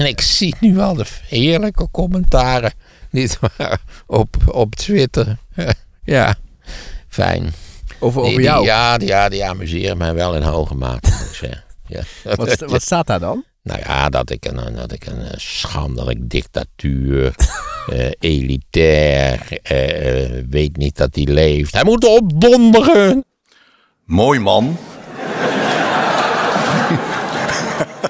En 0.00 0.06
ik 0.06 0.20
zie 0.20 0.54
nu 0.60 0.78
al 0.78 0.94
de 0.94 1.04
heerlijke 1.28 1.88
commentaren. 1.90 2.72
Niet 3.10 3.38
waar? 3.56 3.80
Op, 4.06 4.36
op 4.46 4.74
Twitter. 4.74 5.36
ja, 6.04 6.34
fijn. 7.08 7.52
Over, 7.98 8.20
over 8.20 8.30
Die- 8.32 8.36
die- 8.38 8.46
jou. 8.48 8.64
ja, 8.64 8.98
die, 8.98 9.08
ja, 9.08 9.28
die 9.28 9.44
amuseren 9.44 9.96
mij 9.96 10.14
wel 10.14 10.34
in 10.36 10.42
hoge 10.42 10.74
mate, 10.74 11.10
moet 11.10 11.28
ik 11.28 11.34
zeggen. 11.34 11.64
Ja. 11.86 12.02
Wat, 12.36 12.58
wat 12.60 12.82
staat 12.82 13.06
daar 13.06 13.20
dan? 13.20 13.44
Nou 13.62 13.78
ja, 13.80 14.08
dat 14.08 14.30
ik 14.30 14.44
een, 14.44 14.74
dat 14.74 14.92
ik 14.92 15.06
een 15.06 15.20
eh, 15.22 15.32
schandelijk 15.36 16.30
dictatuur, 16.30 17.34
eh, 17.92 18.10
elitair, 18.18 19.58
eh, 19.62 20.24
eh, 20.38 20.44
weet 20.50 20.76
niet 20.76 20.96
dat 20.96 21.14
hij 21.14 21.24
leeft. 21.24 21.72
Hij 21.74 21.84
moet 21.84 22.04
opdonderen. 22.04 23.24
Mooi 24.04 24.38
man. 24.38 24.76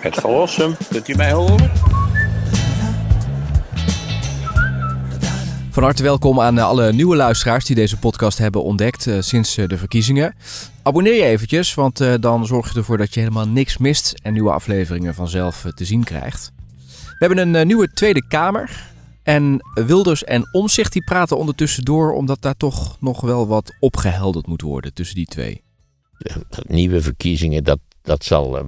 Het 0.00 0.14
verlossen, 0.14 0.76
kunt 0.90 1.08
u 1.08 1.14
mij 1.14 1.32
horen? 1.32 1.70
Van 5.70 5.82
harte 5.82 6.02
welkom 6.02 6.40
aan 6.40 6.58
eh, 6.58 6.64
alle 6.64 6.92
nieuwe 6.92 7.16
luisteraars 7.16 7.64
die 7.64 7.76
deze 7.76 7.98
podcast 7.98 8.38
hebben 8.38 8.62
ontdekt 8.62 9.06
eh, 9.06 9.20
sinds 9.20 9.56
eh, 9.56 9.68
de 9.68 9.78
verkiezingen. 9.78 10.34
Abonneer 10.82 11.14
je 11.14 11.24
eventjes, 11.24 11.74
want 11.74 12.00
eh, 12.00 12.14
dan 12.20 12.46
zorg 12.46 12.72
je 12.72 12.78
ervoor 12.78 12.98
dat 12.98 13.14
je 13.14 13.20
helemaal 13.20 13.48
niks 13.48 13.78
mist 13.78 14.14
en 14.22 14.32
nieuwe 14.32 14.50
afleveringen 14.50 15.14
vanzelf 15.14 15.66
te 15.74 15.84
zien 15.84 16.04
krijgt. 16.04 16.52
We 17.18 17.26
hebben 17.26 17.54
een 17.54 17.66
nieuwe 17.66 17.92
Tweede 17.92 18.26
Kamer. 18.28 18.88
En 19.22 19.60
Wilders 19.74 20.24
en 20.24 20.48
Omzicht 20.52 20.92
die 20.92 21.04
praten 21.04 21.36
ondertussen 21.36 21.84
door, 21.84 22.12
omdat 22.12 22.42
daar 22.42 22.56
toch 22.56 22.96
nog 23.00 23.20
wel 23.20 23.46
wat 23.46 23.74
opgehelderd 23.80 24.46
moet 24.46 24.62
worden 24.62 24.94
tussen 24.94 25.16
die 25.16 25.26
twee. 25.26 25.62
Nieuwe 26.66 27.02
verkiezingen, 27.02 27.64
dat, 27.64 27.78
dat 28.10 28.24
zal 28.24 28.58
eh, 28.58 28.64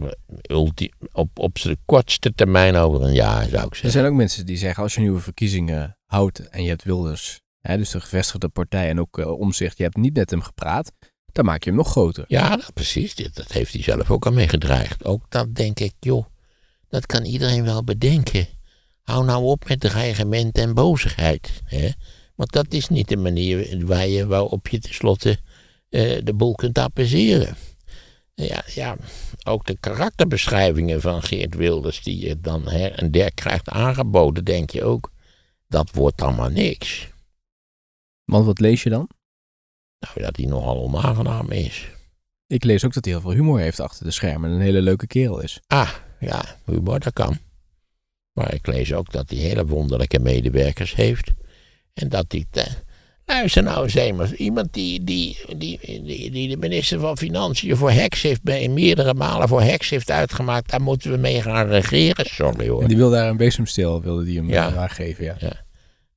ulti- 0.51 0.91
op, 1.13 1.39
op 1.39 1.59
zijn 1.59 1.77
kortste 1.85 2.35
termijn 2.35 2.77
over 2.77 3.03
een 3.03 3.13
jaar, 3.13 3.49
zou 3.49 3.65
ik 3.65 3.71
Er 3.71 3.75
zeggen. 3.77 3.91
zijn 3.91 4.07
ook 4.07 4.13
mensen 4.15 4.47
die 4.47 4.57
zeggen, 4.57 4.83
als 4.83 4.95
je 4.95 5.01
nieuwe 5.01 5.21
verkiezingen 5.21 5.99
houdt 6.07 6.49
en 6.49 6.63
je 6.63 6.69
hebt 6.69 6.85
Wilders, 6.85 7.41
hè, 7.61 7.77
dus 7.77 7.91
de 7.91 8.01
gevestigde 8.01 8.49
partij 8.49 8.89
en 8.89 9.01
ook 9.01 9.19
uh, 9.19 9.39
Omzicht, 9.39 9.77
je 9.77 9.83
hebt 9.83 9.97
niet 9.97 10.17
met 10.17 10.31
hem 10.31 10.43
gepraat, 10.43 10.93
dan 11.33 11.45
maak 11.45 11.63
je 11.65 11.69
hem 11.71 11.79
nog 11.79 11.91
groter. 11.91 12.25
Ja, 12.29 12.57
dat, 12.57 12.73
precies. 12.75 13.15
Dit- 13.15 13.35
Dat 13.35 13.53
heeft 13.53 13.73
hij 13.73 13.83
zelf 13.83 14.11
ook 14.11 14.27
al 14.27 14.33
mee 14.33 14.49
gedreigd. 14.49 15.05
Ook 15.05 15.25
dat 15.29 15.55
denk 15.55 15.81
ik, 15.81 15.93
joh, 16.01 16.25
dat 16.89 17.07
kan 17.07 17.25
iedereen 17.25 17.65
wel 17.65 17.85
bedenken. 17.85 18.47
Hou 19.03 19.25
nou 19.25 19.45
op 19.45 19.69
met 19.69 19.81
dreigement 19.81 20.59
en 20.59 20.75
bozigheid. 20.75 21.63
Hè? 21.65 21.89
Want 22.35 22.53
dat 22.53 22.73
is 22.73 22.89
niet 22.89 23.09
de 23.09 23.17
manier 23.17 23.87
waar 23.87 24.07
je, 24.09 24.27
waarop 24.27 24.69
je 24.69 24.79
tenslotte 24.79 25.39
eh, 25.89 26.21
de 26.25 26.35
boel 26.35 26.55
kunt 26.55 26.79
appeaseren. 26.79 27.57
Ja, 28.35 28.65
ja, 28.67 28.97
ook 29.45 29.67
de 29.67 29.77
karakterbeschrijvingen 29.81 31.01
van 31.01 31.23
Geert 31.23 31.55
Wilders, 31.55 32.03
die 32.03 32.27
je 32.27 32.41
dan 32.41 32.69
her 32.69 32.93
en 32.93 33.11
der 33.11 33.35
krijgt 33.35 33.69
aangeboden, 33.69 34.45
denk 34.45 34.71
je 34.71 34.85
ook, 34.85 35.13
dat 35.69 35.91
wordt 35.91 36.23
allemaal 36.23 36.49
niks. 36.49 37.09
Want 38.25 38.45
wat 38.45 38.61
lees 38.61 38.83
je 38.83 38.91
dan? 38.91 39.09
Nou, 39.99 40.21
dat 40.21 40.37
hij 40.37 40.47
nogal 40.47 40.83
onaangenaam 40.83 41.51
is. 41.51 41.91
Ik 42.47 42.65
lees 42.65 42.85
ook 42.85 42.93
dat 42.93 43.05
hij 43.05 43.13
heel 43.13 43.23
veel 43.23 43.33
humor 43.33 43.59
heeft 43.59 43.81
achter 43.81 44.05
de 44.05 44.11
schermen 44.11 44.51
en 44.51 44.57
een 44.57 44.63
hele 44.63 44.83
leuke 44.83 45.07
kerel 45.07 45.41
is. 45.41 45.61
Ah, 45.67 45.91
ja, 46.21 46.45
humor, 46.65 47.01
dat 47.01 47.13
kan. 47.13 47.39
Maar 48.33 48.55
ik 48.55 48.67
lees 48.67 48.93
ook 48.93 49.13
dat 49.13 49.31
hij 49.31 49.39
hele 49.39 49.67
wonderlijke 49.67 50.19
medewerkers 50.19 50.95
heeft. 50.95 51.31
En 51.95 52.09
dat 52.09 52.33
hij... 52.33 52.47
te- 53.25 53.33
Luister 53.33 53.63
nou 53.63 53.83
eens 53.85 53.95
eenmaal. 53.95 54.27
Iemand 54.27 54.73
die, 54.73 55.05
die, 55.05 55.39
die, 55.57 55.79
die, 56.05 56.31
die 56.31 56.49
de 56.49 56.57
minister 56.57 56.99
van 57.01 57.17
Financiën 57.19 57.77
voor 57.77 57.91
heks 57.91 58.23
heeft... 58.23 58.43
meerdere 58.69 59.15
malen 59.15 59.49
voor 59.49 59.63
heks 59.63 59.91
heeft 59.91 60.11
uitgemaakt... 60.11 60.71
daar 60.71 60.83
moeten 60.83 61.11
we 61.11 61.17
mee 61.17 61.43
gaan 61.43 61.67
regeren. 61.69 62.27
Sorry 62.27 62.69
hoor. 62.69 62.83
En 62.83 62.89
die 62.89 62.97
wil 62.97 63.11
daar 63.11 63.29
een 63.29 63.37
bezemsteel, 63.37 64.03
wilde 64.03 64.25
die 64.25 64.37
hem 64.37 64.49
Ja. 64.49 64.69
ja. 64.69 64.75
aangeven. 64.77 65.25
Ja. 65.25 65.65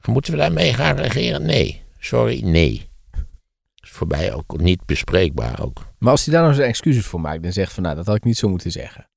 Moeten 0.05 0.31
we 0.31 0.37
daarmee 0.37 0.73
gaan 0.73 0.95
regeren? 0.95 1.45
Nee. 1.45 1.81
Sorry, 1.99 2.41
nee. 2.43 2.89
is 3.83 3.89
voor 3.89 4.07
mij 4.07 4.33
ook 4.33 4.57
niet 4.59 4.85
bespreekbaar 4.85 5.61
ook. 5.61 5.85
Maar 5.99 6.11
als 6.11 6.25
hij 6.25 6.33
daar 6.33 6.43
nou 6.43 6.55
zijn 6.55 6.67
excuses 6.69 7.05
voor 7.05 7.21
maakt 7.21 7.45
en 7.45 7.53
zegt 7.53 7.73
van 7.73 7.83
nou, 7.83 7.95
dat 7.95 8.05
had 8.05 8.15
ik 8.15 8.23
niet 8.23 8.37
zo 8.37 8.49
moeten 8.49 8.71
zeggen. 8.71 9.09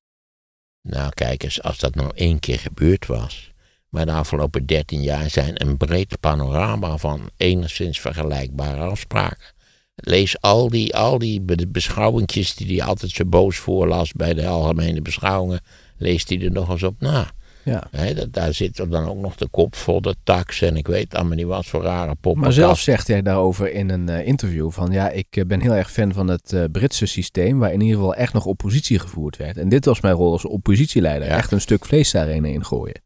Nou, 0.82 1.10
kijk 1.14 1.42
eens, 1.42 1.62
als 1.62 1.78
dat 1.78 1.94
nou 1.94 2.10
één 2.14 2.38
keer 2.38 2.58
gebeurd 2.58 3.06
was. 3.06 3.52
Maar 3.88 4.06
de 4.06 4.12
afgelopen 4.12 4.66
dertien 4.66 5.02
jaar 5.02 5.30
zijn 5.30 5.62
een 5.66 5.76
breed 5.76 6.20
panorama 6.20 6.96
van 6.96 7.20
enigszins 7.36 8.00
vergelijkbare 8.00 8.80
afspraken. 8.80 9.56
Lees 9.94 10.40
al 10.40 10.68
die, 10.68 10.96
al 10.96 11.18
die 11.18 11.40
be- 11.40 11.68
beschouwingjes 11.68 12.54
die 12.54 12.78
hij 12.78 12.86
altijd 12.88 13.10
zo 13.10 13.24
boos 13.24 13.56
voorlas 13.56 14.12
bij 14.12 14.34
de 14.34 14.46
algemene 14.46 15.02
beschouwingen. 15.02 15.60
Lees 15.96 16.24
die 16.24 16.44
er 16.44 16.50
nog 16.50 16.68
eens 16.68 16.82
op 16.82 16.94
na. 17.00 17.30
Ja. 17.64 17.88
Dat, 18.14 18.32
daar 18.32 18.54
zit 18.54 18.78
er 18.78 18.90
dan 18.90 19.08
ook 19.08 19.18
nog 19.18 19.34
de 19.36 19.48
kop 19.48 19.76
vol 19.76 20.00
de 20.00 20.14
tax 20.22 20.62
en 20.62 20.76
ik 20.76 20.86
weet 20.86 21.14
allemaal 21.14 21.36
niet 21.36 21.46
wat 21.46 21.66
voor 21.66 21.82
rare 21.82 22.14
poppen. 22.20 22.42
Maar 22.42 22.52
zelf 22.52 22.78
zegt 22.78 23.08
hij 23.08 23.22
daarover 23.22 23.72
in 23.72 23.90
een 23.90 24.08
eh, 24.08 24.26
interview 24.26 24.70
van 24.70 24.90
ja, 24.92 25.10
ik 25.10 25.26
eh, 25.30 25.44
ben 25.44 25.60
heel 25.60 25.74
erg 25.74 25.90
fan 25.90 26.12
van 26.12 26.28
het 26.28 26.52
eh, 26.52 26.64
Britse 26.72 27.06
systeem 27.06 27.58
waar 27.58 27.72
in 27.72 27.80
ieder 27.80 27.96
geval 27.96 28.14
echt 28.14 28.32
nog 28.32 28.44
oppositie 28.46 28.98
gevoerd 28.98 29.36
werd. 29.36 29.56
En 29.56 29.68
dit 29.68 29.84
was 29.84 30.00
mijn 30.00 30.14
rol 30.14 30.32
als 30.32 30.44
oppositieleider. 30.44 31.28
Ja. 31.28 31.36
Echt 31.36 31.52
een 31.52 31.60
stuk 31.60 31.84
vlees 31.84 32.10
daarin 32.10 32.44
in 32.44 32.64
gooien. 32.64 33.02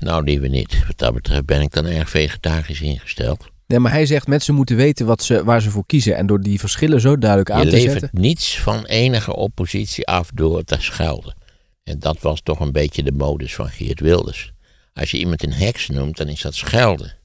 Nou, 0.00 0.24
die 0.24 0.40
we 0.40 0.48
niet. 0.48 0.86
Wat 0.86 0.98
dat 0.98 1.14
betreft 1.14 1.44
ben 1.44 1.60
ik 1.60 1.72
dan 1.72 1.86
erg 1.86 2.10
vegetarisch 2.10 2.80
ingesteld. 2.80 3.48
Nee, 3.66 3.78
maar 3.78 3.92
hij 3.92 4.06
zegt 4.06 4.26
mensen 4.26 4.54
moeten 4.54 4.76
weten 4.76 5.06
wat 5.06 5.22
ze, 5.22 5.44
waar 5.44 5.62
ze 5.62 5.70
voor 5.70 5.86
kiezen. 5.86 6.16
En 6.16 6.26
door 6.26 6.40
die 6.40 6.58
verschillen 6.58 7.00
zo 7.00 7.18
duidelijk 7.18 7.50
aan 7.50 7.64
Je 7.64 7.70
te 7.70 7.76
levert 7.76 8.00
zetten. 8.00 8.20
niets 8.20 8.60
van 8.60 8.84
enige 8.84 9.36
oppositie 9.36 10.06
af 10.06 10.30
door 10.34 10.64
te 10.64 10.76
schelden. 10.78 11.34
En 11.82 11.98
dat 11.98 12.20
was 12.20 12.40
toch 12.42 12.60
een 12.60 12.72
beetje 12.72 13.02
de 13.02 13.12
modus 13.12 13.54
van 13.54 13.68
Geert 13.68 14.00
Wilders. 14.00 14.52
Als 14.94 15.10
je 15.10 15.18
iemand 15.18 15.42
een 15.42 15.52
heks 15.52 15.88
noemt, 15.88 16.16
dan 16.16 16.28
is 16.28 16.40
dat 16.40 16.54
schelden. 16.54 17.16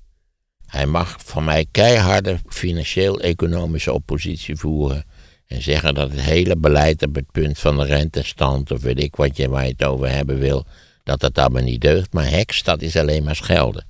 Hij 0.65 0.85
mag 0.85 1.15
van 1.23 1.43
mij 1.43 1.65
keiharde 1.71 2.37
financieel-economische 2.47 3.93
oppositie 3.93 4.55
voeren. 4.55 5.03
En 5.47 5.61
zeggen 5.61 5.93
dat 5.93 6.11
het 6.11 6.21
hele 6.21 6.57
beleid 6.57 7.03
op 7.03 7.15
het 7.15 7.31
punt 7.31 7.59
van 7.59 7.77
de 7.77 7.85
rentestand, 7.85 8.71
of 8.71 8.81
weet 8.81 8.99
ik 8.99 9.15
wat 9.15 9.37
je 9.37 9.49
waar 9.49 9.63
je 9.65 9.71
het 9.71 9.83
over 9.83 10.09
hebben 10.11 10.39
wil, 10.39 10.65
dat 11.05 11.19
dat 11.19 11.37
allemaal 11.37 11.61
niet 11.61 11.81
deugt. 11.81 12.13
Maar 12.13 12.29
heks, 12.29 12.63
dat 12.63 12.81
is 12.81 12.95
alleen 12.95 13.23
maar 13.23 13.35
schelden. 13.35 13.85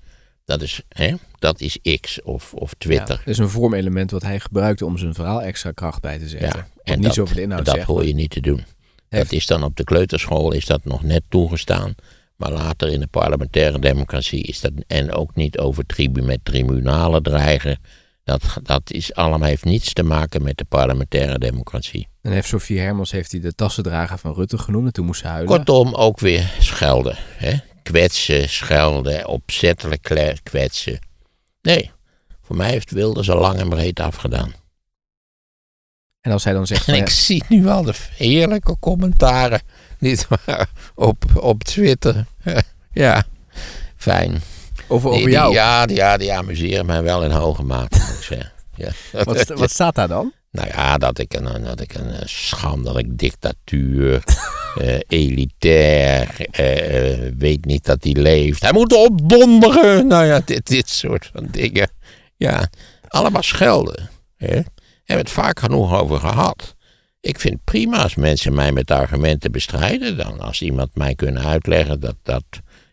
Dat 0.46 0.62
is, 0.62 0.82
hè, 0.90 1.14
dat 1.40 1.62
is 1.62 1.80
X 2.02 2.22
of, 2.22 2.54
of 2.54 2.74
Twitter. 2.78 3.18
Dat 3.18 3.28
is 3.28 3.38
een 3.38 3.50
vormelement 3.50 4.12
wat 4.12 4.22
hij 4.22 4.40
gebruikte 4.40 4.86
om 4.86 4.98
zijn 4.98 5.14
verhaal 5.14 5.42
extra 5.42 5.72
kracht 5.72 6.02
bij 6.02 6.18
te 6.18 6.28
zetten. 6.28 6.68
Ja, 6.84 6.92
Wat 6.92 6.98
niet 6.98 7.20
over 7.20 7.36
de 7.36 7.42
inhoud 7.42 7.66
dat 7.66 7.80
hoor 7.80 8.06
je 8.06 8.14
niet 8.14 8.30
te 8.30 8.42
doen. 8.42 8.64
Dat 9.10 9.32
is 9.32 9.46
dan 9.46 9.64
op 9.64 9.76
de 9.76 9.84
kleuterschool 9.84 10.52
is 10.52 10.66
dat 10.66 10.86
nog 10.86 11.04
net 11.04 11.24
toegestaan. 11.30 11.96
Maar 12.36 12.52
later 12.52 12.90
in 12.90 13.00
de 13.00 13.08
parlementaire 13.08 13.80
democratie 13.80 14.44
is 14.44 14.60
dat. 14.62 14.72
En 14.88 15.12
ook 15.12 15.36
niet 15.36 15.58
over 15.58 15.86
tribu, 15.86 16.22
met 16.22 16.40
tribunalen 16.44 17.24
dreigen. 17.24 17.80
Dat, 18.26 18.42
dat 18.64 18.92
is 18.92 19.14
allemaal 19.14 19.48
heeft 19.48 19.64
niets 19.64 19.94
te 19.94 20.04
maken 20.04 20.44
met 20.44 20.58
de 20.58 20.64
parlementaire 20.64 21.40
democratie. 21.40 22.08
En 22.22 22.32
heeft 22.32 22.48
Sofie 22.48 22.80
Hermans 22.80 23.12
heeft 23.12 23.32
hij 23.32 23.40
de 23.42 23.56
tassendrager 23.56 24.18
van 24.18 24.34
Rutte 24.34 24.58
genoemd. 24.58 24.86
En 24.86 24.94
toen 24.94 25.06
moest 25.06 25.22
ze 25.22 25.28
huilen. 25.28 25.48
Kortom, 25.56 25.94
ook 25.94 26.20
weer 26.20 26.54
schelden. 26.60 27.16
Hè? 27.20 27.54
Kwetsen, 27.84 28.50
schelden, 28.50 29.28
opzettelijk 29.28 30.02
kwetsen. 30.44 31.00
Nee, 31.62 31.92
voor 32.42 32.56
mij 32.56 32.70
heeft 32.70 32.92
Wilders 32.92 33.30
al 33.30 33.40
lang 33.40 33.60
en 33.60 33.70
breed 33.70 34.00
afgedaan. 34.00 34.54
En 36.22 36.32
als 36.32 36.44
hij 36.44 36.54
dan 36.54 36.68
zegt 36.68 36.88
En 36.88 36.96
ik 37.04 37.10
zie 37.10 37.44
nu 37.50 37.68
al 37.68 37.84
de 37.84 37.94
heerlijke 38.18 38.76
commentaren. 38.80 39.62
Niet 40.00 40.28
waar? 40.46 40.70
Op, 40.96 41.24
op 41.36 41.64
Twitter. 41.64 42.26
ja, 42.92 43.24
fijn. 43.96 44.42
over, 44.88 45.10
over 45.10 45.22
Die- 45.24 45.30
jou, 45.34 45.48
Die, 45.48 45.56
ja, 45.58 45.86
die, 45.86 45.96
ja, 45.96 46.18
die 46.18 46.34
amuseren 46.34 46.86
mij 46.86 47.04
wel 47.04 47.24
in 47.24 47.32
hoge 47.32 47.64
mate, 47.64 48.00
zeggen. 48.26 48.52
Ja. 48.76 48.90
wat, 49.24 49.40
sta- 49.40 49.56
wat 49.56 49.72
staat 49.72 49.96
daar 49.96 50.08
dan? 50.08 50.34
Nou 50.52 50.68
ja, 50.68 50.98
dat 50.98 51.20
ik 51.20 51.34
een, 51.34 51.64
dat 51.64 51.82
ik 51.82 51.94
een 51.94 52.12
eh, 52.12 52.22
schandelijk 52.26 53.18
dictatuur, 53.18 54.24
eh, 54.82 55.00
elitair, 55.08 56.46
eh, 56.52 57.26
eh, 57.26 57.34
weet 57.38 57.66
niet 57.66 57.86
dat 57.86 58.04
hij 58.04 58.14
leeft. 58.14 58.62
Hij 58.62 58.74
moet 58.74 58.94
opdonderen. 58.94 60.08
Nou 60.08 60.26
ja, 60.26 60.42
dit, 60.46 60.68
dit 60.68 60.90
soort 60.90 61.30
van 61.34 61.48
dingen. 61.52 61.90
Ja, 62.38 62.70
allemaal 63.08 63.44
schelden. 63.44 64.10
Hè? 64.38 64.48
Hebben 64.48 64.66
we 65.06 65.14
het 65.14 65.30
vaak 65.30 65.60
genoeg 65.60 65.94
over 65.94 66.20
gehad. 66.20 66.76
Ik 67.20 67.40
vind 67.40 67.64
prima 67.64 67.98
als 68.04 68.16
mensen 68.16 68.54
mij 68.54 68.72
met 68.72 68.92
argumenten 68.92 69.52
bestrijden. 69.52 70.18
Dan 70.18 70.40
als 70.40 70.62
iemand 70.62 70.96
mij 70.96 71.16
kunnen 71.16 71.44
uitleggen 71.46 72.00
dat, 72.00 72.16
dat 72.24 72.44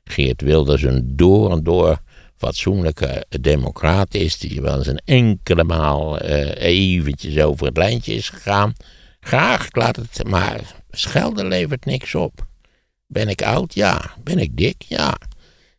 Geert 0.04 0.40
Wilders 0.40 0.82
een 0.82 1.16
door 1.16 1.50
en 1.50 1.62
door 1.62 1.98
fatsoenlijke 2.42 3.26
democraat 3.40 4.14
is. 4.14 4.38
Die 4.38 4.60
wel 4.60 4.76
eens 4.76 4.86
een 4.86 5.02
enkele 5.04 5.64
maal 5.64 6.18
eh, 6.18 6.54
eventjes 6.56 7.38
over 7.38 7.66
het 7.66 7.76
lijntje 7.76 8.14
is 8.14 8.28
gegaan. 8.28 8.72
Graag, 9.20 9.66
ik 9.66 9.76
laat 9.76 9.96
het. 9.96 10.28
Maar 10.28 10.60
schelden 10.90 11.46
levert 11.46 11.84
niks 11.84 12.14
op. 12.14 12.46
Ben 13.06 13.28
ik 13.28 13.42
oud? 13.42 13.74
Ja. 13.74 14.14
Ben 14.22 14.38
ik 14.38 14.56
dik? 14.56 14.82
Ja. 14.82 15.16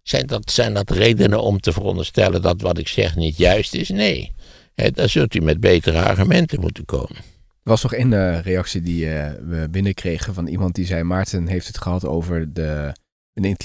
Zijn 0.04 0.27
dat, 0.27 0.51
zijn 0.51 0.74
dat 0.74 0.89
redenen 0.89 1.42
om 1.42 1.60
te 1.60 1.71
veronderstellen 1.71 2.42
dat 2.42 2.62
wat 2.62 2.77
ik 2.77 2.88
zeg 2.88 3.15
niet 3.15 3.38
juist 3.38 3.74
is? 3.74 3.89
Nee. 3.89 4.31
Hè, 4.75 4.92
dan 4.92 5.10
zult 5.10 5.36
u 5.36 5.39
met 5.39 5.60
betere 5.60 6.01
argumenten 6.01 6.60
moeten 6.60 6.86
komen. 6.86 7.15
Er 7.15 7.69
was 7.69 7.83
nog 7.83 7.94
één 7.94 8.13
eh, 8.13 8.39
reactie 8.42 8.81
die 8.81 9.10
eh, 9.10 9.31
we 9.48 9.68
binnenkregen 9.69 10.33
van 10.33 10.48
iemand 10.48 10.75
die 10.75 10.86
zei... 10.86 11.04
Maarten 11.04 11.48
heeft 11.48 11.68
het 11.68 11.77
gehad 11.77 12.06
over 12.06 12.54
de 12.54 12.94
een 13.33 13.57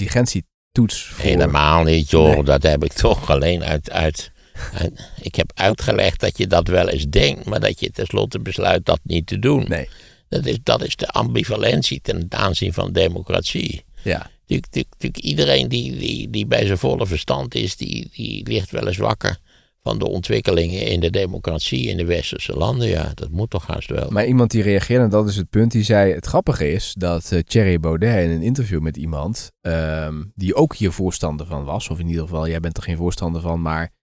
voor... 0.73 1.23
Helemaal 1.25 1.83
niet, 1.83 2.09
joh. 2.09 2.33
Nee. 2.33 2.43
Dat 2.43 2.63
heb 2.63 2.83
ik 2.83 2.93
toch 2.93 3.29
alleen 3.29 3.63
uit, 3.63 3.91
uit, 3.91 4.31
uit- 4.73 5.11
Ik 5.21 5.35
heb 5.35 5.51
uitgelegd 5.55 6.19
dat 6.19 6.37
je 6.37 6.47
dat 6.47 6.67
wel 6.67 6.89
eens 6.89 7.05
denkt, 7.07 7.45
maar 7.45 7.59
dat 7.59 7.79
je 7.79 7.91
tenslotte 7.91 8.39
besluit 8.39 8.85
dat 8.85 8.99
niet 9.03 9.27
te 9.27 9.39
doen. 9.39 9.65
Nee, 9.67 9.89
Dat, 10.29 10.45
is, 10.45 10.57
dat 10.63 10.83
is 10.83 10.95
de 10.95 11.07
ambivalentie 11.07 11.99
ten 12.01 12.25
aanzien 12.29 12.73
van 12.73 12.91
democratie. 12.91 13.83
ja. 14.03 14.29
Natuurlijk 14.47 15.17
iedereen 15.17 15.67
die, 15.67 15.97
die, 15.97 16.29
die 16.29 16.45
bij 16.45 16.65
zijn 16.65 16.77
volle 16.77 17.07
verstand 17.07 17.55
is, 17.55 17.75
die, 17.75 18.09
die 18.13 18.47
ligt 18.47 18.71
wel 18.71 18.87
eens 18.87 18.97
wakker 18.97 19.37
van 19.83 19.99
de 19.99 20.07
ontwikkelingen 20.07 20.85
in 20.85 20.99
de 20.99 21.09
democratie 21.09 21.87
in 21.87 21.97
de 21.97 22.05
westerse 22.05 22.53
landen. 22.53 22.87
Ja, 22.87 23.11
dat 23.13 23.29
moet 23.29 23.49
toch 23.49 23.67
haast 23.67 23.89
wel. 23.89 24.09
Maar 24.09 24.25
iemand 24.25 24.51
die 24.51 24.63
reageerde, 24.63 25.03
en 25.03 25.09
dat 25.09 25.27
is 25.27 25.35
het 25.35 25.49
punt, 25.49 25.71
die 25.71 25.83
zei... 25.83 26.13
Het 26.13 26.25
grappige 26.25 26.71
is 26.71 26.93
dat 26.97 27.31
eh, 27.31 27.39
Thierry 27.39 27.79
Baudet 27.79 28.23
in 28.23 28.29
een 28.29 28.41
interview 28.41 28.79
met 28.79 28.97
iemand... 28.97 29.51
ehm, 29.61 30.23
die 30.35 30.55
ook 30.55 30.75
hier 30.75 30.91
voorstander 30.91 31.45
van 31.45 31.63
was... 31.63 31.89
of 31.89 31.99
in 31.99 32.07
ieder 32.07 32.21
geval, 32.23 32.47
jij 32.47 32.59
bent 32.59 32.77
er 32.77 32.83
geen 32.83 32.97
voorstander 32.97 33.41
van, 33.41 33.61
maar... 33.61 33.97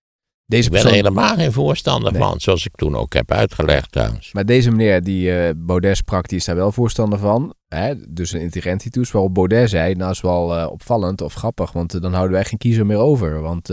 Deze 0.49 0.65
Ik 0.65 0.71
ben 0.71 0.79
er 0.81 0.87
persoon, 0.87 1.05
helemaal 1.05 1.37
geen 1.37 1.53
voorstander 1.53 2.13
Nee. 2.13 2.21
van, 2.21 2.41
zoals 2.41 2.67
ik 2.67 2.75
toen 2.75 2.97
ook 2.97 3.13
heb 3.13 3.33
uitgelegd 3.33 3.93
trouwens. 3.93 4.33
maar 4.33 4.45
deze 4.47 4.71
meneer 4.71 5.03
die 5.03 5.39
eh, 5.39 5.51
Baudet 5.57 5.97
sprak, 5.97 6.29
die 6.29 6.39
is 6.39 6.45
daar 6.45 6.57
wel 6.57 6.73
voorstander 6.73 7.19
van. 7.19 7.55
Hè? 7.69 7.95
Dus 8.13 8.33
een 8.33 8.41
intelligentietoets, 8.41 9.11
waarop 9.11 9.35
Baudet 9.35 9.71
zei... 9.71 9.95
Nou, 9.95 10.11
is 10.11 10.21
wel 10.21 10.57
eh, 10.57 10.71
opvallend 10.71 11.21
of 11.21 11.35
grappig, 11.35 11.73
want 11.73 12.03
dan 12.03 12.13
houden 12.13 12.33
wij 12.33 12.45
geen 12.45 12.59
kiezer 12.59 12.87
meer 12.87 12.99
over. 12.99 13.41
Want 13.41 13.69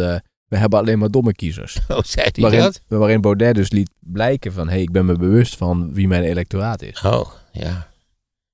we 0.54 0.60
hebben 0.60 0.80
alleen 0.80 1.00
maar 1.00 1.10
domme 1.12 1.34
kiezers. 1.34 1.78
Hoe 1.88 2.04
zei 2.16 2.28
hij 2.32 2.42
Waarin, 2.42 2.60
dat? 2.60 2.82
waarin 2.88 3.22
Baudet 3.22 3.56
dus 3.56 3.72
liet 3.72 3.90
blijken 4.00 4.54
van... 4.54 4.68
hé, 4.68 4.74
hey, 4.74 4.82
ik 4.82 4.92
ben 4.92 5.06
me 5.06 5.16
bewust 5.18 5.56
van 5.58 5.94
wie 5.94 6.08
mijn 6.08 6.24
electoraat 6.24 6.82
is. 6.82 7.02
Oh, 7.02 7.32
ja. 7.52 7.88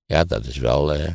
Ja, 0.06 0.24
dat 0.24 0.46
is 0.46 0.58
wel... 0.58 0.94
eh, 0.94 1.14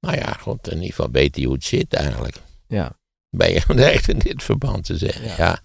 nou 0.00 0.16
ja, 0.16 0.32
goed, 0.32 0.66
in 0.68 0.74
ieder 0.74 0.88
geval 0.88 1.10
weet 1.10 1.36
hij 1.36 1.44
hoe 1.44 1.54
het 1.54 1.64
zit 1.64 1.94
eigenlijk. 1.94 2.36
Ja. 2.66 2.92
Ben 3.30 3.52
je 3.52 3.64
echt 3.92 4.08
in 4.08 4.18
dit 4.18 4.42
verband 4.42 4.84
te 4.84 4.96
zeggen, 4.98 5.24
Ja. 5.24 5.34
ja. 5.38 5.60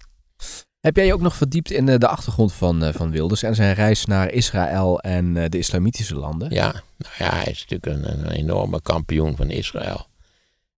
Heb 0.80 0.96
jij 0.96 1.06
je 1.06 1.14
ook 1.14 1.20
nog 1.20 1.36
verdiept 1.36 1.70
in 1.70 1.88
eh, 1.88 1.98
de 1.98 2.08
achtergrond 2.08 2.52
van, 2.52 2.84
eh, 2.84 2.94
van 2.94 3.10
Wilders 3.10 3.42
en 3.42 3.54
zijn 3.54 3.74
reis 3.74 4.04
naar 4.04 4.30
Israël 4.32 5.00
en 5.00 5.36
eh, 5.36 5.48
de 5.48 5.58
islamitische 5.58 6.14
landen? 6.14 6.50
Ja, 6.50 6.72
nou 6.96 7.14
ja, 7.18 7.30
hij 7.36 7.52
is 7.52 7.66
natuurlijk 7.68 7.86
een, 8.06 8.18
een 8.24 8.30
enorme 8.30 8.80
kampioen 8.82 9.36
van 9.36 9.50
Israël. 9.50 10.06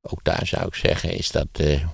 Ook 0.03 0.25
daar 0.25 0.47
zou 0.47 0.67
ik 0.67 0.75
zeggen, 0.75 1.11
is 1.17 1.31
dat 1.31 1.47
eh, 1.53 1.85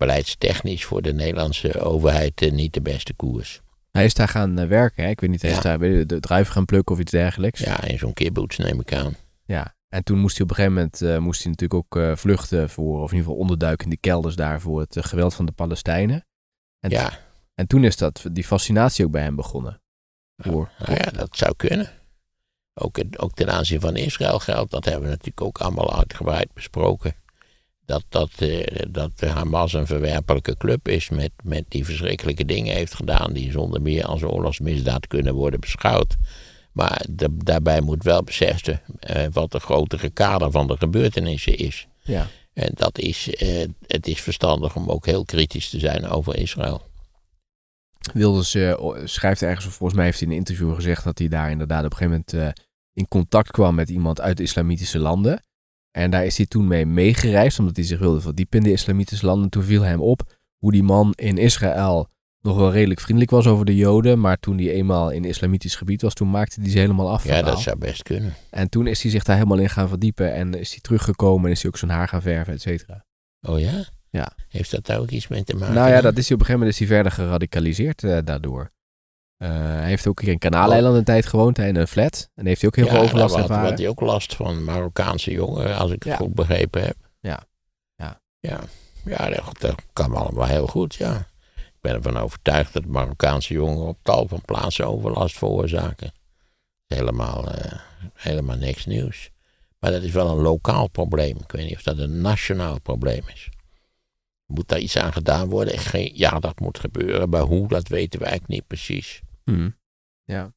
beleidstechnisch 0.00 0.84
voor 0.84 1.02
de 1.02 1.12
Nederlandse 1.12 1.80
overheid 1.80 2.42
eh, 2.42 2.52
niet 2.52 2.74
de 2.74 2.80
beste 2.80 3.14
koers. 3.14 3.60
Hij 3.90 4.04
is 4.04 4.14
daar 4.14 4.28
gaan 4.28 4.58
eh, 4.58 4.68
werken, 4.68 5.04
hè? 5.04 5.10
ik 5.10 5.20
weet 5.20 5.30
niet, 5.30 5.42
hij 5.42 5.50
is 5.50 5.60
daar 5.60 5.78
de 5.78 6.20
druiven 6.20 6.52
gaan 6.52 6.64
plukken 6.64 6.94
of 6.94 7.00
iets 7.00 7.10
dergelijks. 7.10 7.60
Ja, 7.60 7.84
in 7.84 7.98
zo'n 7.98 8.12
kibbutz 8.12 8.56
neem 8.56 8.80
ik 8.80 8.92
aan. 8.92 9.14
Ja. 9.44 9.74
En 9.88 10.04
toen 10.04 10.18
moest 10.18 10.36
hij 10.36 10.44
op 10.44 10.50
een 10.50 10.56
gegeven 10.56 10.76
moment 10.76 11.02
eh, 11.02 11.18
moest 11.18 11.42
hij 11.42 11.52
natuurlijk 11.52 11.94
ook 11.94 12.18
vluchten 12.18 12.70
voor, 12.70 13.02
of 13.02 13.10
in 13.10 13.16
ieder 13.16 13.30
geval 13.30 13.40
onderduiken 13.40 13.84
in 13.84 13.90
de 13.90 13.96
kelders 13.96 14.36
daar 14.36 14.60
voor 14.60 14.80
het 14.80 14.96
geweld 15.00 15.34
van 15.34 15.46
de 15.46 15.52
Palestijnen. 15.52 16.26
En, 16.80 16.90
Ja, 16.90 17.18
en 17.54 17.66
toen 17.66 17.84
is 17.84 17.96
dat, 17.96 18.24
die 18.32 18.44
fascinatie 18.44 19.04
ook 19.04 19.10
bij 19.10 19.22
hem 19.22 19.36
begonnen. 19.36 19.82
Voor, 20.36 20.70
nou 20.78 20.92
ja, 20.92 21.10
dat 21.10 21.36
zou 21.36 21.54
kunnen. 21.56 21.90
Ook, 22.74 22.98
ook 23.16 23.32
ten 23.32 23.50
aanzien 23.50 23.80
van 23.80 23.96
Israël 23.96 24.38
geldt, 24.38 24.70
dat 24.70 24.84
hebben 24.84 25.02
we 25.02 25.08
natuurlijk 25.08 25.40
ook 25.40 25.58
allemaal 25.58 25.96
uitgebreid 25.98 26.52
besproken. 26.52 27.14
Dat, 27.90 28.04
dat, 28.08 28.30
eh, 28.38 28.66
dat 28.88 29.20
Hamas 29.20 29.72
een 29.72 29.86
verwerpelijke 29.86 30.56
club 30.56 30.88
is 30.88 31.08
met, 31.08 31.30
met 31.42 31.64
die 31.68 31.84
verschrikkelijke 31.84 32.44
dingen 32.44 32.74
heeft 32.74 32.94
gedaan, 32.94 33.32
die 33.32 33.50
zonder 33.50 33.82
meer 33.82 34.04
als 34.04 34.22
oorlogsmisdaad 34.22 35.06
kunnen 35.06 35.34
worden 35.34 35.60
beschouwd. 35.60 36.16
Maar 36.72 37.04
de- 37.10 37.36
daarbij 37.36 37.80
moet 37.80 38.02
wel 38.02 38.22
beseffen 38.22 38.80
eh, 39.00 39.26
wat 39.32 39.52
de 39.52 39.60
grotere 39.60 40.10
kader 40.10 40.50
van 40.50 40.66
de 40.66 40.76
gebeurtenissen 40.76 41.56
is. 41.56 41.86
ja. 42.02 42.26
En 42.52 42.70
dat 42.74 42.98
is, 42.98 43.34
eh, 43.34 43.68
het 43.86 44.06
is 44.06 44.20
verstandig 44.20 44.76
om 44.76 44.90
ook 44.90 45.06
heel 45.06 45.24
kritisch 45.24 45.70
te 45.70 45.78
zijn 45.78 46.06
over 46.06 46.36
Israël. 46.36 46.82
Wilders 48.12 48.54
eh, 48.54 48.74
schrijft 49.04 49.42
ergens, 49.42 49.66
of 49.66 49.72
volgens 49.72 49.98
mij 49.98 50.04
heeft 50.06 50.18
hij 50.18 50.26
in 50.28 50.32
een 50.32 50.38
interview 50.38 50.74
gezegd 50.74 51.04
dat 51.04 51.18
hij 51.18 51.28
daar 51.28 51.50
inderdaad 51.50 51.84
op 51.84 51.90
een 51.90 51.96
gegeven 51.96 52.24
moment 52.36 52.58
in 52.92 53.08
contact 53.08 53.50
kwam 53.50 53.74
met 53.74 53.88
iemand 53.88 54.20
uit 54.20 54.36
de 54.36 54.42
islamitische 54.42 54.98
landen. 54.98 55.42
En 55.90 56.10
daar 56.10 56.24
is 56.24 56.36
hij 56.36 56.46
toen 56.46 56.66
mee 56.66 56.86
meegereisd, 56.86 57.58
omdat 57.58 57.76
hij 57.76 57.84
zich 57.84 57.98
wilde 57.98 58.20
verdiepen 58.20 58.58
in 58.58 58.64
de 58.64 58.72
islamitische 58.72 59.26
landen. 59.26 59.50
Toen 59.50 59.62
viel 59.62 59.82
hem 59.82 60.00
op 60.00 60.38
hoe 60.58 60.72
die 60.72 60.82
man 60.82 61.12
in 61.14 61.38
Israël 61.38 62.08
nog 62.40 62.56
wel 62.56 62.72
redelijk 62.72 63.00
vriendelijk 63.00 63.30
was 63.30 63.46
over 63.46 63.64
de 63.64 63.76
Joden. 63.76 64.20
Maar 64.20 64.38
toen 64.38 64.58
hij 64.58 64.70
eenmaal 64.70 65.10
in 65.10 65.24
islamitisch 65.24 65.74
gebied 65.74 66.02
was, 66.02 66.14
toen 66.14 66.30
maakte 66.30 66.60
hij 66.60 66.70
ze 66.70 66.78
helemaal 66.78 67.10
af. 67.10 67.24
Ja, 67.24 67.40
taal. 67.40 67.50
dat 67.50 67.60
zou 67.60 67.78
best 67.78 68.02
kunnen. 68.02 68.34
En 68.50 68.68
toen 68.68 68.86
is 68.86 69.02
hij 69.02 69.10
zich 69.10 69.24
daar 69.24 69.36
helemaal 69.36 69.58
in 69.58 69.70
gaan 69.70 69.88
verdiepen 69.88 70.34
en 70.34 70.54
is 70.54 70.70
hij 70.70 70.80
teruggekomen 70.80 71.44
en 71.44 71.50
is 71.50 71.62
hij 71.62 71.70
ook 71.70 71.78
zijn 71.78 71.90
haar 71.90 72.08
gaan 72.08 72.22
verven, 72.22 72.52
et 72.52 72.60
cetera. 72.60 73.04
Oh 73.40 73.60
ja? 73.60 73.84
Ja. 74.10 74.32
Heeft 74.48 74.70
dat 74.70 74.86
daar 74.86 74.98
ook 74.98 75.10
iets 75.10 75.28
mee 75.28 75.44
te 75.44 75.56
maken? 75.56 75.74
Nou 75.74 75.90
ja, 75.90 76.00
dat 76.00 76.18
is 76.18 76.28
hij 76.28 76.36
op 76.36 76.40
een 76.40 76.46
gegeven 76.46 76.52
moment 76.52 76.72
is 76.72 76.78
hij 76.78 76.88
verder 76.88 77.12
geradicaliseerd 77.12 78.04
eh, 78.04 78.18
daardoor. 78.24 78.70
Eh, 79.40 79.48
hij 79.50 79.88
heeft 79.88 80.06
ook 80.06 80.20
hier 80.20 80.32
in 80.32 80.38
Kanaaleiland 80.38 80.96
een 80.96 81.04
tijd 81.04 81.26
gewoond, 81.26 81.56
hij 81.56 81.68
in 81.68 81.76
een 81.76 81.88
flat. 81.88 82.30
En 82.34 82.46
heeft 82.46 82.60
hij 82.60 82.70
ook 82.70 82.76
heel 82.76 82.84
ja, 82.84 82.90
veel 82.90 83.00
overlast 83.00 83.34
daar 83.34 83.42
ervaren. 83.42 83.68
had 83.68 83.78
hij 83.78 83.88
ook 83.88 84.00
last 84.00 84.34
van 84.34 84.64
Marokkaanse 84.64 85.30
jongeren, 85.30 85.76
als 85.76 85.90
ik 85.90 86.02
het 86.02 86.16
goed 86.16 86.34
begrepen 86.34 86.82
heb. 86.82 86.96
Ja. 87.20 87.42
Ja. 87.96 88.20
Ja, 88.40 88.60
ja 89.04 89.28
dat, 89.28 89.56
dat 89.58 89.74
kan 89.92 90.14
allemaal 90.14 90.46
heel 90.46 90.66
goed, 90.66 90.94
ja. 90.94 91.16
Ik 91.56 91.80
ben 91.80 91.94
ervan 91.94 92.16
overtuigd 92.16 92.72
dat 92.72 92.84
Marokkaanse 92.84 93.54
jongeren 93.54 93.88
op 93.88 93.98
tal 94.02 94.28
van 94.28 94.40
plaatsen 94.44 94.86
overlast 94.86 95.38
veroorzaken. 95.38 96.12
Helemaal, 96.86 97.50
eh, 97.50 97.78
helemaal 98.14 98.56
niks 98.56 98.86
nieuws. 98.86 99.30
Maar 99.78 99.90
dat 99.90 100.02
is 100.02 100.12
wel 100.12 100.30
een 100.30 100.42
lokaal 100.42 100.88
probleem. 100.88 101.36
Ik 101.36 101.52
weet 101.52 101.66
niet 101.66 101.76
of 101.76 101.82
dat 101.82 101.98
een 101.98 102.20
nationaal 102.20 102.80
probleem 102.80 103.22
is. 103.34 103.48
Moet 104.46 104.68
daar 104.68 104.78
iets 104.78 104.96
aan 104.96 105.12
gedaan 105.12 105.48
worden? 105.48 105.78
Ja, 106.14 106.38
dat 106.38 106.60
moet 106.60 106.78
gebeuren. 106.78 107.28
Maar 107.28 107.42
hoe, 107.42 107.68
dat 107.68 107.88
weten 107.88 108.18
we 108.18 108.24
eigenlijk 108.24 108.54
niet 108.54 108.66
precies. 108.66 109.20
Hmm. 109.44 109.78
Ja. 110.24 110.52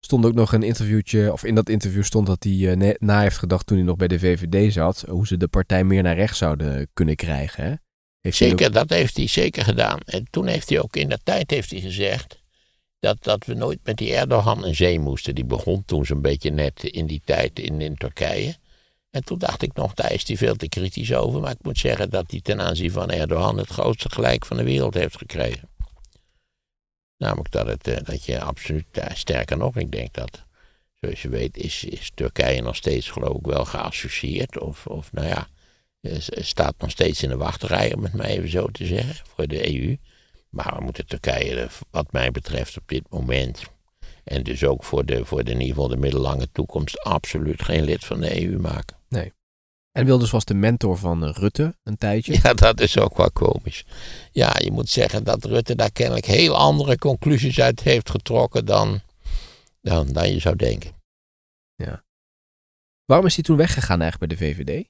Stond 0.00 0.24
ook 0.24 0.34
nog 0.34 0.52
een 0.52 0.62
interviewtje, 0.62 1.32
of 1.32 1.44
in 1.44 1.54
dat 1.54 1.68
interview 1.68 2.02
stond 2.02 2.26
dat 2.26 2.44
hij 2.44 2.70
eh, 2.70 2.76
ne- 2.76 2.96
na 2.98 3.20
heeft 3.20 3.38
gedacht 3.38 3.66
toen 3.66 3.76
hij 3.76 3.86
nog 3.86 3.96
bij 3.96 4.08
de 4.08 4.18
VVD 4.18 4.72
zat, 4.72 5.04
hoe 5.08 5.26
ze 5.26 5.36
de 5.36 5.48
partij 5.48 5.84
meer 5.84 6.02
naar 6.02 6.14
rechts 6.16 6.38
zouden 6.38 6.88
kunnen 6.92 7.16
krijgen. 7.16 7.64
Hè? 7.64 7.74
Heeft 8.20 8.36
Zeker, 8.36 8.66
ook- 8.66 8.72
dat 8.72 8.90
heeft 8.90 9.16
hij 9.16 9.26
zeker 9.26 9.64
gedaan. 9.64 9.98
En 10.04 10.26
toen 10.30 10.46
heeft 10.46 10.68
hij 10.68 10.80
ook 10.80 10.96
in 10.96 11.08
de 11.08 11.18
tijd 11.24 11.50
heeft 11.50 11.70
hij 11.70 11.80
gezegd 11.80 12.42
dat, 12.98 13.22
dat 13.24 13.44
we 13.44 13.54
nooit 13.54 13.78
met 13.82 13.96
die 13.96 14.14
Erdogan 14.14 14.66
in 14.66 14.74
zee 14.74 14.98
moesten. 15.00 15.34
Die 15.34 15.44
begon 15.44 15.84
toen 15.84 16.06
zo'n 16.06 16.22
beetje 16.22 16.50
net 16.50 16.82
in 16.84 17.06
die 17.06 17.22
tijd 17.24 17.58
in, 17.58 17.80
in 17.80 17.94
Turkije. 17.96 18.54
En 19.10 19.24
toen 19.24 19.38
dacht 19.38 19.62
ik 19.62 19.74
nog, 19.74 19.94
daar 19.94 20.12
is 20.12 20.26
hij 20.28 20.36
veel 20.36 20.56
te 20.56 20.68
kritisch 20.68 21.14
over. 21.14 21.40
Maar 21.40 21.50
ik 21.50 21.62
moet 21.62 21.78
zeggen 21.78 22.10
dat 22.10 22.30
hij 22.30 22.40
ten 22.40 22.60
aanzien 22.60 22.90
van 22.90 23.10
Erdogan 23.10 23.58
het 23.58 23.68
grootste 23.68 24.10
gelijk 24.10 24.46
van 24.46 24.56
de 24.56 24.64
wereld 24.64 24.94
heeft 24.94 25.16
gekregen. 25.16 25.68
Namelijk 27.16 27.50
dat, 27.50 27.66
het, 27.66 27.88
eh, 27.88 28.04
dat 28.04 28.24
je 28.24 28.40
absoluut, 28.40 28.86
eh, 28.92 29.14
sterker 29.14 29.56
nog, 29.56 29.76
ik 29.76 29.92
denk 29.92 30.14
dat, 30.14 30.44
zoals 31.00 31.22
je 31.22 31.28
weet, 31.28 31.56
is, 31.56 31.84
is 31.84 32.10
Turkije 32.14 32.62
nog 32.62 32.76
steeds 32.76 33.10
geloof 33.10 33.36
ik 33.36 33.46
wel 33.46 33.64
geassocieerd. 33.64 34.58
Of, 34.58 34.86
of 34.86 35.12
nou 35.12 35.26
ja, 35.26 35.48
eh, 36.00 36.16
staat 36.20 36.74
nog 36.78 36.90
steeds 36.90 37.22
in 37.22 37.28
de 37.28 37.36
wachtrij, 37.36 37.94
om 37.94 38.02
het 38.02 38.12
maar 38.12 38.26
even 38.26 38.48
zo 38.48 38.66
te 38.66 38.86
zeggen, 38.86 39.26
voor 39.34 39.46
de 39.46 39.74
EU. 39.74 39.96
Maar 40.48 40.74
we 40.76 40.84
moeten 40.84 41.06
Turkije, 41.06 41.68
wat 41.90 42.12
mij 42.12 42.30
betreft, 42.30 42.76
op 42.76 42.88
dit 42.88 43.10
moment. 43.10 43.62
En 44.24 44.42
dus 44.42 44.64
ook 44.64 44.84
voor 44.84 45.04
de, 45.04 45.24
voor 45.24 45.44
de, 45.44 45.50
in 45.50 45.60
ieder 45.60 45.74
geval 45.74 45.88
de 45.88 45.96
middellange 45.96 46.48
toekomst, 46.52 47.00
absoluut 47.00 47.62
geen 47.62 47.84
lid 47.84 48.04
van 48.04 48.20
de 48.20 48.42
EU 48.42 48.58
maken. 48.58 48.96
En 49.98 50.04
Wilders 50.04 50.30
was 50.30 50.44
de 50.44 50.54
mentor 50.54 50.96
van 50.96 51.24
eh, 51.24 51.32
Rutte 51.32 51.76
een 51.82 51.96
tijdje. 51.96 52.38
Ja, 52.42 52.54
dat 52.54 52.80
is 52.80 52.98
ook 52.98 53.16
wel 53.16 53.30
komisch. 53.30 53.84
Ja, 54.32 54.56
je 54.58 54.70
moet 54.72 54.88
zeggen 54.88 55.24
dat 55.24 55.44
Rutte 55.44 55.74
daar 55.74 55.92
kennelijk 55.92 56.26
heel 56.26 56.56
andere 56.56 56.98
conclusies 56.98 57.60
uit 57.60 57.80
heeft 57.80 58.10
getrokken 58.10 58.64
dan, 58.64 59.00
dan, 59.80 60.12
dan 60.12 60.32
je 60.32 60.38
zou 60.38 60.56
denken. 60.56 60.92
Waarom 63.04 63.26
is 63.26 63.34
hij 63.34 63.44
toen 63.44 63.56
weggegaan 63.56 64.00
eigenlijk 64.00 64.36
bij 64.36 64.38
de 64.38 64.54
VVD? 64.54 64.88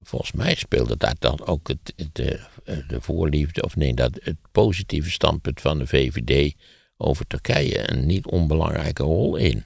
Volgens 0.00 0.32
mij 0.32 0.54
speelde 0.54 0.96
daar 0.96 1.16
dan 1.18 1.46
ook 1.46 1.68
het, 1.68 1.92
het, 1.96 2.14
de, 2.14 2.40
de 2.88 3.00
voorliefde, 3.00 3.62
of 3.62 3.76
nee, 3.76 3.94
dat 3.94 4.18
het 4.22 4.36
positieve 4.52 5.10
standpunt 5.10 5.60
van 5.60 5.78
de 5.78 5.86
VVD 5.86 6.54
over 6.96 7.26
Turkije 7.26 7.90
een 7.90 8.06
niet 8.06 8.26
onbelangrijke 8.26 9.02
rol 9.02 9.36
in. 9.36 9.64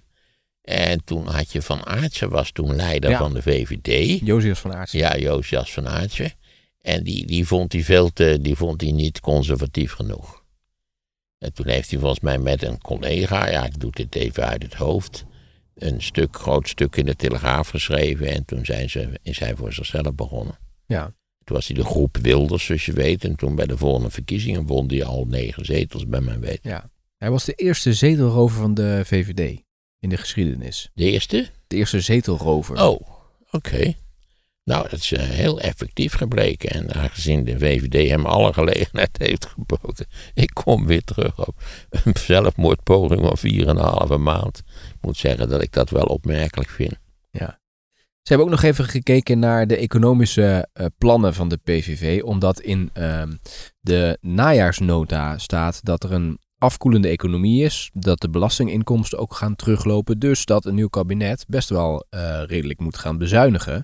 En 0.64 1.04
toen 1.04 1.26
had 1.26 1.52
je 1.52 1.62
Van 1.62 1.86
Aartsen, 1.86 2.28
was 2.28 2.50
toen 2.50 2.74
leider 2.76 3.10
Ja. 3.10 3.18
van 3.18 3.34
de 3.34 3.42
VVD. 3.42 4.20
Josias 4.26 4.58
van 4.58 4.74
Aartsen. 4.74 4.98
Ja, 4.98 5.16
Josias 5.18 5.72
van 5.72 5.88
Aartsen. 5.88 6.32
En 6.80 7.02
die, 7.02 7.26
die 7.26 7.46
vond 7.46 7.72
hij 7.72 7.82
veel 7.82 8.12
te, 8.12 8.38
die 8.40 8.56
vond 8.56 8.80
hij 8.80 8.90
niet 8.92 9.20
conservatief 9.20 9.92
genoeg. 9.92 10.42
En 11.38 11.52
toen 11.52 11.68
heeft 11.68 11.90
hij 11.90 11.98
volgens 11.98 12.20
mij 12.20 12.38
met 12.38 12.62
een 12.62 12.78
collega, 12.80 13.50
ja, 13.50 13.64
ik 13.66 13.80
doe 13.80 13.90
dit 13.90 14.14
even 14.14 14.46
uit 14.46 14.62
het 14.62 14.74
hoofd, 14.74 15.24
een 15.74 16.02
stuk, 16.02 16.36
groot 16.36 16.68
stuk 16.68 16.96
in 16.96 17.04
de 17.04 17.16
Telegraaf 17.16 17.68
geschreven. 17.68 18.26
En 18.30 18.44
toen 18.44 18.64
zijn 18.64 18.90
ze, 18.90 19.08
is 19.22 19.38
hij 19.38 19.56
voor 19.56 19.72
zichzelf 19.72 20.14
begonnen. 20.14 20.58
Ja. 20.86 21.04
Toen 21.44 21.56
was 21.56 21.66
hij 21.66 21.76
de 21.76 21.84
groep 21.84 22.16
Wilders, 22.16 22.64
zoals 22.64 22.84
je 22.86 22.92
weet. 22.92 23.24
En 23.24 23.36
toen 23.36 23.54
bij 23.54 23.66
de 23.66 23.76
volgende 23.76 24.10
verkiezingen 24.10 24.66
won 24.66 24.86
hij 24.88 25.04
al 25.04 25.24
negen 25.24 25.64
zetels, 25.64 26.06
bij 26.06 26.20
mijn 26.20 26.40
weten. 26.40 26.70
ja. 26.70 26.92
Hij 27.16 27.30
was 27.32 27.44
de 27.44 27.52
eerste 27.52 27.92
zetelrover 27.94 28.56
van 28.60 28.74
de 28.74 29.02
VVD 29.04 29.62
in 30.04 30.10
de 30.10 30.16
geschiedenis. 30.16 30.90
De 30.94 31.10
eerste? 31.10 31.48
De 31.66 31.76
eerste 31.76 32.00
zetelrover. 32.00 32.82
Oh, 32.82 33.00
oké. 33.50 33.94
Nou, 34.64 34.88
dat 34.88 34.98
is 34.98 35.12
eh, 35.12 35.22
heel 35.22 35.60
effectief 35.60 36.14
gebleken. 36.14 36.70
En 36.70 36.94
aangezien 36.94 37.44
de 37.44 37.58
VVD 37.58 38.08
hem 38.08 38.26
alle 38.26 38.52
gelegenheid 38.52 39.18
heeft 39.18 39.46
geboden. 39.46 40.06
Ik 40.44 40.50
kom 40.52 40.86
weer 40.86 41.04
terug 41.04 41.46
op 41.46 41.54
een 41.90 42.16
zelfmoordpoging 42.16 43.20
van 43.20 44.08
4,5 44.16 44.20
maand. 44.22 44.58
Ik 44.68 45.00
moet 45.00 45.16
zeggen 45.16 45.48
dat 45.48 45.62
ik 45.62 45.72
dat 45.72 45.90
wel 45.90 46.06
opmerkelijk 46.06 46.70
vind. 46.70 46.94
Ja. 47.30 47.60
Ze 48.22 48.32
hebben 48.32 48.46
ook 48.46 48.52
nog 48.52 48.62
even 48.62 48.84
gekeken 48.84 49.38
naar 49.38 49.66
de 49.66 49.76
economische 49.76 50.68
uh, 50.74 50.86
plannen 50.98 51.34
van 51.34 51.48
de 51.48 51.56
PVV. 51.56 52.22
Omdat 52.22 52.60
in 52.60 52.90
uh, 52.98 53.22
de 53.80 54.18
najaarsnota 54.20 55.38
staat 55.38 55.84
dat 55.84 56.04
er 56.04 56.12
een 56.12 56.38
afkoelende 56.64 57.08
economie 57.08 57.64
is. 57.64 57.90
Dat 57.92 58.20
de 58.20 58.30
belastinginkomsten 58.30 59.18
ook 59.18 59.34
gaan 59.34 59.56
teruglopen. 59.56 60.18
Dus 60.18 60.44
dat 60.44 60.64
een 60.64 60.74
nieuw 60.74 60.88
kabinet 60.88 61.44
best 61.48 61.68
wel 61.68 62.06
uh, 62.10 62.42
redelijk 62.46 62.80
moet 62.80 62.96
gaan 62.96 63.18
bezuinigen. 63.18 63.82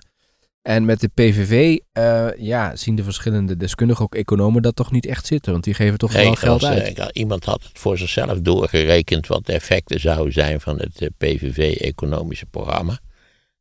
En 0.61 0.85
met 0.85 0.99
de 0.99 1.07
PVV 1.07 1.77
uh, 1.93 2.27
ja, 2.37 2.75
zien 2.75 2.95
de 2.95 3.03
verschillende 3.03 3.57
deskundigen, 3.57 4.03
ook 4.03 4.15
economen, 4.15 4.61
dat 4.61 4.75
toch 4.75 4.91
niet 4.91 5.05
echt 5.05 5.25
zitten. 5.25 5.51
Want 5.51 5.63
die 5.63 5.73
geven 5.73 5.97
toch 5.97 6.13
nee, 6.13 6.23
wel 6.23 6.35
geld 6.35 6.63
als, 6.63 6.71
uit. 6.71 6.99
Uh, 6.99 7.05
iemand 7.11 7.45
had 7.45 7.63
het 7.63 7.79
voor 7.79 7.97
zichzelf 7.97 8.39
doorgerekend 8.39 9.27
wat 9.27 9.45
de 9.45 9.53
effecten 9.53 9.99
zouden 9.99 10.33
zijn 10.33 10.61
van 10.61 10.79
het 10.79 11.01
uh, 11.01 11.07
PVV-economische 11.17 12.45
programma. 12.45 12.99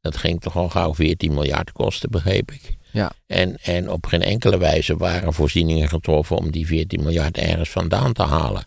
Dat 0.00 0.16
ging 0.16 0.40
toch 0.40 0.56
al 0.56 0.68
gauw 0.68 0.94
14 0.94 1.34
miljard 1.34 1.72
kosten, 1.72 2.10
begreep 2.10 2.50
ik. 2.50 2.76
Ja. 2.92 3.12
En, 3.26 3.56
en 3.62 3.90
op 3.90 4.06
geen 4.06 4.22
enkele 4.22 4.58
wijze 4.58 4.96
waren 4.96 5.32
voorzieningen 5.32 5.88
getroffen 5.88 6.36
om 6.36 6.50
die 6.50 6.66
14 6.66 7.02
miljard 7.02 7.36
ergens 7.36 7.70
vandaan 7.70 8.12
te 8.12 8.22
halen. 8.22 8.64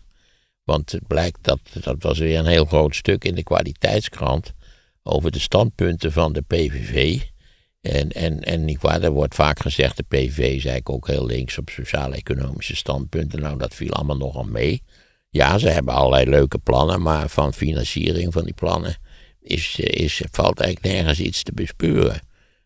Want 0.64 0.92
het 0.92 1.06
blijkt 1.06 1.38
dat, 1.40 1.60
dat 1.80 2.02
was 2.02 2.18
weer 2.18 2.38
een 2.38 2.46
heel 2.46 2.64
groot 2.64 2.94
stuk 2.94 3.24
in 3.24 3.34
de 3.34 3.42
kwaliteitskrant 3.42 4.52
over 5.02 5.30
de 5.30 5.38
standpunten 5.38 6.12
van 6.12 6.32
de 6.32 6.42
PVV. 6.42 7.20
En, 7.80 8.12
en, 8.12 8.40
en 8.42 8.64
niet 8.64 8.82
waar, 8.82 9.02
er 9.02 9.10
wordt 9.10 9.34
vaak 9.34 9.60
gezegd, 9.60 9.96
de 9.96 10.02
PVV 10.02 10.38
is 10.38 10.46
eigenlijk 10.64 10.90
ook 10.90 11.06
heel 11.06 11.26
links 11.26 11.58
op 11.58 11.70
sociaal-economische 11.70 12.76
standpunten. 12.76 13.40
Nou, 13.40 13.58
dat 13.58 13.74
viel 13.74 13.92
allemaal 13.92 14.16
nogal 14.16 14.44
mee. 14.44 14.82
Ja, 15.30 15.58
ze 15.58 15.68
hebben 15.68 15.94
allerlei 15.94 16.30
leuke 16.30 16.58
plannen, 16.58 17.02
maar 17.02 17.28
van 17.28 17.54
financiering 17.54 18.32
van 18.32 18.44
die 18.44 18.54
plannen 18.54 18.96
is, 19.40 19.78
is, 19.78 20.22
valt 20.30 20.60
eigenlijk 20.60 20.94
nergens 20.94 21.20
iets 21.20 21.42
te 21.42 21.52
bespeuren. 21.52 22.20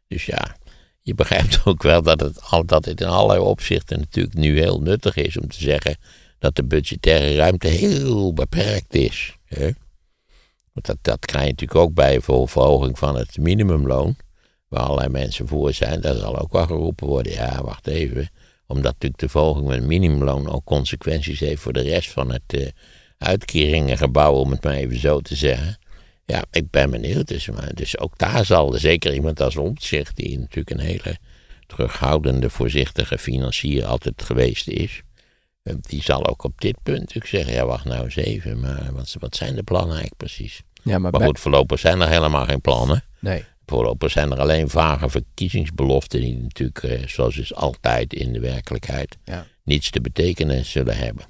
Dus 0.09 0.27
ja, 0.27 0.57
je 1.03 1.15
begrijpt 1.15 1.61
ook 1.67 1.83
wel 1.83 2.03
dat 2.03 2.21
het, 2.21 2.41
dat 2.65 2.85
het 2.85 3.01
in 3.01 3.07
allerlei 3.07 3.41
opzichten 3.41 3.99
natuurlijk 3.99 4.37
nu 4.37 4.59
heel 4.59 4.81
nuttig 4.81 5.17
is 5.17 5.39
om 5.39 5.49
te 5.49 5.63
zeggen 5.63 5.97
dat 6.39 6.57
de 6.57 6.65
budgettaire 6.65 7.35
ruimte 7.35 7.69
heel 7.69 8.33
beperkt 8.33 8.95
is. 8.95 9.37
Hè? 9.45 9.71
Want 10.73 10.87
dat, 10.87 10.99
dat 11.03 11.27
krijg 11.27 11.45
je 11.45 11.51
natuurlijk 11.51 11.81
ook 11.81 11.95
bij 11.95 12.21
verhoging 12.21 12.99
van 12.99 13.17
het 13.17 13.39
minimumloon 13.39 14.17
waar 14.69 14.83
allerlei 14.83 15.09
mensen 15.09 15.49
voor 15.49 15.73
zijn, 15.73 16.01
daar 16.01 16.15
zal 16.15 16.39
ook 16.39 16.53
wel 16.53 16.67
geroepen 16.67 17.07
worden. 17.07 17.33
Ja, 17.33 17.63
wacht 17.63 17.87
even. 17.87 18.31
Omdat 18.67 18.93
natuurlijk 18.93 19.21
de 19.21 19.29
verhoging 19.29 19.67
met 19.67 19.77
het 19.77 19.87
minimumloon 19.87 20.49
ook 20.49 20.65
consequenties 20.65 21.41
heeft 21.41 21.63
voor 21.63 21.73
de 21.73 21.81
rest 21.81 22.11
van 22.11 22.33
het 22.33 22.55
uh, 22.55 22.67
uitkeringengebouw, 23.19 24.33
om 24.33 24.51
het 24.51 24.65
maar 24.65 24.75
even 24.75 24.99
zo 24.99 25.21
te 25.21 25.37
zeggen. 25.37 25.79
Ja, 26.25 26.45
ik 26.51 26.71
ben 26.71 26.91
benieuwd. 26.91 27.29
Dus, 27.29 27.49
maar, 27.49 27.75
dus 27.75 27.99
ook 27.99 28.19
daar 28.19 28.45
zal 28.45 28.75
er 28.75 28.81
zeker 28.81 29.15
iemand 29.15 29.41
als 29.41 29.57
Omtzigt, 29.57 30.17
die 30.17 30.39
natuurlijk 30.39 30.71
een 30.71 30.87
hele 30.87 31.17
terughoudende, 31.67 32.51
voorzichtige 32.51 33.19
financier 33.19 33.85
altijd 33.85 34.23
geweest 34.23 34.69
is. 34.69 35.03
Eh, 35.69 35.75
Die 35.81 36.03
zal 36.03 36.27
ook 36.27 36.45
op 36.45 36.61
dit 36.61 36.77
punt 36.83 36.99
natuurlijk 36.99 37.27
zeggen, 37.27 37.53
ja 37.53 37.67
wacht 37.67 37.85
nou 37.85 38.05
eens 38.05 38.17
even, 38.17 38.61
maar 38.61 38.93
wat, 38.93 39.17
wat 39.19 39.37
zijn 39.37 39.55
de 39.55 39.63
plannen 39.63 39.91
eigenlijk 39.97 40.17
precies? 40.17 40.63
Ja, 40.83 40.93
maar, 40.93 41.01
Maar 41.01 41.11
bij- 41.11 41.27
goed, 41.27 41.39
voorlopig 41.41 41.79
zijn 41.79 42.01
er 42.01 42.09
helemaal 42.09 42.45
geen 42.45 42.61
plannen. 42.61 43.05
Nee. 43.21 43.45
Voorlopig 43.67 44.11
zijn 44.11 44.31
er 44.33 44.39
alleen 44.39 44.69
vage 44.69 45.09
verkiezingsbeloften 45.09 46.21
die 46.21 46.37
natuurlijk, 46.37 46.83
eh, 46.83 47.07
zoals 47.07 47.37
is 47.39 47.55
altijd 47.55 48.13
in 48.15 48.33
de 48.33 48.41
werkelijkheid, 48.41 49.17
Ja. 49.25 49.47
niets 49.65 49.91
te 49.91 50.01
betekenen 50.01 50.65
zullen 50.65 50.97
hebben. 50.97 51.25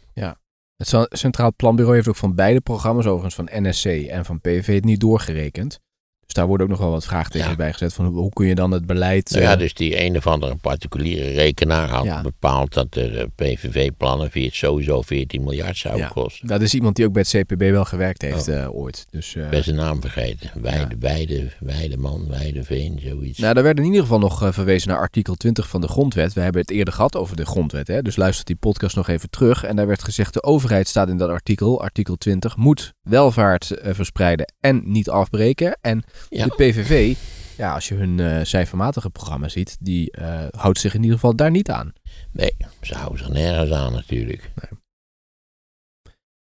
Het 0.76 0.88
Cen- 0.88 1.06
Centraal 1.10 1.52
Planbureau 1.56 1.96
heeft 1.96 2.08
ook 2.08 2.16
van 2.16 2.34
beide 2.34 2.60
programma's, 2.60 3.06
overigens 3.06 3.34
van 3.34 3.48
NSC 3.62 3.84
en 3.86 4.24
van 4.24 4.40
PVV, 4.40 4.74
het 4.74 4.84
niet 4.84 5.00
doorgerekend. 5.00 5.80
Dus 6.28 6.36
daar 6.36 6.46
worden 6.46 6.66
ook 6.66 6.72
nog 6.72 6.80
wel 6.82 6.90
wat 6.90 7.04
vraagtekens 7.04 7.50
Ja. 7.50 7.56
bij 7.56 7.72
gezet 7.72 7.92
van 7.94 8.04
hoe, 8.06 8.18
hoe 8.18 8.32
kun 8.32 8.46
je 8.46 8.54
dan 8.54 8.70
het 8.70 8.86
beleid... 8.86 9.30
Nou 9.30 9.42
ja, 9.42 9.52
eh, 9.52 9.58
dus 9.58 9.74
die 9.74 10.00
een 10.04 10.16
of 10.16 10.26
andere 10.26 10.56
particuliere 10.56 11.30
rekenaar 11.30 11.88
had 11.88 12.04
Ja. 12.04 12.22
bepaald 12.22 12.74
dat 12.74 12.92
de 12.92 13.30
PVV-plannen 13.34 14.30
via 14.30 14.44
het 14.44 14.54
sowieso 14.54 15.02
14 15.02 15.42
miljard 15.42 15.76
zouden 15.76 16.02
Ja. 16.04 16.10
kosten. 16.12 16.46
Dat 16.48 16.62
is 16.62 16.74
iemand 16.74 16.96
die 16.96 17.06
ook 17.06 17.12
bij 17.12 17.24
het 17.28 17.42
CPB 17.46 17.60
wel 17.70 17.84
gewerkt 17.84 18.22
heeft 18.22 18.48
Oh. 18.48 18.54
eh, 18.62 18.74
ooit. 18.74 19.06
Dus, 19.10 19.34
eh, 19.34 19.44
Ik 19.44 19.50
ben 19.50 19.64
zijn 19.64 19.76
naam 19.76 20.00
vergeten. 20.00 20.50
Weide, 20.62 20.96
Weide, 20.98 21.48
Weideman, 21.60 22.28
Weideveen, 22.28 23.00
zoiets. 23.04 23.38
Nou, 23.38 23.54
daar 23.54 23.62
werd 23.62 23.78
in 23.78 23.84
ieder 23.84 24.00
geval 24.00 24.18
nog 24.18 24.42
eh, 24.42 24.52
verwezen 24.52 24.88
naar 24.88 24.98
artikel 24.98 25.34
20 25.34 25.68
van 25.68 25.80
de 25.80 25.88
grondwet. 25.88 26.32
We 26.32 26.40
hebben 26.40 26.60
het 26.60 26.70
eerder 26.70 26.94
gehad 26.94 27.16
over 27.16 27.36
de 27.36 27.46
grondwet, 27.46 27.86
hè? 27.88 28.02
dus 28.02 28.16
luister 28.16 28.44
die 28.44 28.56
podcast 28.56 28.96
nog 28.96 29.08
even 29.08 29.30
terug. 29.30 29.64
En 29.64 29.76
daar 29.76 29.86
werd 29.86 30.02
gezegd, 30.04 30.32
de 30.34 30.42
overheid 30.42 30.88
staat 30.88 31.08
in 31.08 31.16
dat 31.16 31.28
artikel, 31.30 31.80
artikel 31.82 32.16
20, 32.16 32.56
moet 32.56 32.92
welvaart 33.02 33.70
eh, 33.70 33.94
verspreiden 33.94 34.52
en 34.60 34.82
niet 34.84 35.08
afbreken. 35.10 35.78
En 35.80 36.04
Ja. 36.28 36.44
de 36.46 36.54
PVV, 36.54 37.16
ja, 37.56 37.74
als 37.74 37.88
je 37.88 37.94
hun 37.94 38.20
eh, 38.20 38.44
cijfermatige 38.44 39.10
programma 39.10 39.48
ziet, 39.48 39.76
die 39.80 40.10
eh, 40.10 40.46
houdt 40.50 40.78
zich 40.78 40.94
in 40.94 41.00
ieder 41.02 41.14
geval 41.14 41.36
daar 41.36 41.50
niet 41.50 41.70
aan. 41.70 41.92
Nee, 42.32 42.56
ze 42.80 42.94
houden 42.94 43.18
zich 43.18 43.28
nergens 43.28 43.70
aan 43.70 43.92
natuurlijk. 43.92 44.50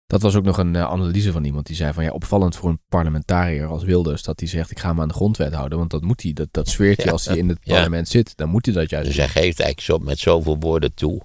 Dat 0.05 0.21
was 0.21 0.35
ook 0.35 0.43
nog 0.43 0.57
een 0.57 0.75
eh, 0.75 0.83
analyse 0.83 1.31
van 1.31 1.43
iemand 1.43 1.65
die 1.67 1.75
zei 1.75 1.93
van 1.93 2.03
ja, 2.03 2.09
opvallend 2.11 2.55
voor 2.55 2.69
een 2.69 2.81
parlementariër 2.89 3.67
als 3.67 3.83
Wilders 3.83 4.23
dat 4.23 4.39
hij 4.39 4.49
zegt 4.49 4.71
ik 4.71 4.79
ga 4.79 4.93
me 4.93 5.01
aan 5.01 5.07
de 5.07 5.13
grondwet 5.13 5.53
houden, 5.53 5.77
want 5.77 5.91
dat 5.91 6.01
moet 6.01 6.21
hij, 6.21 6.33
dat, 6.33 6.47
dat 6.51 6.67
zweert 6.67 6.97
hij 6.97 7.05
Ja. 7.05 7.11
als 7.11 7.25
hij 7.25 7.37
in 7.37 7.49
het 7.49 7.57
Ja. 7.61 7.73
parlement 7.73 8.07
zit, 8.07 8.37
dan 8.37 8.49
moet 8.49 8.65
hij 8.65 8.73
dat 8.75 8.89
juist 8.89 9.07
Dus 9.07 9.17
hij 9.17 9.27
geeft 9.27 9.59
eigenlijk 9.59 9.79
zo, 9.81 9.97
met 9.97 10.19
zoveel 10.19 10.57
woorden 10.59 10.93
toe 10.93 11.21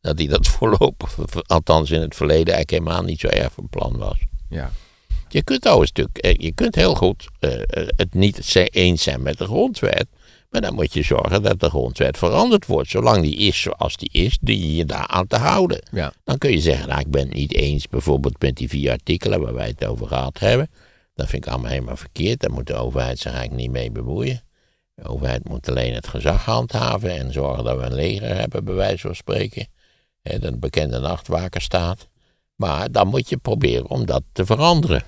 dat 0.00 0.18
hij 0.18 0.26
dat 0.26 0.46
voorlopig, 0.56 1.18
althans 1.46 1.90
in 1.90 2.00
het 2.00 2.14
verleden, 2.16 2.54
eigenlijk 2.54 2.70
helemaal 2.70 3.02
niet 3.02 3.20
zo 3.20 3.26
erg 3.26 3.52
van 3.52 3.68
plan 3.68 3.96
was. 3.98 4.18
Ja. 4.48 4.70
Je 5.32 5.42
kunt 5.42 5.60
trouwens 5.60 5.92
natuurlijk, 5.92 6.18
eh, 6.18 6.46
je 6.46 6.52
kunt 6.52 6.74
heel 6.74 6.94
goed 6.94 7.28
eh, 7.38 7.60
eh, 7.60 7.88
het 7.96 8.14
niet 8.14 8.56
eens 8.72 9.02
zijn 9.02 9.22
met 9.22 9.38
de 9.38 9.44
grondwet. 9.44 10.06
Maar 10.50 10.60
dan 10.60 10.74
moet 10.74 10.92
je 10.92 11.02
zorgen 11.02 11.42
dat 11.42 11.60
de 11.60 11.68
grondwet 11.68 12.18
veranderd 12.18 12.66
wordt. 12.66 12.90
Zolang 12.90 13.22
die 13.22 13.36
is 13.36 13.60
zoals 13.60 13.96
die 13.96 14.08
is, 14.12 14.38
die 14.40 14.58
je 14.58 14.76
je 14.76 14.84
daar 14.84 15.06
aan 15.06 15.26
te 15.26 15.36
houden. 15.36 15.82
Ja. 15.90 16.12
Dan 16.24 16.38
kun 16.38 16.50
je 16.50 16.60
zeggen, 16.60 16.88
nou 16.88 17.00
ik 17.00 17.10
ben 17.10 17.24
het 17.24 17.34
niet 17.34 17.54
eens 17.54 17.88
bijvoorbeeld 17.88 18.40
met 18.40 18.56
die 18.56 18.68
vier 18.68 18.90
artikelen 18.90 19.40
waar 19.40 19.54
wij 19.54 19.66
het 19.66 19.84
over 19.84 20.06
gehad 20.06 20.38
hebben. 20.38 20.70
Dat 21.14 21.28
vind 21.28 21.46
ik 21.46 21.52
allemaal 21.52 21.70
helemaal 21.70 21.96
verkeerd. 21.96 22.40
Daar 22.40 22.52
moet 22.52 22.66
de 22.66 22.74
overheid 22.74 23.18
zich 23.18 23.32
eigenlijk 23.32 23.62
niet 23.62 23.70
mee 23.70 23.90
bemoeien. 23.90 24.42
De 24.94 25.04
overheid 25.04 25.48
moet 25.48 25.68
alleen 25.68 25.94
het 25.94 26.08
gezag 26.08 26.44
handhaven 26.44 27.18
en 27.18 27.32
zorgen 27.32 27.64
dat 27.64 27.78
we 27.78 27.84
een 27.84 27.94
leger 27.94 28.36
hebben, 28.36 28.64
bij 28.64 28.74
wijze 28.74 29.06
van 29.06 29.14
spreken. 29.14 29.66
Dat 30.22 30.42
een 30.42 30.60
bekende 30.60 30.98
nachtwaker 30.98 31.60
staat. 31.60 32.08
Maar 32.56 32.92
dan 32.92 33.08
moet 33.08 33.28
je 33.28 33.36
proberen 33.36 33.90
om 33.90 34.06
dat 34.06 34.22
te 34.32 34.46
veranderen. 34.46 35.02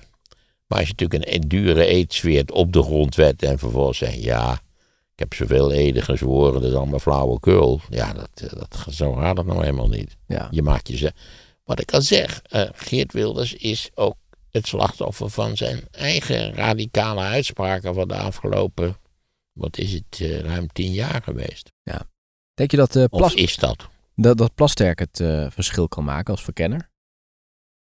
Maar 0.66 0.78
als 0.78 0.88
je 0.88 0.94
natuurlijk 0.96 1.34
een 1.34 1.48
dure 1.48 1.86
eed 1.86 2.14
zweert 2.14 2.52
op 2.52 2.72
de 2.72 2.82
grondwet 2.82 3.42
en 3.42 3.58
vervolgens 3.58 3.98
zegt, 3.98 4.22
ja, 4.22 4.62
ik 5.14 5.20
heb 5.20 5.34
zoveel 5.34 5.72
eden 5.72 6.02
gezworen, 6.02 6.60
dat 6.60 6.70
is 6.70 6.76
allemaal 6.76 6.98
flauwekul. 6.98 7.80
Ja, 7.90 8.12
dat, 8.12 8.30
eh, 8.34 8.50
dat, 8.52 8.86
zo 8.90 9.12
gaat 9.12 9.36
het 9.36 9.46
nou 9.46 9.60
helemaal 9.60 9.88
niet. 9.88 10.16
Ja. 10.26 10.48
Je 10.50 10.62
maakt 10.62 10.88
jezelf. 10.88 11.12
Wat 11.64 11.80
ik 11.80 11.92
al 11.92 12.02
zeg, 12.02 12.42
eh, 12.42 12.68
Geert 12.74 13.12
Wilders 13.12 13.54
is 13.54 13.90
ook 13.94 14.16
het 14.50 14.66
slachtoffer 14.66 15.30
van 15.30 15.56
zijn 15.56 15.82
eigen 15.90 16.54
radicale 16.54 17.20
uitspraken 17.20 17.94
van 17.94 18.08
de 18.08 18.16
afgelopen, 18.16 18.96
wat 19.52 19.78
is 19.78 19.92
het, 19.92 20.20
eh, 20.20 20.38
ruim 20.38 20.66
tien 20.72 20.92
jaar 20.92 21.22
geweest. 21.22 21.72
Denk 22.54 22.70
je 22.70 22.76
dat, 22.76 23.08
Plas, 23.10 23.34
is 23.34 23.56
dat? 23.56 23.88
dat, 24.14 24.38
dat 24.38 24.54
Plasterk 24.54 24.98
het 24.98 25.16
verschil 25.52 25.88
kan 25.88 26.04
maken 26.04 26.32
als 26.34 26.44
verkenner? 26.44 26.90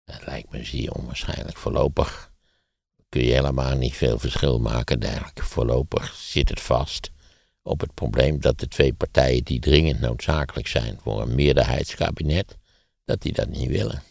Dat 0.06 0.26
lijkt 0.26 0.52
me 0.52 0.64
zeer 0.64 0.92
onwaarschijnlijk. 0.92 1.58
Voorlopig 1.58 2.29
kun 3.10 3.24
je 3.24 3.34
helemaal 3.34 3.76
niet 3.76 3.94
veel 3.94 4.20
verschil 4.20 4.60
maken. 4.60 5.00
Dergelijk. 5.00 5.44
Voorlopig 5.44 6.14
zit 6.16 6.50
het 6.50 6.62
vast 6.62 7.12
op 7.62 7.80
het 7.80 7.94
probleem 7.94 8.40
dat 8.40 8.60
de 8.60 8.68
twee 8.68 8.94
partijen 8.94 9.44
die 9.44 9.60
dringend 9.60 10.00
noodzakelijk 10.00 10.68
zijn 10.68 10.98
voor 11.02 11.22
een 11.22 11.36
meerderheidskabinet, 11.36 12.58
dat 13.06 13.22
die 13.22 13.34
dat 13.34 13.50
niet 13.50 13.70
willen. 13.70 14.04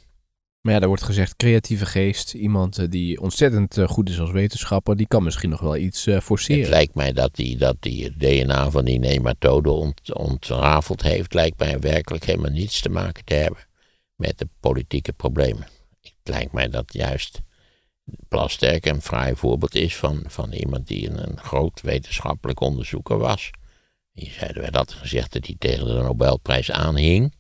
Maar 0.61 0.75
ja, 0.75 0.81
er 0.81 0.89
wordt 0.89 1.03
gezegd 1.03 1.37
creatieve 1.37 1.87
geest, 1.87 2.35
iemand 2.35 2.79
eh, 2.79 2.87
die 2.89 3.21
ontzettend 3.21 3.77
eh, 3.77 3.89
goed 3.89 4.09
is 4.09 4.21
als 4.21 4.31
wetenschapper, 4.31 4.97
die 4.97 5.07
kan 5.07 5.23
misschien 5.23 5.51
nog 5.51 5.61
wel 5.61 5.77
iets 5.77 6.07
eh, 6.07 6.15
Het 6.15 6.23
forceren. 6.23 6.71
lijkt 6.71 6.95
mij 6.95 7.13
dat 7.13 7.35
die, 7.35 7.57
dat 7.57 7.77
die 7.81 8.05
het 8.05 8.21
DNA 8.21 8.71
van 8.71 8.85
die 8.85 8.99
nematode 8.99 9.71
ont, 9.71 10.15
ontrafeld 10.15 11.03
heeft, 11.03 11.35
lijkt 11.35 11.59
mij 11.59 11.79
werkelijk 11.79 12.25
helemaal 12.25 12.51
niets 12.51 12.81
te 12.81 12.89
maken 12.89 13.25
te 13.25 13.35
hebben 13.35 13.67
met 14.15 14.39
de 14.39 14.49
politieke 14.61 15.13
problemen. 15.13 15.67
Het 16.01 16.13
lijkt 16.23 16.53
mij 16.53 16.69
dat 16.69 16.93
juist 16.93 17.41
Plasterk 18.29 18.87
een 18.87 19.03
fraai 19.03 19.37
voorbeeld 19.37 19.75
is 19.75 19.97
van, 19.97 20.25
van 20.27 20.53
iemand 20.53 20.87
die 20.87 21.11
een, 21.11 21.29
een 21.29 21.39
groot 21.39 21.81
wetenschappelijk 21.81 22.61
onderzoeker 22.61 23.19
was. 23.19 23.51
Die 24.13 24.31
zeiden 24.31 24.63
wij 24.63 24.71
dat 24.71 24.93
gezegd 24.93 25.33
dat 25.33 25.47
hij 25.47 25.57
tegen 25.59 25.87
de 25.87 25.93
Nobelprijs 25.93 26.71
aanhing 26.71 27.35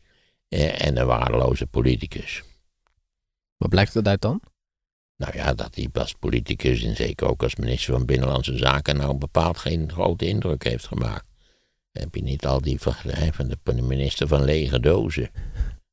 eh, 0.48 0.86
en 0.86 0.96
een 0.96 1.06
waardeloze 1.06 1.66
politicus. 1.66 2.42
Wat 3.56 3.68
blijkt 3.68 3.94
dat 3.94 4.08
uit 4.08 4.20
dan? 4.20 4.40
Nou 5.16 5.36
ja, 5.36 5.54
dat 5.54 5.74
hij 5.74 5.88
als 5.92 6.12
politicus 6.12 6.82
en 6.82 6.96
zeker 6.96 7.26
ook 7.26 7.42
als 7.42 7.56
minister 7.56 7.92
van 7.92 8.06
Binnenlandse 8.06 8.56
Zaken 8.56 8.96
nou 8.96 9.14
bepaald 9.16 9.58
geen 9.58 9.92
grote 9.92 10.26
indruk 10.26 10.64
heeft 10.64 10.86
gemaakt. 10.86 11.26
Heb 11.92 12.14
je 12.14 12.22
niet 12.22 12.46
al 12.46 12.60
die 12.60 12.80
vergelijking 12.80 13.34
van 13.34 13.76
de 13.76 13.82
minister 13.82 14.28
van 14.28 14.44
lege 14.44 14.80
dozen? 14.80 15.30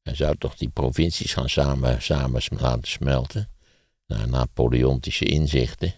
Hij 0.02 0.16
zou 0.16 0.38
toch 0.38 0.56
die 0.56 0.70
provincies 0.70 1.34
gaan 1.34 1.50
samen, 1.50 2.02
samen 2.02 2.42
laten 2.50 2.88
smelten? 2.88 3.55
Naar 4.08 4.28
Napoleontische 4.30 5.26
inzichten. 5.26 5.94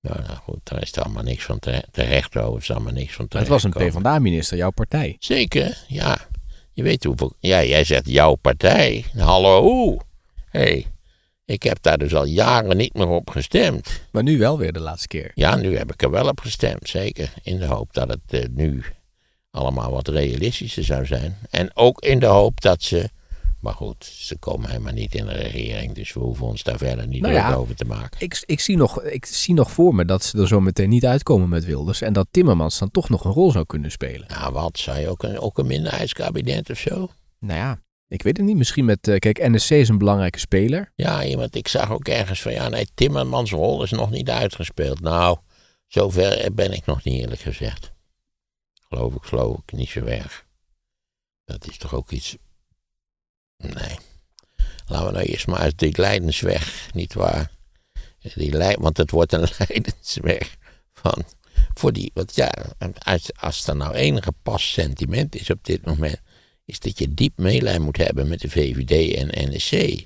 Nou, 0.00 0.22
nou 0.22 0.36
goed, 0.36 0.60
daar 0.62 0.82
is 0.82 0.92
er 0.92 1.02
allemaal 1.02 1.22
niks 1.22 1.44
van 1.44 1.58
terecht, 1.58 1.92
terecht 1.92 2.36
over. 2.36 2.60
is 2.60 2.70
allemaal 2.70 2.92
niks 2.92 3.12
van 3.12 3.24
Het 3.24 3.30
terecht. 3.30 3.48
was 3.48 3.62
een. 3.64 3.70
PvdA-minister, 3.70 4.56
jouw 4.56 4.70
partij. 4.70 5.16
Zeker, 5.18 5.84
ja. 5.88 6.18
Je 6.72 6.82
weet 6.82 7.04
hoeveel... 7.04 7.32
Ja, 7.38 7.62
jij 7.64 7.84
zegt 7.84 8.08
jouw 8.08 8.34
partij. 8.34 9.04
Hallo. 9.16 9.96
Hé, 10.50 10.60
hey, 10.60 10.86
ik 11.44 11.62
heb 11.62 11.78
daar 11.82 11.98
dus 11.98 12.14
al 12.14 12.24
jaren 12.24 12.76
niet 12.76 12.94
meer 12.94 13.08
op 13.08 13.30
gestemd. 13.30 14.00
Maar 14.10 14.22
nu 14.22 14.38
wel 14.38 14.58
weer 14.58 14.72
de 14.72 14.80
laatste 14.80 15.08
keer. 15.08 15.30
Ja, 15.34 15.56
nu 15.56 15.76
heb 15.76 15.92
ik 15.92 16.02
er 16.02 16.10
wel 16.10 16.28
op 16.28 16.40
gestemd, 16.40 16.88
zeker. 16.88 17.32
In 17.42 17.58
de 17.58 17.66
hoop 17.66 17.92
dat 17.92 18.08
het 18.08 18.20
eh, 18.42 18.48
nu 18.50 18.84
allemaal 19.50 19.90
wat 19.90 20.08
realistischer 20.08 20.84
zou 20.84 21.06
zijn. 21.06 21.38
En 21.50 21.76
ook 21.76 22.00
in 22.00 22.18
de 22.18 22.26
hoop 22.26 22.60
dat 22.60 22.82
ze... 22.82 23.08
Maar 23.64 23.74
goed, 23.74 24.04
ze 24.04 24.38
komen 24.38 24.68
helemaal 24.68 24.92
niet 24.92 25.14
in 25.14 25.26
de 25.26 25.32
regering, 25.32 25.94
dus 25.94 26.12
we 26.12 26.20
hoeven 26.20 26.46
ons 26.46 26.62
daar 26.62 26.78
verder 26.78 27.06
niet 27.06 27.20
Nou 27.22 27.34
ja. 27.34 27.54
over 27.54 27.74
te 27.74 27.84
maken. 27.84 28.20
Ik, 28.20 28.42
ik, 28.46 28.60
zie 28.60 28.76
nog, 28.76 29.02
ik 29.02 29.26
zie 29.26 29.54
nog 29.54 29.70
voor 29.70 29.94
me 29.94 30.04
dat 30.04 30.24
ze 30.24 30.38
er 30.38 30.48
zo 30.48 30.60
meteen 30.60 30.88
niet 30.88 31.06
uitkomen 31.06 31.48
met 31.48 31.64
Wilders. 31.64 32.00
En 32.00 32.12
dat 32.12 32.26
Timmermans 32.30 32.78
dan 32.78 32.90
toch 32.90 33.08
nog 33.08 33.24
een 33.24 33.32
rol 33.32 33.50
zou 33.50 33.64
kunnen 33.66 33.90
spelen. 33.90 34.28
Nou, 34.28 34.52
wat, 34.52 34.78
zou 34.78 34.98
je 34.98 35.08
ook 35.08 35.22
een, 35.22 35.38
ook 35.38 35.58
een 35.58 35.66
minderheidskabinet 35.66 36.70
of 36.70 36.78
zo? 36.78 37.08
Nou 37.38 37.58
ja, 37.58 37.80
ik 38.08 38.22
weet 38.22 38.36
het 38.36 38.46
niet. 38.46 38.56
Misschien 38.56 38.84
met... 38.84 39.08
eh, 39.08 39.18
kijk, 39.18 39.48
NSC 39.48 39.70
is 39.70 39.88
een 39.88 39.98
belangrijke 39.98 40.38
speler. 40.38 40.92
Ja, 40.94 41.24
iemand, 41.24 41.54
ik 41.54 41.68
zag 41.68 41.90
ook 41.90 42.08
ergens 42.08 42.42
van, 42.42 42.52
ja, 42.52 42.68
nee, 42.68 42.88
Timmermans 42.94 43.50
rol 43.50 43.82
is 43.82 43.90
nog 43.90 44.10
niet 44.10 44.30
uitgespeeld. 44.30 45.00
Nou, 45.00 45.38
zover 45.86 46.54
ben 46.54 46.72
ik 46.72 46.86
nog 46.86 47.04
niet 47.04 47.20
eerlijk 47.20 47.40
gezegd. 47.40 47.92
Geloof 48.88 49.14
ik, 49.14 49.22
geloof 49.22 49.58
ik, 49.66 49.72
niet 49.72 49.88
zo 49.88 50.04
erg. 50.04 50.46
Dat 51.44 51.68
is 51.68 51.78
toch 51.78 51.94
ook 51.94 52.10
iets... 52.10 52.36
Nee. 53.74 53.98
Laten 54.86 55.06
we 55.06 55.12
nou 55.12 55.24
eerst 55.24 55.46
maar 55.46 55.58
uit 55.58 55.78
die 55.78 56.00
Leidensweg, 56.00 56.88
niet 56.92 57.14
waar? 57.14 57.50
Die 58.34 58.76
want 58.78 58.96
het 58.96 59.10
wordt 59.10 59.32
een 59.32 59.48
Leidensweg 59.58 60.56
van... 60.92 61.24
Voor 61.74 61.92
die, 61.92 62.10
want 62.14 62.34
ja, 62.34 62.52
als, 62.98 63.30
als 63.36 63.66
er 63.66 63.76
nou 63.76 63.94
enige 63.94 64.32
pas 64.42 64.72
sentiment 64.72 65.34
is 65.34 65.50
op 65.50 65.64
dit 65.64 65.84
moment... 65.84 66.20
is 66.64 66.78
dat 66.78 66.98
je 66.98 67.14
diep 67.14 67.38
meelij 67.38 67.78
moet 67.78 67.96
hebben 67.96 68.28
met 68.28 68.40
de 68.40 68.50
VVD 68.50 69.14
en 69.14 69.50
NSC. 69.50 70.04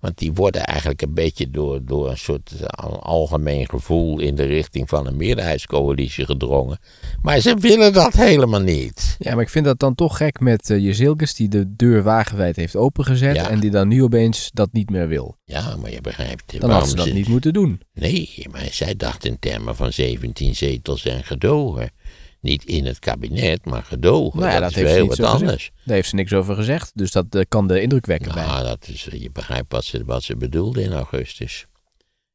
Want 0.00 0.18
die 0.18 0.32
worden 0.32 0.64
eigenlijk 0.64 1.02
een 1.02 1.14
beetje 1.14 1.50
door, 1.50 1.84
door 1.84 2.10
een 2.10 2.18
soort 2.18 2.52
al- 2.66 3.02
algemeen 3.02 3.68
gevoel 3.68 4.20
in 4.20 4.34
de 4.34 4.44
richting 4.44 4.88
van 4.88 5.06
een 5.06 5.16
meerderheidscoalitie 5.16 6.24
gedrongen. 6.24 6.78
Maar 7.22 7.40
ze 7.40 7.54
willen 7.54 7.92
dat 7.92 8.12
helemaal 8.12 8.60
niet. 8.60 9.16
Ja, 9.18 9.34
maar 9.34 9.42
ik 9.42 9.48
vind 9.48 9.64
dat 9.64 9.78
dan 9.78 9.94
toch 9.94 10.16
gek 10.16 10.40
met 10.40 10.70
uh, 10.70 10.78
Jezilkes 10.78 11.34
die 11.34 11.48
de 11.48 11.76
deur 11.76 12.02
wagenwijd 12.02 12.56
heeft 12.56 12.76
opengezet. 12.76 13.36
Ja. 13.36 13.48
En 13.50 13.60
die 13.60 13.70
dan 13.70 13.88
nu 13.88 14.02
opeens 14.02 14.50
dat 14.52 14.68
niet 14.72 14.90
meer 14.90 15.08
wil. 15.08 15.36
Ja, 15.44 15.76
maar 15.76 15.90
je 15.90 16.00
begrijpt. 16.00 16.60
Dan 16.60 16.70
had 16.70 16.88
ze 16.88 16.94
dat 16.94 17.06
ze- 17.06 17.12
niet 17.12 17.28
moeten 17.28 17.52
doen. 17.52 17.80
Nee, 17.94 18.46
maar 18.50 18.68
zij 18.70 18.96
dacht 18.96 19.24
in 19.24 19.38
termen 19.38 19.76
van 19.76 19.92
17 19.92 20.54
zetels 20.56 21.04
en 21.04 21.24
gedogen. 21.24 21.90
Niet 22.48 22.64
in 22.64 22.86
het 22.86 22.98
kabinet, 22.98 23.64
maar 23.64 23.82
gedogen. 23.82 24.40
Nou 24.40 24.52
ja, 24.52 24.60
dat, 24.60 24.74
dat 24.74 24.84
is 24.84 24.90
heel 24.90 25.06
wat 25.06 25.20
anders. 25.20 25.70
Daar 25.84 25.94
heeft 25.94 26.08
ze 26.08 26.14
niks 26.14 26.32
over 26.32 26.54
gezegd. 26.54 26.90
Dus 26.94 27.10
dat 27.10 27.34
eh, 27.34 27.42
kan 27.48 27.66
de 27.68 27.80
indruk 27.80 28.06
wekken 28.06 28.34
bij. 28.34 28.46
Nou, 28.46 28.64
dat 28.64 28.88
is, 28.88 29.08
je 29.12 29.30
begrijpt 29.30 29.72
wat 29.72 29.84
ze, 29.84 30.04
wat 30.04 30.22
ze 30.22 30.36
bedoelde 30.36 30.82
in 30.82 30.92
augustus. 30.92 31.66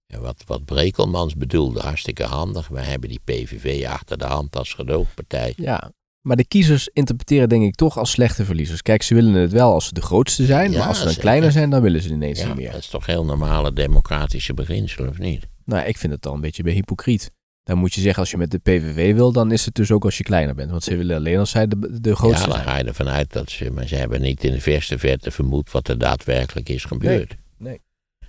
En 0.07 0.21
wat, 0.21 0.43
wat 0.45 0.65
Brekelmans 0.65 1.35
bedoelde, 1.35 1.79
hartstikke 1.79 2.23
handig. 2.23 2.67
Wij 2.67 2.83
hebben 2.83 3.09
die 3.09 3.19
PVV 3.23 3.85
achter 3.87 4.17
de 4.17 4.25
hand 4.25 4.55
als 4.55 4.73
gedoogpartij. 4.73 5.53
Ja. 5.55 5.91
Maar 6.21 6.35
de 6.35 6.45
kiezers 6.45 6.87
interpreteren 6.93 7.49
denk 7.49 7.63
ik 7.63 7.75
toch 7.75 7.97
als 7.97 8.11
slechte 8.11 8.45
verliezers. 8.45 8.81
Kijk, 8.81 9.03
ze 9.03 9.15
willen 9.15 9.33
het 9.33 9.51
wel 9.51 9.73
als 9.73 9.85
ze 9.85 9.93
de 9.93 10.01
grootste 10.01 10.45
zijn. 10.45 10.71
Ja, 10.71 10.77
maar 10.77 10.87
als 10.87 10.97
ze 10.97 11.03
dan 11.03 11.13
zeker. 11.13 11.27
kleiner 11.27 11.51
zijn, 11.51 11.69
dan 11.69 11.81
willen 11.81 12.01
ze 12.01 12.09
ineens 12.09 12.39
Ja, 12.39 12.47
niet 12.47 12.55
meer. 12.55 12.71
dat 12.71 12.79
is 12.79 12.87
toch 12.87 13.05
heel 13.05 13.25
normale 13.25 13.73
democratische 13.73 14.53
beginsel, 14.53 15.07
of 15.07 15.17
niet? 15.17 15.47
Nou, 15.65 15.87
ik 15.87 15.97
vind 15.97 16.13
het 16.13 16.21
dan 16.21 16.33
een 16.33 16.41
beetje 16.41 16.63
bij 16.63 16.73
hypocriet. 16.73 17.31
Dan 17.63 17.77
moet 17.77 17.93
je 17.93 18.01
zeggen, 18.01 18.19
als 18.21 18.31
je 18.31 18.37
met 18.37 18.51
de 18.51 18.57
PVV 18.59 19.13
wil, 19.13 19.31
dan 19.31 19.51
is 19.51 19.65
het 19.65 19.75
dus 19.75 19.91
ook 19.91 20.05
als 20.05 20.17
je 20.17 20.23
kleiner 20.23 20.55
bent. 20.55 20.71
Want 20.71 20.83
ze 20.83 20.97
willen 20.97 21.15
alleen 21.15 21.37
als 21.39 21.49
zij 21.49 21.67
de, 21.67 21.99
de 22.01 22.15
grootste 22.15 22.49
ja, 22.49 22.55
dan 22.55 22.63
ga 22.63 22.77
je 22.77 22.83
ervan 22.83 23.09
uit 23.09 23.33
dat 23.33 23.49
ze... 23.49 23.71
Maar 23.71 23.87
ze 23.87 23.95
hebben 23.95 24.21
niet 24.21 24.43
in 24.43 24.51
de 24.51 24.61
verste 24.61 24.97
verte 24.99 25.31
vermoed 25.31 25.71
wat 25.71 25.87
er 25.87 25.97
daadwerkelijk 25.97 26.69
is 26.69 26.83
gebeurd. 26.83 27.35
nee. 27.57 27.81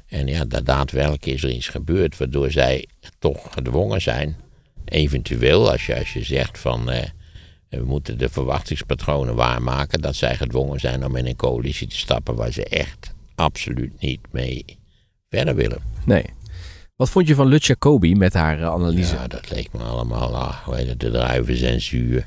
En 0.06 0.26
ja, 0.26 0.44
da- 0.44 0.60
daadwerkelijk 0.60 1.26
is 1.26 1.42
er 1.42 1.50
iets 1.50 1.68
gebeurd 1.68 2.16
waardoor 2.16 2.50
zij 2.50 2.88
toch 3.18 3.52
gedwongen 3.52 4.02
zijn. 4.02 4.36
Eventueel, 4.84 5.70
als 5.70 5.86
je, 5.86 5.98
als 5.98 6.12
je 6.12 6.24
zegt 6.24 6.58
van... 6.58 6.90
eh, 6.90 7.08
we 7.68 7.84
moeten 7.84 8.18
de 8.18 8.28
verwachtingspatronen 8.28 9.34
waarmaken... 9.34 10.00
dat 10.00 10.14
zij 10.14 10.36
gedwongen 10.36 10.80
zijn 10.80 11.04
om 11.04 11.16
in 11.16 11.26
een 11.26 11.36
coalitie 11.36 11.86
te 11.86 11.96
stappen... 11.96 12.34
waar 12.34 12.52
ze 12.52 12.64
echt 12.64 13.14
absoluut 13.34 14.00
niet 14.00 14.20
mee 14.30 14.64
verder 15.28 15.54
willen. 15.54 15.82
Nee. 16.04 16.24
Wat 16.96 17.10
vond 17.10 17.28
je 17.28 17.34
van 17.34 17.46
Lut 17.46 17.64
Jacobi 17.64 18.14
met 18.14 18.34
haar 18.34 18.58
eh, 18.58 18.66
analyse? 18.66 19.14
Ja, 19.14 19.26
dat 19.26 19.50
leek 19.50 19.72
me 19.72 19.82
allemaal... 19.82 20.36
Ah, 20.36 20.68
het, 20.68 21.00
de 21.00 21.10
druiven 21.10 21.56
zijn 21.56 21.80
zuur. 21.80 22.24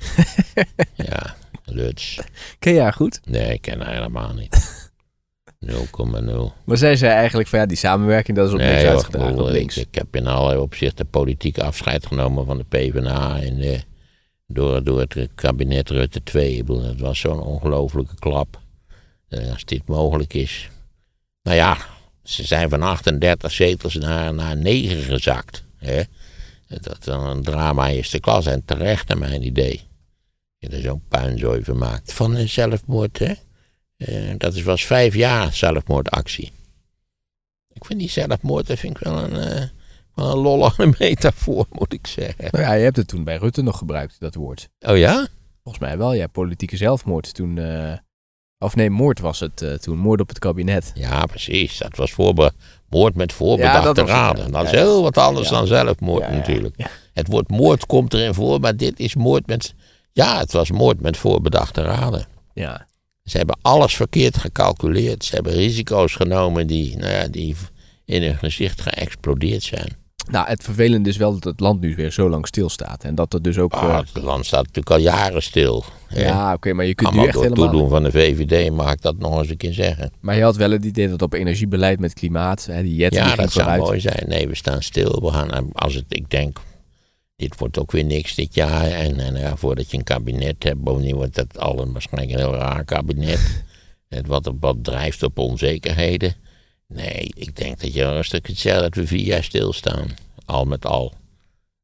ja, 1.09 1.35
Luts. 1.63 2.19
Ken 2.59 2.73
je 2.73 2.81
haar 2.81 2.93
goed? 2.93 3.19
Nee, 3.23 3.53
ik 3.53 3.61
ken 3.61 3.81
haar 3.81 3.93
helemaal 3.93 4.33
niet. 4.33 4.55
0,0. 5.65 5.73
Maar 6.65 6.77
zij 6.77 6.95
zei 6.95 7.11
eigenlijk 7.13 7.49
van 7.49 7.59
ja, 7.59 7.65
die 7.65 7.77
samenwerking 7.77 8.37
dat 8.37 8.47
is 8.47 8.53
op 8.53 8.59
niks 8.59 8.81
joh, 8.81 8.89
uitgedragen, 8.89 9.33
ik 9.33 9.39
op. 9.39 9.49
Ik, 9.49 9.75
ik 9.75 9.95
heb 9.95 10.15
in 10.15 10.27
allerlei 10.27 10.59
opzichten 10.59 11.09
politiek 11.09 11.59
afscheid 11.59 12.05
genomen 12.05 12.45
van 12.45 12.57
de 12.57 12.63
PvdA 12.63 13.39
en 13.39 13.59
eh, 13.59 13.79
door, 14.47 14.83
door 14.83 14.99
het 14.99 15.29
kabinet 15.35 15.89
Rutte 15.89 16.23
2. 16.23 16.51
Ik 16.51 16.65
bedoel, 16.65 16.83
het 16.83 16.99
was 16.99 17.19
zo'n 17.19 17.41
ongelofelijke 17.41 18.15
klap. 18.19 18.61
Eh, 19.29 19.51
als 19.51 19.65
dit 19.65 19.87
mogelijk 19.87 20.33
is. 20.33 20.69
Nou 21.43 21.57
ja, 21.57 21.77
ze 22.27 22.45
zijn 22.45 22.69
van 22.69 22.81
38 22.81 23.51
zetels 23.51 23.95
naar, 23.95 24.33
naar 24.33 24.57
9 24.57 25.01
gezakt. 25.03 25.63
Hè? 25.77 26.01
Dat 26.67 26.97
is 26.99 27.05
dan 27.05 27.25
een 27.25 27.43
drama 27.43 27.89
eerste 27.89 28.19
klas 28.19 28.45
en 28.45 28.65
terecht 28.65 29.07
naar 29.07 29.17
mijn 29.17 29.45
idee. 29.45 29.81
Je 30.57 30.69
er 30.69 30.81
zo'n 30.81 31.03
puinzooi 31.07 31.63
van 31.63 31.77
maakt. 31.77 32.13
Van 32.13 32.35
een 32.35 32.49
zelfmoord, 32.49 33.19
hè? 33.19 33.33
Eh, 33.97 34.33
dat 34.37 34.53
is, 34.55 34.63
was 34.63 34.85
vijf 34.85 35.15
jaar 35.15 35.53
zelfmoordactie. 35.53 36.51
Ik 37.73 37.85
vind 37.85 37.99
die 37.99 38.09
zelfmoord, 38.09 38.67
dat 38.67 38.79
vind 38.79 38.97
ik 38.97 39.03
wel 39.03 39.23
een, 39.23 39.35
eh, 39.35 39.63
wel 40.15 40.31
een 40.31 40.37
lollige 40.37 40.93
metafoor, 40.99 41.65
moet 41.69 41.93
ik 41.93 42.07
zeggen. 42.07 42.47
Nou 42.51 42.63
ja, 42.63 42.73
je 42.73 42.83
hebt 42.83 42.97
het 42.97 43.07
toen 43.07 43.23
bij 43.23 43.37
Rutte 43.37 43.61
nog 43.61 43.77
gebruikt, 43.77 44.19
dat 44.19 44.35
woord. 44.35 44.69
Oh 44.79 44.97
ja? 44.97 45.27
Volgens 45.63 45.85
mij 45.85 45.97
wel, 45.97 46.13
ja, 46.13 46.27
politieke 46.27 46.77
zelfmoord 46.77 47.33
toen... 47.33 47.57
eh, 47.57 47.93
of 48.59 48.75
nee, 48.75 48.89
moord 48.89 49.19
was 49.19 49.39
het 49.39 49.61
eh, 49.61 49.73
toen, 49.73 49.97
moord 49.97 50.21
op 50.21 50.27
het 50.27 50.39
kabinet. 50.39 50.91
Ja, 50.95 51.25
precies. 51.25 51.77
Dat 51.77 51.95
was 51.95 52.11
voorbe 52.11 52.51
moord 52.89 53.15
met 53.15 53.33
voorbedachte 53.33 53.81
Ja, 53.81 54.01
het, 54.01 54.09
raden. 54.09 54.45
ja. 54.45 54.51
Dat 54.51 54.63
is 54.65 54.71
heel 54.71 55.01
wat 55.01 55.17
anders 55.17 55.49
Ja. 55.49 55.55
dan 55.57 55.67
zelfmoord 55.67 56.29
natuurlijk. 56.31 56.89
Het 57.13 57.27
woord 57.27 57.49
moord 57.49 57.85
komt 57.85 58.13
erin 58.13 58.33
voor, 58.33 58.59
maar 58.59 58.75
dit 58.75 58.99
is 58.99 59.15
moord 59.15 59.47
met... 59.47 59.73
Ja, 60.13 60.39
het 60.39 60.51
was 60.51 60.71
moord 60.71 61.01
met 61.01 61.17
voorbedachte 61.17 61.81
raden. 61.81 62.27
Ja. 62.53 62.87
Ze 63.23 63.37
hebben 63.37 63.57
alles 63.61 63.95
verkeerd 63.95 64.37
gecalculeerd. 64.37 65.25
Ze 65.25 65.35
hebben 65.35 65.53
risico's 65.53 66.15
genomen 66.15 66.67
die, 66.67 66.97
nou 66.97 67.11
ja, 67.11 67.27
die 67.27 67.55
in 68.05 68.23
hun 68.23 68.37
gezicht 68.37 68.81
geëxplodeerd 68.81 69.63
zijn. 69.63 69.95
Nou, 70.27 70.47
het 70.47 70.63
vervelende 70.63 71.09
is 71.09 71.17
wel 71.17 71.33
dat 71.33 71.43
het 71.43 71.59
land 71.59 71.81
nu 71.81 71.95
weer 71.95 72.11
zo 72.11 72.29
lang 72.29 72.47
stilstaat. 72.47 73.03
En 73.03 73.15
dat 73.15 73.33
er 73.33 73.41
dus 73.41 73.57
ook... 73.57 73.73
Ah, 73.73 73.89
eh, 73.89 73.97
het 74.13 74.23
land 74.23 74.45
staat 74.45 74.65
natuurlijk 74.65 74.89
al 74.89 74.99
jaren 74.99 75.43
stil. 75.43 75.83
hè. 76.07 76.23
ja, 76.23 76.53
oké, 76.53 76.73
maar 76.73 76.85
je 76.85 76.95
kunt 76.95 77.13
nu 77.13 77.23
echt 77.23 77.33
door 77.33 77.43
helemaal... 77.43 77.69
toedoen 77.69 77.89
van 77.89 78.03
de 78.03 78.11
VVD 78.11 78.71
mag 78.71 78.91
ik 78.91 79.01
dat 79.01 79.17
nog 79.17 79.39
eens 79.39 79.49
een 79.49 79.57
keer 79.57 79.73
zeggen. 79.73 80.11
Maar 80.19 80.35
je 80.35 80.43
had 80.43 80.55
wel 80.55 80.71
het 80.71 80.85
idee 80.85 81.09
dat 81.09 81.21
op 81.21 81.33
energiebeleid 81.33 81.99
met 81.99 82.13
klimaat, 82.13 82.65
hè, 82.65 82.81
die 82.81 82.95
jet 82.95 83.13
Ja, 83.13 83.35
dat 83.35 83.51
zou 83.51 83.77
mooi 83.77 83.99
zijn. 83.99 84.23
Nee, 84.27 84.47
we 84.47 84.55
staan 84.55 84.81
stil. 84.81 85.21
We 85.21 85.31
gaan, 85.31 85.51
eh, 85.51 85.61
als 85.73 85.93
het, 85.93 86.05
ik 86.07 86.29
denk, 86.29 86.59
dit 87.35 87.59
wordt 87.59 87.79
ook 87.79 87.91
weer 87.91 88.05
niks 88.05 88.35
dit 88.35 88.55
jaar. 88.55 88.85
En, 88.85 89.19
en 89.19 89.35
ja, 89.35 89.55
voordat 89.55 89.91
je 89.91 89.97
een 89.97 90.03
kabinet 90.03 90.63
hebt, 90.63 90.83
bovendien 90.83 91.15
wordt 91.15 91.35
dat 91.35 91.59
al 91.59 91.81
een 91.81 91.91
waarschijnlijk 91.91 92.33
een 92.33 92.39
heel 92.39 92.55
raar 92.55 92.85
kabinet. 92.85 93.39
Het 94.07 94.27
wat, 94.27 94.51
wat 94.59 94.83
drijft 94.83 95.23
op 95.23 95.37
onzekerheden. 95.37 96.35
Nee, 96.87 97.31
ik 97.35 97.55
denk 97.55 97.79
dat 97.79 97.93
je 97.93 98.11
rustig 98.11 98.41
kunt 98.41 98.57
zeggen 98.57 98.81
dat 98.81 98.95
we 98.95 99.07
vier 99.07 99.25
jaar 99.25 99.43
stilstaan. 99.43 100.07
Al 100.45 100.65
met 100.65 100.85
al. 100.85 101.13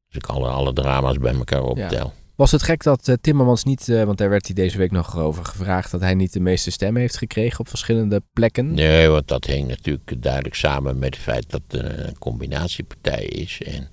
Als 0.08 0.16
ik 0.16 0.26
alle, 0.26 0.48
alle 0.48 0.74
drama's 0.74 1.18
bij 1.18 1.34
elkaar 1.34 1.64
optel. 1.64 2.14
Was 2.36 2.52
het 2.52 2.64
gek 2.64 2.84
dat 2.84 3.08
eh, 3.08 3.16
Timmermans 3.22 3.64
niet, 3.64 3.90
eh, 3.90 4.04
want 4.04 4.18
daar 4.18 4.30
werd 4.30 4.46
hij 4.46 4.56
deze 4.56 4.78
week 4.78 4.92
nog 4.92 5.18
over 5.18 5.46
gevraagd, 5.46 5.92
dat 5.92 6.02
hij 6.02 6.14
niet 6.14 6.34
de 6.34 6.40
meeste 6.40 6.72
stemmen 6.72 7.02
heeft 7.02 7.18
gekregen 7.18 7.60
op 7.60 7.68
verschillende 7.68 8.22
plekken? 8.34 8.74
Nee, 8.74 9.08
want 9.08 9.28
dat 9.28 9.46
hing 9.46 9.68
natuurlijk 9.68 10.22
duidelijk 10.22 10.56
samen 10.56 11.00
met 11.00 11.14
het 11.14 11.24
feit 11.24 11.50
dat 11.50 11.62
het 11.68 11.98
een 11.98 12.18
combinatiepartij 12.18 13.26
is. 13.26 13.62
En 13.62 13.90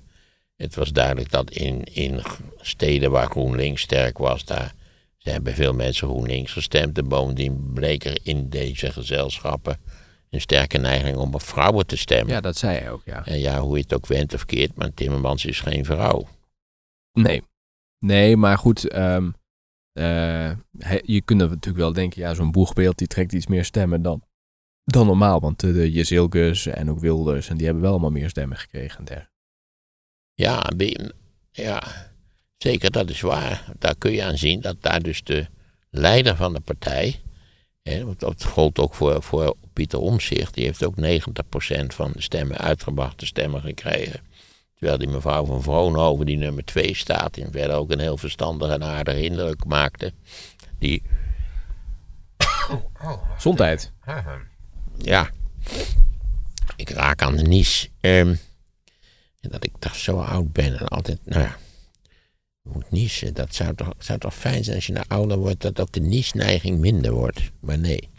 het 0.55 0.75
was 0.75 0.91
duidelijk 0.91 1.31
dat 1.31 1.51
in, 1.51 1.83
in 1.83 2.21
steden 2.61 3.11
waar 3.11 3.29
GroenLinks 3.29 3.81
sterk 3.81 4.17
was, 4.17 4.45
daar 4.45 4.73
ze 5.17 5.29
hebben 5.29 5.53
veel 5.53 5.73
mensen 5.73 6.07
GroenLinks 6.07 6.51
gestemd. 6.51 6.97
En 6.97 7.07
bovendien 7.07 7.71
bleek 7.73 8.05
er 8.05 8.17
in 8.23 8.49
deze 8.49 8.91
gezelschappen 8.91 9.79
een 10.31 10.41
sterke 10.41 10.77
neiging 10.77 11.17
om 11.17 11.33
op 11.33 11.41
vrouwen 11.41 11.85
te 11.85 11.97
stemmen. 11.97 12.33
Ja, 12.33 12.41
dat 12.41 12.57
zei 12.57 12.77
hij 12.77 12.91
ook, 12.91 13.01
ja. 13.05 13.25
En 13.25 13.39
ja, 13.39 13.59
hoe 13.59 13.75
je 13.75 13.83
het 13.83 13.93
ook 13.93 14.07
went 14.07 14.33
of 14.33 14.45
keert, 14.45 14.75
maar 14.75 14.93
Timmermans 14.93 15.45
is 15.45 15.59
geen 15.59 15.85
vrouw. 15.85 16.27
Nee. 17.13 17.43
Nee, 17.99 18.37
maar 18.37 18.57
goed, 18.57 18.87
ehm, 18.87 19.29
Eh, 19.93 20.51
je 21.03 21.21
kunt 21.21 21.39
natuurlijk 21.39 21.77
wel 21.77 21.93
denken, 21.93 22.21
ja, 22.21 22.33
zo'n 22.33 22.51
boegbeeld 22.51 22.97
die 22.97 23.07
trekt 23.07 23.33
iets 23.33 23.47
meer 23.47 23.65
stemmen 23.65 24.01
dan, 24.01 24.23
dan 24.83 25.05
normaal. 25.05 25.39
Want 25.39 25.59
de 25.59 25.91
Jezilgus 25.91 26.65
en 26.65 26.89
ook 26.89 26.99
Wilders, 26.99 27.49
en 27.49 27.55
die 27.57 27.65
hebben 27.65 27.83
wel 27.83 27.91
allemaal 27.91 28.11
meer 28.11 28.29
stemmen 28.29 28.57
gekregen. 28.57 29.07
En. 29.07 29.29
Ja, 30.33 30.71
ja, 31.51 31.83
zeker, 32.57 32.91
dat 32.91 33.09
is 33.09 33.21
waar. 33.21 33.73
Daar 33.79 33.95
kun 33.95 34.11
je 34.11 34.23
aan 34.23 34.37
zien 34.37 34.61
dat 34.61 34.81
daar 34.81 35.01
dus 35.01 35.23
de 35.23 35.47
leider 35.89 36.35
van 36.35 36.53
de 36.53 36.59
partij, 36.59 37.20
want 37.83 38.19
dat 38.19 38.43
gold 38.43 38.79
ook 38.79 38.93
voor, 38.93 39.23
voor 39.23 39.55
Pieter 39.73 39.99
Omtzigt, 39.99 40.53
die 40.53 40.65
heeft 40.65 40.85
ook 40.85 40.95
90% 40.95 41.85
van 41.85 42.11
de 42.11 42.21
stemmen, 42.21 42.57
uitgebrachte 42.57 43.25
stemmen 43.25 43.61
gekregen. 43.61 44.19
Terwijl 44.75 44.97
die 44.97 45.07
mevrouw 45.07 45.45
van 45.45 45.63
Vroonhoven, 45.63 46.25
die 46.25 46.37
nummer 46.37 46.65
2 46.65 46.95
staat, 46.95 47.37
en 47.37 47.51
verder 47.51 47.75
ook 47.75 47.91
een 47.91 47.99
heel 47.99 48.17
verstandige 48.17 48.73
en 48.73 48.83
aardige 48.83 49.23
indruk 49.23 49.65
maakte, 49.65 50.13
die, 50.79 51.03
Gezondheid. 53.35 53.91
ja, 54.97 55.29
ik 56.75 56.89
raak 56.89 57.21
aan 57.21 57.35
de 57.35 57.43
nies. 57.43 57.89
Ehm, 57.99 58.35
en 59.39 59.49
dat 59.49 59.63
ik 59.63 59.71
toch 59.79 59.95
zo 59.95 60.19
oud 60.19 60.51
ben 60.51 60.79
en 60.79 60.87
altijd, 60.87 61.19
nou 61.23 61.41
ja, 61.41 61.57
moet 62.63 62.91
niezen. 62.91 63.33
Dat 63.33 63.55
zou 63.55 63.75
toch, 63.75 63.93
zou 63.97 64.19
toch 64.19 64.35
fijn 64.35 64.63
zijn 64.63 64.75
als 64.75 64.85
je 64.85 64.93
nou 64.93 65.05
ouder 65.07 65.37
wordt, 65.37 65.61
dat 65.61 65.79
ook 65.79 65.91
de 65.91 65.99
niesneiging 65.99 66.79
minder 66.79 67.11
wordt. 67.11 67.51
Maar 67.59 67.79
nee. 67.79 68.09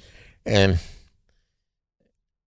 Ehm, 0.43 0.75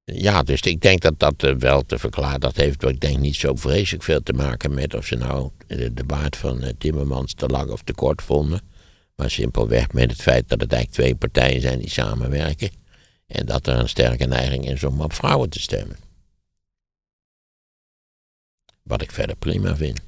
ja, 0.04 0.44
dus 0.44 0.62
ik 0.62 0.82
denk 0.82 1.02
dat 1.02 1.20
dat 1.20 1.44
eh, 1.44 1.56
wel 1.56 1.86
te 1.86 1.98
verklaren. 1.98 2.40
Dat 2.40 2.56
heeft, 2.56 2.84
ik 2.84 3.00
denk, 3.00 3.18
niet 3.18 3.36
zo 3.36 3.56
vreselijk 3.56 4.04
veel 4.04 4.24
te 4.24 4.34
maken 4.34 4.74
met 4.74 4.94
of 4.94 5.06
ze 5.06 5.16
nou 5.16 5.52
de, 5.68 5.94
de 5.94 6.04
baard 6.04 6.38
van 6.38 6.62
eh, 6.62 6.74
Timmermans 6.78 7.34
te 7.34 7.48
lang 7.48 7.70
of 7.70 7.82
te 7.82 7.94
kort 7.94 8.22
vonden. 8.22 8.62
Maar 9.16 9.30
simpelweg 9.30 9.92
met 9.92 10.12
het 10.12 10.22
feit 10.22 10.50
dat 10.50 10.62
het 10.62 10.74
eigenlijk 10.74 11.02
twee 11.02 11.16
partijen 11.16 11.62
zijn 11.62 11.80
die 11.80 11.90
samenwerken. 11.90 12.70
En 13.28 13.46
dat 13.46 13.68
er 13.68 13.80
een 13.80 13.90
sterke 13.90 14.26
neiging 14.26 14.70
is 14.70 14.84
om 14.84 15.02
op 15.02 15.14
vrouwen 15.14 15.50
te 15.50 15.60
stemmen. 15.60 15.98
Wat 18.84 19.02
ik 19.02 19.12
verder 19.12 19.36
prima 19.36 19.76
vind. 19.76 20.00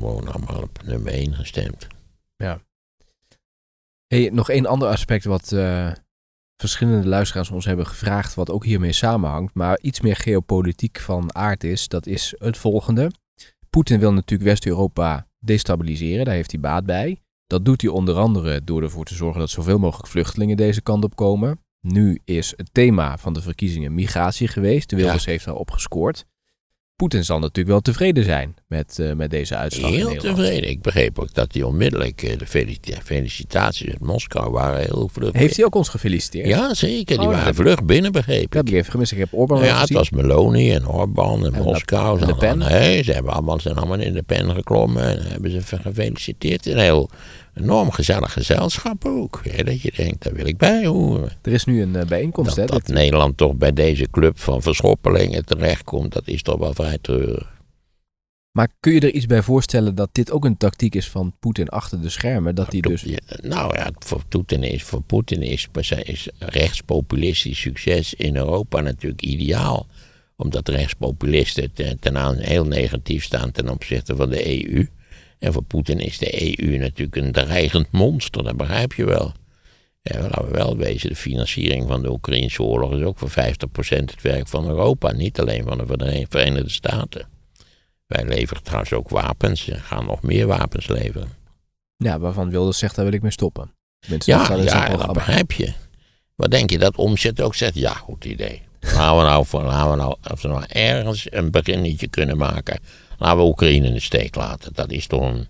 Gewoon 0.00 0.32
allemaal 0.32 0.62
op 0.62 0.82
nummer 0.84 1.12
1 1.12 1.34
gestemd. 1.34 1.86
Hey, 4.06 4.30
nog 4.32 4.50
één 4.50 4.66
ander 4.66 4.88
aspect 4.88 5.24
wat 5.24 5.52
eh, 5.52 5.92
verschillende 6.56 7.08
luisteraars 7.08 7.50
ons 7.50 7.64
hebben 7.64 7.86
gevraagd, 7.86 8.34
wat 8.34 8.50
ook 8.50 8.64
hiermee 8.64 8.92
samenhangt, 8.92 9.54
maar 9.54 9.80
iets 9.80 10.00
meer 10.00 10.16
geopolitiek 10.16 10.98
van 11.00 11.34
aard 11.34 11.64
is, 11.64 11.88
dat 11.88 12.06
is 12.06 12.34
het 12.38 12.56
volgende. 12.56 13.10
Poetin 13.70 14.00
wil 14.00 14.12
natuurlijk 14.12 14.50
West-Europa 14.50 15.26
destabiliseren, 15.38 16.24
daar 16.24 16.34
heeft 16.34 16.50
hij 16.50 16.60
baat 16.60 16.86
bij. 16.86 17.20
Dat 17.46 17.64
doet 17.64 17.80
hij 17.80 17.90
onder 17.90 18.16
andere 18.16 18.64
door 18.64 18.82
ervoor 18.82 19.04
te 19.04 19.14
zorgen 19.14 19.40
dat 19.40 19.50
zoveel 19.50 19.78
mogelijk 19.78 20.08
vluchtelingen 20.08 20.56
deze 20.56 20.82
kant 20.82 21.04
op 21.04 21.16
komen. 21.16 21.60
Nu 21.80 22.20
is 22.24 22.52
het 22.56 22.68
thema 22.72 23.18
van 23.18 23.32
de 23.32 23.42
verkiezingen 23.42 23.94
migratie 23.94 24.48
geweest. 24.48 24.90
De 24.90 24.96
Wilders 24.96 25.24
heeft 25.24 25.44
daarop 25.44 25.70
gescoord. 25.70 26.26
Poetin 27.00 27.24
zal 27.24 27.38
natuurlijk 27.38 27.68
wel 27.68 27.80
tevreden 27.80 28.24
zijn 28.24 28.54
met, 28.66 28.98
eh, 28.98 29.12
met 29.12 29.30
deze 29.30 29.56
uitslag. 29.56 29.90
Heel 29.90 30.16
tevreden. 30.16 30.70
Ik 30.70 30.82
begreep 30.82 31.18
ook 31.18 31.34
dat 31.34 31.52
hij 31.52 31.62
onmiddellijk, 31.62 32.22
eh, 32.22 32.38
de 32.38 32.46
felicita- 32.46 33.00
felicitaties 33.04 33.88
uit 33.88 34.00
Moskou 34.00 34.50
waren 34.50 34.80
heel 34.80 35.08
vlug. 35.12 35.32
Heeft 35.32 35.56
hij 35.56 35.64
ook 35.64 35.74
ons 35.74 35.88
gefeliciteerd? 35.88 36.46
Ja, 36.46 36.74
zeker. 36.74 37.18
Die 37.18 37.26
Oh, 37.26 37.32
waren 37.34 37.54
vlug 37.54 37.84
binnen, 37.84 38.12
begreep 38.12 38.54
ik. 38.54 38.86
Gemist. 38.86 39.12
Ik 39.12 39.18
heb 39.18 39.28
Orbán 39.32 39.58
wel 39.58 39.66
ja, 39.68 39.80
het 39.80 39.90
was 39.90 40.10
Meloni 40.10 40.72
en 40.72 40.88
Orbán 40.88 41.46
en, 41.46 41.54
En 41.54 41.62
Moskou. 41.62 42.18
Ze 42.18 42.26
Le 42.26 42.34
Pen? 42.34 42.58
Nee, 42.58 43.02
ze 43.02 43.12
hebben 43.12 43.32
allemaal, 43.32 43.60
zijn 43.60 43.76
allemaal 43.76 43.98
in 43.98 44.12
de 44.12 44.22
pen 44.22 44.50
geklommen 44.54 45.02
en 45.02 45.22
hebben 45.26 45.50
ze 45.50 45.60
gefeliciteerd. 45.82 46.66
Een 46.66 46.78
heel 46.78 47.10
enorm 47.62 47.90
gezellig 47.90 48.32
gezelschap 48.32 49.04
ook. 49.04 49.40
Hè, 49.50 49.64
dat 49.64 49.80
je 49.80 49.92
denkt, 49.96 50.22
daar 50.22 50.32
wil 50.32 50.46
ik 50.46 50.56
bij 50.56 50.86
horen. 50.86 51.30
Er 51.42 51.52
is 51.52 51.64
nu 51.64 51.82
een 51.82 51.96
eh, 51.96 52.06
bijeenkomst. 52.06 52.56
Dat, 52.56 52.70
hè, 52.70 52.78
dat 52.78 52.88
Nederland 52.88 53.36
toch 53.36 53.54
bij 53.54 53.72
deze 53.72 54.10
club 54.10 54.38
van 54.38 54.62
verschoppelingen 54.62 55.44
terechtkomt, 55.44 56.12
dat 56.12 56.28
is 56.28 56.42
toch 56.42 56.58
wel 56.58 56.74
vrij 56.74 56.98
treurig. 57.00 57.58
Maar 58.52 58.68
kun 58.80 58.92
je 58.92 59.00
er 59.00 59.12
iets 59.12 59.26
bij 59.26 59.42
voorstellen 59.42 59.94
dat 59.94 60.08
dit 60.12 60.30
ook 60.30 60.44
een 60.44 60.56
tactiek 60.56 60.94
is 60.94 61.08
van 61.08 61.34
Poetin 61.38 61.68
achter 61.68 62.00
de 62.00 62.08
schermen? 62.08 62.54
Dat 62.54 62.72
hij 62.72 62.80
dus... 62.80 63.04
Nou 63.42 63.76
ja, 63.76 63.90
voor 63.98 64.22
Poetin 64.28 64.62
is, 64.62 64.82
voor 64.82 65.02
Poetin 65.02 65.42
is, 65.42 65.68
is 66.02 66.28
rechtspopulistisch 66.38 67.60
succes 67.60 68.14
in 68.14 68.36
Europa 68.36 68.80
natuurlijk 68.80 69.22
ideaal. 69.22 69.86
Omdat 70.36 70.68
rechtspopulisten 70.68 71.72
ten, 71.72 71.98
ten 71.98 72.18
aan 72.18 72.36
heel 72.36 72.64
negatief 72.64 73.24
staan 73.24 73.50
ten 73.50 73.68
opzichte 73.68 74.16
van 74.16 74.30
de 74.30 74.66
EU. 74.66 74.86
En 75.40 75.52
voor 75.52 75.62
Poetin 75.62 75.98
is 75.98 76.18
de 76.18 76.58
EU 76.60 76.76
natuurlijk 76.78 77.16
een 77.16 77.32
dreigend 77.32 77.90
monster, 77.92 78.44
dat 78.44 78.56
begrijp 78.56 78.92
je 78.92 79.04
wel. 79.04 79.32
Ja, 80.02 80.20
laten 80.20 80.44
we 80.44 80.50
wel 80.50 80.76
wezen, 80.76 81.08
de 81.08 81.16
financiering 81.16 81.88
van 81.88 82.02
de 82.02 82.10
Oekraïnse 82.10 82.62
oorlog 82.62 82.92
is 82.94 83.02
ook 83.02 83.18
voor 83.18 83.30
50% 83.30 83.32
het 83.88 84.22
werk 84.22 84.48
van 84.48 84.66
Europa, 84.68 85.12
niet 85.12 85.40
alleen 85.40 85.64
van 85.64 85.78
de 85.78 86.26
Verenigde 86.28 86.70
Staten. 86.70 87.28
Wij 88.06 88.24
leveren 88.24 88.62
trouwens 88.62 88.92
ook 88.92 89.08
wapens 89.08 89.68
en 89.68 89.80
gaan 89.80 90.06
nog 90.06 90.22
meer 90.22 90.46
wapens 90.46 90.86
leveren. 90.86 91.28
Ja, 91.96 92.18
waarvan 92.18 92.50
Wilders 92.50 92.78
zegt, 92.78 92.94
daar 92.94 93.04
wil 93.04 93.14
ik 93.14 93.22
mee 93.22 93.30
stoppen. 93.30 93.72
Tenminste, 94.00 94.30
Ja, 94.30 94.38
ja 94.42 94.56
dat 94.56 94.84
programma. 94.84 95.12
begrijp 95.12 95.52
je. 95.52 95.72
Wat 96.34 96.50
denk 96.50 96.70
je 96.70 96.78
dat 96.78 96.96
Omzet 96.96 97.40
ook 97.40 97.54
zegt? 97.54 97.74
Ja, 97.74 97.92
goed 97.92 98.24
idee. 98.24 98.62
Laten 98.80 99.16
we 99.16 99.22
nou, 99.22 99.46
voor- 99.46 99.62
laten 99.62 99.90
we 99.90 99.96
nou, 99.96 100.16
als 100.22 100.42
we 100.42 100.48
nou 100.48 100.64
ergens 100.68 101.26
een 101.32 101.50
beginnetje 101.50 102.08
kunnen 102.08 102.36
maken, 102.36 102.80
laten 103.20 103.38
we 103.38 103.44
Oekraïne 103.44 103.86
in 103.86 103.92
de 103.92 104.00
steek 104.00 104.34
laten. 104.34 104.72
Dat 104.74 104.90
is 104.90 105.06
toch 105.06 105.20
een, 105.20 105.48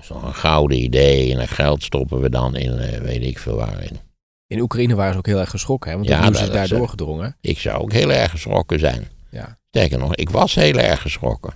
zo'n 0.00 0.34
gouden 0.34 0.82
idee. 0.82 1.32
En 1.32 1.38
dat 1.38 1.50
geld 1.50 1.82
stoppen 1.82 2.20
we 2.20 2.30
dan 2.30 2.56
in, 2.56 2.78
eh, 2.78 3.00
weet 3.00 3.22
ik 3.22 3.38
veel 3.38 3.56
waarin. 3.56 3.98
In 4.46 4.60
Oekraïne 4.60 4.94
waren 4.94 5.12
ze 5.12 5.18
ook 5.18 5.26
heel 5.26 5.38
erg 5.38 5.50
geschrokken, 5.50 5.90
hè? 5.90 5.96
want 5.96 6.08
Ja, 6.08 6.22
nieuws 6.22 6.42
is 6.42 6.50
daar 6.50 6.68
doorgedrongen. 6.68 7.36
Ik 7.40 7.58
zou 7.58 7.82
ook 7.82 7.92
heel 7.92 8.12
erg 8.12 8.30
geschrokken 8.30 8.78
zijn. 8.78 9.08
Ja. 9.30 9.58
Sterker 9.68 9.98
nog, 9.98 10.14
ik 10.14 10.30
was 10.30 10.54
heel 10.54 10.78
erg 10.78 11.00
geschrokken. 11.00 11.52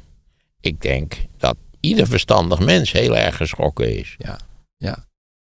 Ik 0.60 0.80
denk 0.80 1.14
dat 1.38 1.56
ieder 1.80 2.06
verstandig 2.06 2.58
mens 2.58 2.92
heel 2.92 3.16
erg 3.16 3.36
geschrokken 3.36 3.98
is. 3.98 4.16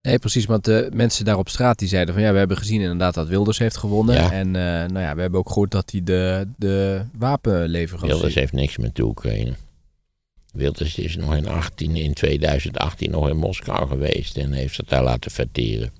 Nee, 0.01 0.19
precies, 0.19 0.45
want 0.45 0.65
de 0.65 0.89
mensen 0.93 1.25
daar 1.25 1.37
op 1.37 1.49
straat 1.49 1.79
die 1.79 1.87
zeiden 1.87 2.13
van 2.13 2.23
ja, 2.23 2.31
we 2.31 2.37
hebben 2.37 2.57
gezien 2.57 2.81
inderdaad 2.81 3.13
dat 3.13 3.27
Wilders 3.27 3.57
heeft 3.57 3.77
gewonnen. 3.77 4.15
Ja. 4.15 4.31
En 4.31 4.47
eh, 4.47 4.61
nou 4.61 4.99
ja, 4.99 5.15
we 5.15 5.21
hebben 5.21 5.39
ook 5.39 5.47
gehoord 5.47 5.71
dat 5.71 5.91
hij 5.91 6.03
de, 6.03 6.47
de 6.57 7.01
wapenleverancier... 7.17 8.09
Wilders 8.09 8.35
heeft 8.35 8.51
niks 8.51 8.77
met 8.77 8.95
de 8.95 9.03
Oekraïne. 9.03 9.53
Wilders 10.55 10.97
is 10.97 11.15
nog 11.15 11.35
in, 11.35 11.47
18, 11.47 11.95
in 11.95 12.13
2018 12.13 13.11
nog 13.11 13.29
in 13.29 13.37
Moskou 13.37 13.87
geweest 13.87 14.37
en 14.37 14.51
heeft 14.51 14.77
het 14.77 14.89
daar 14.89 15.03
laten 15.03 15.31
verteren. 15.31 15.91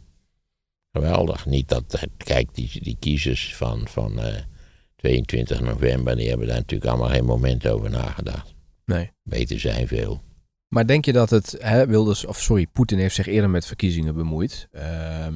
Geweldig. 0.91 1.46
Niet 1.46 1.68
dat, 1.68 2.08
kijk, 2.18 2.50
die, 2.54 2.70
die 2.82 2.98
kiezers 3.00 3.56
van, 3.56 3.88
van 3.88 4.20
eh, 4.20 4.41
22 4.96 5.62
november, 5.62 6.15
die 6.15 6.30
hebben 6.30 6.48
daar 6.48 6.56
natuurlijk 6.56 6.91
allemaal 6.91 7.10
geen 7.10 7.26
moment 7.26 7.68
over 7.68 7.89
nagedacht. 7.89 8.54
Nee. 8.86 9.12
Weten 9.24 9.60
zij 9.60 9.88
veel. 9.88 10.22
Maar 10.68 10.88
denk 10.88 11.06
je 11.06 11.12
dat 11.12 11.30
het, 11.30 11.56
hè, 11.60 11.88
Wilders, 11.88 12.26
of 12.26 12.41
sorry, 12.41 12.68
Poetin 12.68 13.00
heeft 13.00 13.15
zich 13.15 13.28
eerder 13.28 13.50
met 13.50 13.65
verkiezingen 13.65 14.15
bemoeid, 14.15 14.68
ehm, 14.72 15.34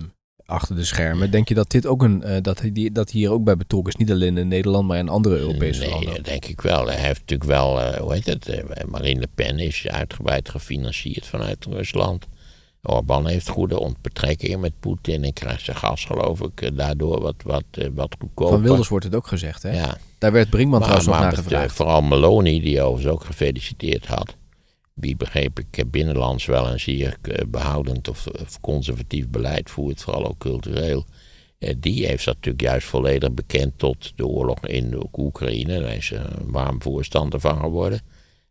achter 0.49 0.75
de 0.75 0.85
schermen. 0.85 1.31
Denk 1.31 1.47
je 1.47 1.53
dat 1.53 1.71
dit 1.71 1.85
ook 1.85 2.03
een, 2.03 2.23
eh, 2.23 2.41
dat, 2.41 2.59
hij 2.59 2.71
die, 2.71 2.91
dat 2.91 3.09
hier 3.09 3.31
ook 3.31 3.43
bij 3.43 3.57
betrokken 3.57 3.93
is, 3.93 3.99
niet 3.99 4.11
alleen 4.11 4.37
in 4.37 4.47
Nederland, 4.47 4.87
maar 4.87 4.97
in 4.97 5.09
andere 5.09 5.37
Europese 5.37 5.79
nee, 5.79 5.89
landen? 5.89 6.15
dat 6.15 6.25
denk 6.25 6.45
ik 6.45 6.61
wel. 6.61 6.87
Hij 6.87 6.95
heeft 6.95 7.19
natuurlijk 7.19 7.49
wel, 7.49 7.81
eh, 7.81 7.99
hoe 7.99 8.13
heet 8.13 8.25
het, 8.25 8.47
eh, 8.47 8.85
Marine 8.85 9.19
Le 9.19 9.27
Pen 9.35 9.59
is 9.59 9.87
uitgebreid 9.87 10.49
gefinancierd 10.49 11.25
vanuit 11.25 11.65
Rusland. 11.65 12.25
Orbán 12.81 13.27
heeft 13.27 13.47
goede 13.47 13.93
betrekkingen 14.01 14.59
met 14.59 14.73
Poetin 14.79 15.23
en 15.23 15.33
krijgt 15.33 15.63
zijn 15.63 15.77
gas, 15.77 16.05
geloof 16.05 16.41
ik, 16.41 16.77
daardoor 16.77 17.21
wat, 17.21 17.35
wat, 17.43 17.63
wat 17.93 18.15
goedkoper. 18.19 18.53
Van 18.53 18.61
Wilders 18.61 18.87
wordt 18.87 19.05
het 19.05 19.15
ook 19.15 19.27
gezegd, 19.27 19.63
hè? 19.63 19.71
Ja, 19.71 19.97
Daar 20.17 20.31
werd 20.31 20.49
Brinkman 20.49 20.79
trouwens 20.79 21.07
nog 21.07 21.19
naar 21.19 21.33
gevraagd. 21.33 21.75
vooral 21.75 22.01
Meloni, 22.01 22.61
die 22.61 22.81
overigens 22.81 23.13
ook 23.13 23.23
gefeliciteerd 23.23 24.05
had. 24.05 24.35
Die 24.99 25.15
begreep 25.15 25.59
ik 25.59 25.77
eh, 25.77 25.85
binnenlands 25.87 26.45
wel 26.45 26.67
een 26.67 26.79
zeer 26.79 27.17
eh, 27.21 27.45
behoudend 27.47 28.07
of, 28.07 28.27
of 28.27 28.59
conservatief 28.59 29.29
beleid 29.29 29.69
voert, 29.69 30.01
vooral 30.01 30.27
ook 30.27 30.37
cultureel. 30.37 31.05
Eh, 31.59 31.73
Die 31.77 32.05
heeft 32.05 32.25
dat 32.25 32.35
natuurlijk 32.35 32.63
juist 32.63 32.87
volledig 32.87 33.31
bekend 33.31 33.73
tot 33.77 34.11
de 34.15 34.25
oorlog 34.27 34.67
in 34.67 34.89
de 34.89 35.07
Oekraïne. 35.17 35.79
Daar 35.79 35.95
is 35.95 36.11
een 36.11 36.51
warm 36.51 36.81
voorstander 36.81 37.39
van 37.39 37.59
geworden. 37.59 38.01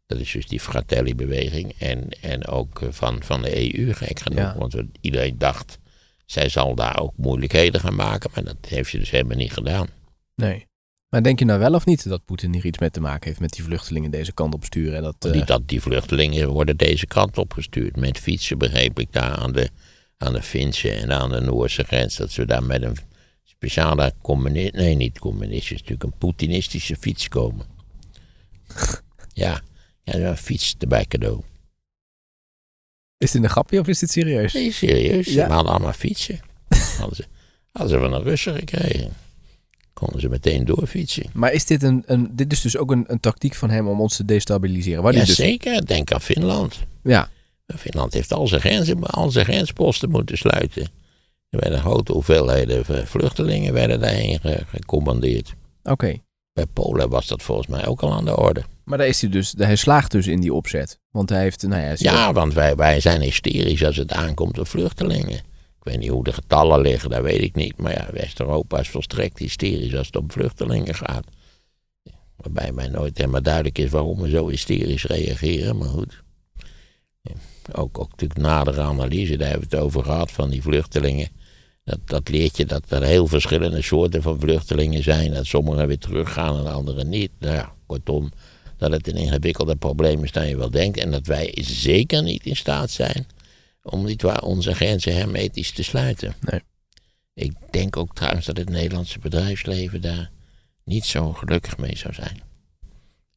Dat 0.06 0.18
is 0.18 0.32
dus 0.32 0.46
die 0.46 0.60
Fratelli-beweging. 0.60 1.74
En, 1.78 2.08
en 2.20 2.46
ook 2.46 2.80
van, 2.90 3.22
van 3.22 3.42
de 3.42 3.74
EU, 3.78 3.94
gek 3.94 4.20
genoeg. 4.20 4.38
Ja. 4.38 4.58
Want 4.58 4.74
iedereen 5.00 5.38
dacht, 5.38 5.78
zij 6.26 6.48
zal 6.48 6.74
daar 6.74 7.00
ook 7.00 7.12
moeilijkheden 7.16 7.80
gaan 7.80 7.94
maken. 7.94 8.30
Maar 8.34 8.44
dat 8.44 8.56
heeft 8.68 8.90
ze 8.90 8.98
dus 8.98 9.10
helemaal 9.10 9.36
niet 9.36 9.52
gedaan. 9.52 9.86
Nee. 10.34 10.67
Maar 11.08 11.22
denk 11.22 11.38
je 11.38 11.44
nou 11.44 11.58
wel 11.58 11.74
of 11.74 11.86
niet 11.86 12.08
dat 12.08 12.24
Poetin 12.24 12.52
hier 12.52 12.66
iets 12.66 12.78
mee 12.78 12.90
te 12.90 13.00
maken 13.00 13.28
heeft 13.28 13.40
met 13.40 13.52
die 13.52 13.64
vluchtelingen 13.64 14.10
deze 14.10 14.32
kant 14.32 14.54
op 14.54 14.64
sturen? 14.64 14.96
En 14.96 15.02
dat, 15.02 15.24
eh, 15.24 15.32
Niet 15.32 15.46
dat 15.46 15.68
die 15.68 15.80
vluchtelingen 15.80 16.48
worden 16.48 16.76
deze 16.76 17.06
kant 17.06 17.38
opgestuurd. 17.38 17.96
Met 17.96 18.18
fietsen 18.18 18.58
begreep 18.58 18.98
ik 18.98 19.12
daar 19.12 19.30
aan 19.30 19.52
de, 19.52 19.70
aan 20.16 20.32
de 20.32 20.42
Finse 20.42 20.90
en 20.90 21.12
aan 21.12 21.30
de 21.30 21.40
Noorse 21.40 21.84
grens. 21.84 22.16
Dat 22.16 22.30
ze 22.30 22.46
daar 22.46 22.62
met 22.62 22.82
een 22.82 22.96
speciale 23.44 24.12
communist... 24.22 24.72
Nee, 24.72 24.94
niet 24.94 25.18
communistisch. 25.18 25.70
Natuurlijk 25.70 26.02
een 26.02 26.18
Poetinistische 26.18 26.96
fiets 26.96 27.28
komen. 27.28 27.66
ja, 29.32 29.60
ja 30.02 30.14
een 30.14 30.36
fiets 30.36 30.74
erbij 30.78 31.04
cadeau. 31.04 31.40
Is 33.18 33.30
dit 33.30 33.42
een 33.42 33.50
grapje 33.50 33.80
of 33.80 33.88
is 33.88 33.98
dit 33.98 34.10
serieus? 34.10 34.52
Nee, 34.52 34.72
serieus. 34.72 35.26
Ja. 35.26 35.32
Ze 35.32 35.52
hadden 35.52 35.72
allemaal 35.72 35.92
fietsen. 35.92 36.40
hadden, 36.98 37.16
ze, 37.16 37.24
hadden 37.72 37.90
ze 37.90 38.08
van 38.08 38.10
de 38.10 38.30
Russen 38.30 38.54
gekregen. 38.54 39.12
Konden 39.98 40.20
ze 40.20 40.28
meteen 40.28 40.64
doorfietsen. 40.64 41.24
Maar 41.32 41.52
is 41.52 41.64
dit, 41.64 41.82
een, 41.82 42.02
een, 42.06 42.28
dit 42.32 42.52
is 42.52 42.60
dus 42.60 42.76
ook 42.76 42.90
een, 42.90 43.04
een 43.06 43.20
tactiek 43.20 43.54
van 43.54 43.70
hem 43.70 43.88
om 43.88 44.00
ons 44.00 44.16
te 44.16 44.24
destabiliseren? 44.24 45.02
Waar 45.02 45.12
Ja, 45.14 45.24
dus, 45.24 45.34
zeker. 45.34 45.86
Denk 45.86 46.12
aan 46.12 46.20
Finland. 46.20 46.78
ja, 47.02 47.28
Finland 47.76 48.12
heeft 48.12 48.32
al 48.32 48.46
zijn, 48.48 48.60
grenzen, 48.60 49.02
al 49.02 49.30
zijn 49.30 49.44
grensposten 49.44 50.10
moeten 50.10 50.38
sluiten. 50.38 50.82
Er 51.50 51.58
werden 51.60 51.80
grote 51.80 52.12
hoeveelheden 52.12 52.84
vluchtelingen 53.06 53.72
werden 53.72 54.00
daarheen 54.00 54.40
ge- 54.40 54.64
gecommandeerd. 54.68 55.52
oké. 55.82 56.16
Bij 56.52 56.66
Polen 56.72 57.08
was 57.08 57.26
dat 57.26 57.42
volgens 57.42 57.66
mij 57.66 57.86
ook 57.86 58.00
al 58.00 58.12
aan 58.12 58.24
de 58.24 58.36
orde. 58.36 58.62
Maar 58.84 58.98
daar 58.98 59.06
is 59.06 59.20
hij 59.20 59.30
dus, 59.30 59.54
hij 59.56 59.76
slaagt 59.76 60.10
dus 60.10 60.26
in 60.26 60.40
die 60.40 60.54
opzet. 60.54 60.98
Want 61.10 61.28
hij 61.28 61.40
heeft, 61.42 61.62
nou 61.62 61.82
ja, 61.82 61.92
Ja, 61.96 62.32
want 62.32 62.54
wij, 62.54 62.76
wij 62.76 63.00
zijn 63.00 63.20
hysterisch 63.20 63.84
als 63.84 63.96
het 63.96 64.12
aankomt 64.12 64.58
op 64.58 64.68
vluchtelingen. 64.68 65.40
Weet 65.88 65.98
niet 65.98 66.08
hoe 66.08 66.24
de 66.24 66.32
getallen 66.32 66.80
liggen, 66.80 67.10
dat 67.10 67.22
weet 67.22 67.42
ik 67.42 67.54
niet. 67.54 67.76
Maar 67.76 67.92
ja, 67.92 68.08
West-Europa 68.12 68.78
is 68.78 68.88
volstrekt 68.88 69.38
hysterisch 69.38 69.96
als 69.96 70.06
het 70.06 70.16
om 70.16 70.30
vluchtelingen 70.30 70.94
gaat. 70.94 71.24
Waarbij 72.36 72.72
mij 72.72 72.88
nooit 72.88 73.18
helemaal 73.18 73.42
duidelijk 73.42 73.78
is 73.78 73.90
waarom 73.90 74.20
we 74.20 74.28
zo 74.28 74.48
hysterisch 74.48 75.04
reageren, 75.04 75.76
maar 75.78 75.88
goed. 75.88 76.22
Ook, 77.72 77.98
ook 77.98 78.10
natuurlijk 78.10 78.40
nadere 78.40 78.80
analyse, 78.80 79.36
daar 79.36 79.48
hebben 79.48 79.68
we 79.68 79.76
het 79.76 79.84
over 79.84 80.04
gehad, 80.04 80.32
van 80.32 80.50
die 80.50 80.62
vluchtelingen. 80.62 81.28
Dat, 81.84 81.98
dat 82.04 82.28
leert 82.28 82.56
je 82.56 82.64
dat 82.66 82.82
er 82.88 83.02
heel 83.02 83.26
verschillende 83.26 83.82
soorten 83.82 84.22
van 84.22 84.40
vluchtelingen 84.40 85.02
zijn. 85.02 85.32
Dat 85.32 85.46
sommigen 85.46 85.86
weer 85.86 85.98
teruggaan 85.98 86.58
en 86.58 86.72
anderen 86.72 87.08
niet. 87.08 87.30
Nou 87.38 87.54
ja, 87.54 87.72
kortom, 87.86 88.30
dat 88.76 88.90
het 88.90 89.08
een 89.08 89.16
ingewikkelder 89.16 89.76
probleem 89.76 90.24
is 90.24 90.32
dan 90.32 90.48
je 90.48 90.56
wel 90.56 90.70
denkt. 90.70 90.98
En 90.98 91.10
dat 91.10 91.26
wij 91.26 91.54
zeker 91.60 92.22
niet 92.22 92.46
in 92.46 92.56
staat 92.56 92.90
zijn 92.90 93.26
om 93.90 94.04
niet 94.04 94.22
waar 94.22 94.42
onze 94.42 94.74
grenzen 94.74 95.16
hermetisch 95.16 95.72
te 95.72 95.82
sluiten. 95.82 96.34
Nee. 96.40 96.62
Ik 97.34 97.56
denk 97.70 97.96
ook 97.96 98.14
trouwens 98.14 98.46
dat 98.46 98.56
het 98.56 98.68
Nederlandse 98.68 99.18
bedrijfsleven 99.18 100.00
daar 100.00 100.30
niet 100.84 101.04
zo 101.04 101.32
gelukkig 101.32 101.78
mee 101.78 101.96
zou 101.96 102.14
zijn. 102.14 102.40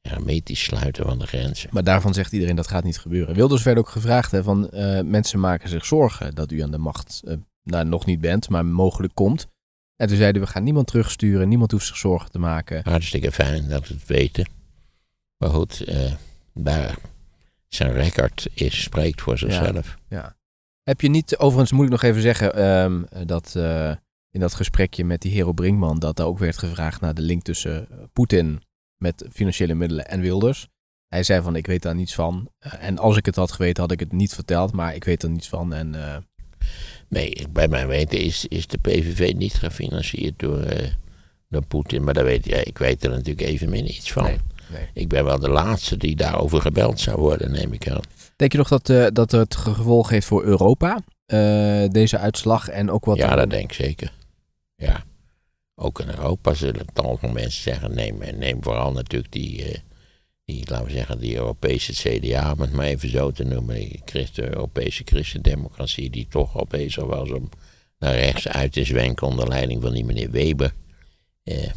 Hermetisch 0.02 0.64
sluiten 0.64 1.06
van 1.06 1.20
de 1.20 1.28
grenzen. 1.28 1.70
Maar 1.72 1.84
daarvan 1.84 2.14
zegt 2.14 2.32
iedereen 2.32 2.56
dat 2.56 2.68
gaat 2.68 2.84
niet 2.84 3.00
gebeuren. 3.00 3.36
Wilders 3.36 3.64
werd 3.64 3.78
ook 3.78 3.90
gevraagd 3.90 4.32
hè, 4.32 4.44
van 4.44 4.70
eh, 4.70 5.02
mensen 5.02 5.40
maken 5.40 5.70
zich 5.70 5.86
zorgen 5.86 6.36
dat 6.36 6.52
u 6.52 6.62
aan 6.62 6.72
de 6.72 6.78
macht 6.78 7.22
eh, 7.26 7.36
nou, 7.64 7.86
nog 7.86 8.06
niet 8.06 8.22
bent, 8.22 8.50
maar 8.50 8.66
mogelijk 8.66 9.16
komt. 9.16 9.48
En 9.96 10.08
toen 10.08 10.18
zeiden 10.18 10.42
we 10.42 10.48
gaan 10.48 10.64
niemand 10.64 10.88
terugsturen, 10.88 11.50
niemand 11.50 11.72
hoeft 11.72 11.86
zich 11.88 11.98
zorgen 11.98 12.32
te 12.32 12.40
maken. 12.40 12.82
Hartstikke 12.84 13.32
fijn 13.32 13.70
dat 13.70 13.88
we 13.88 13.94
het 13.94 14.08
weten. 14.08 14.50
Maar 15.38 15.50
goed, 15.50 15.84
eh, 15.84 16.14
daar 16.54 16.98
zijn 17.68 17.92
record 17.92 18.48
is, 18.54 18.82
spreekt 18.82 19.22
voor 19.22 19.38
zichzelf. 19.38 19.98
Ja. 20.08 20.36
Heb 20.84 21.02
je 21.02 21.10
niet, 21.10 21.38
overigens 21.38 21.72
moet 21.72 21.86
ik 21.86 21.91
nog 21.91 22.02
even 22.02 22.22
zeggen, 22.22 22.56
ehm, 22.56 23.26
dat 23.26 23.56
eh, 23.56 23.91
in 24.32 24.39
dat 24.39 24.54
gesprekje 24.54 25.06
met 25.06 25.22
die 25.22 25.32
Hero 25.32 25.52
Brinkman, 25.52 26.00
dat 26.00 26.15
daar 26.15 26.28
ook 26.28 26.39
werd 26.39 26.58
gevraagd 26.58 27.02
naar 27.02 27.13
de 27.13 27.22
link 27.22 27.44
tussen 27.44 27.89
eh, 27.89 27.98
Poetin 28.13 28.62
met 28.98 29.26
financiële 29.32 29.74
middelen 29.74 30.08
en 30.08 30.22
Wilders. 30.22 30.67
Hij 31.08 31.24
zei 31.24 31.41
van, 31.41 31.56
ik 31.56 31.67
weet 31.67 31.82
daar 31.82 31.96
niets 31.96 32.15
van. 32.15 32.50
Eh, 32.60 32.74
en 32.80 32.98
als 32.98 33.17
ik 33.17 33.26
het 33.26 33.36
had 33.36 33.52
geweten, 33.52 33.84
had 33.84 33.91
ik 33.91 34.00
het 34.00 34.12
niet 34.12 34.34
verteld, 34.34 34.72
maar 34.72 34.96
ik 34.96 35.04
weet 35.04 35.24
er 35.24 35.30
niets 35.30 35.50
van. 35.50 35.74
En 35.74 35.96
Nee, 37.08 37.48
bij 37.50 37.67
mijn 37.67 37.88
weten 37.88 38.20
is, 38.20 38.46
is 38.48 38.67
de 38.67 38.78
PVV 38.78 39.34
niet 39.34 39.54
gefinancierd 39.54 40.39
door, 40.39 40.65
door 41.50 41.65
Poetin. 41.65 42.04
Maar 42.04 42.13
daar 42.13 42.24
weet, 42.24 42.46
ja, 42.46 42.58
ik 42.58 42.78
weet 42.78 43.04
er 43.04 43.10
natuurlijk 43.10 43.48
even 43.48 43.70
min 43.70 43.89
iets 43.89 44.12
van. 44.12 44.24
Nee, 44.24 44.38
nee. 44.72 44.89
Ik 44.94 45.08
ben 45.08 45.26
wel 45.26 45.39
de 45.39 45.50
laatste 45.50 45.98
die 45.98 46.15
daarover 46.15 46.62
gebeld 46.62 47.00
zou 47.00 47.20
worden, 47.20 47.52
neem 47.52 47.74
ik 47.74 47.89
aan. 47.89 48.02
Denk 48.41 48.54
je 48.54 48.58
nog 48.58 48.67
dat, 48.67 48.89
eh, 48.89 49.08
dat 49.13 49.32
het 49.32 49.56
gevolg 49.56 50.10
heeft 50.10 50.27
voor 50.27 50.43
Europa, 50.43 50.99
eh, 51.25 51.84
deze 51.89 52.17
uitslag? 52.17 52.67
En 52.67 52.91
ook 52.91 53.06
wat 53.06 53.17
ja, 53.17 53.36
dat 53.36 53.49
denk 53.49 53.63
ik 53.63 53.73
zeker. 53.73 54.13
Ja. 54.75 55.04
Ook 55.75 55.99
in 55.99 56.08
Europa 56.08 56.54
zullen 56.54 56.86
tal 56.93 57.17
van 57.17 57.34
mensen 57.34 57.62
zeggen: 57.62 57.93
neem, 57.93 58.17
neem 58.38 58.63
vooral 58.63 58.91
natuurlijk 58.91 59.32
die, 59.32 59.63
eh, 59.63 59.80
die, 60.45 60.63
laten 60.69 60.86
we 60.86 60.91
zeggen, 60.91 61.19
die 61.19 61.36
Europese 61.36 61.93
CDA, 61.93 62.51
om 62.51 62.62
het 62.62 62.71
maar 62.71 62.86
even 62.86 63.10
zo 63.10 63.32
te 63.32 63.43
noemen, 63.43 63.75
die 63.75 64.01
Christen, 64.06 64.54
Europese 64.54 65.01
christendemocratie, 65.06 66.10
die 66.10 66.27
toch 66.30 66.58
al 66.58 66.65
bezig 66.69 67.04
was 67.04 67.32
om 67.32 67.49
naar 67.99 68.15
rechts 68.15 68.47
uit 68.47 68.71
te 68.71 68.84
zwenken 68.84 69.27
onder 69.27 69.47
leiding 69.47 69.82
van 69.82 69.93
die 69.93 70.06
meneer 70.06 70.32
Weber. 70.32 70.73
Eh, 71.43 71.69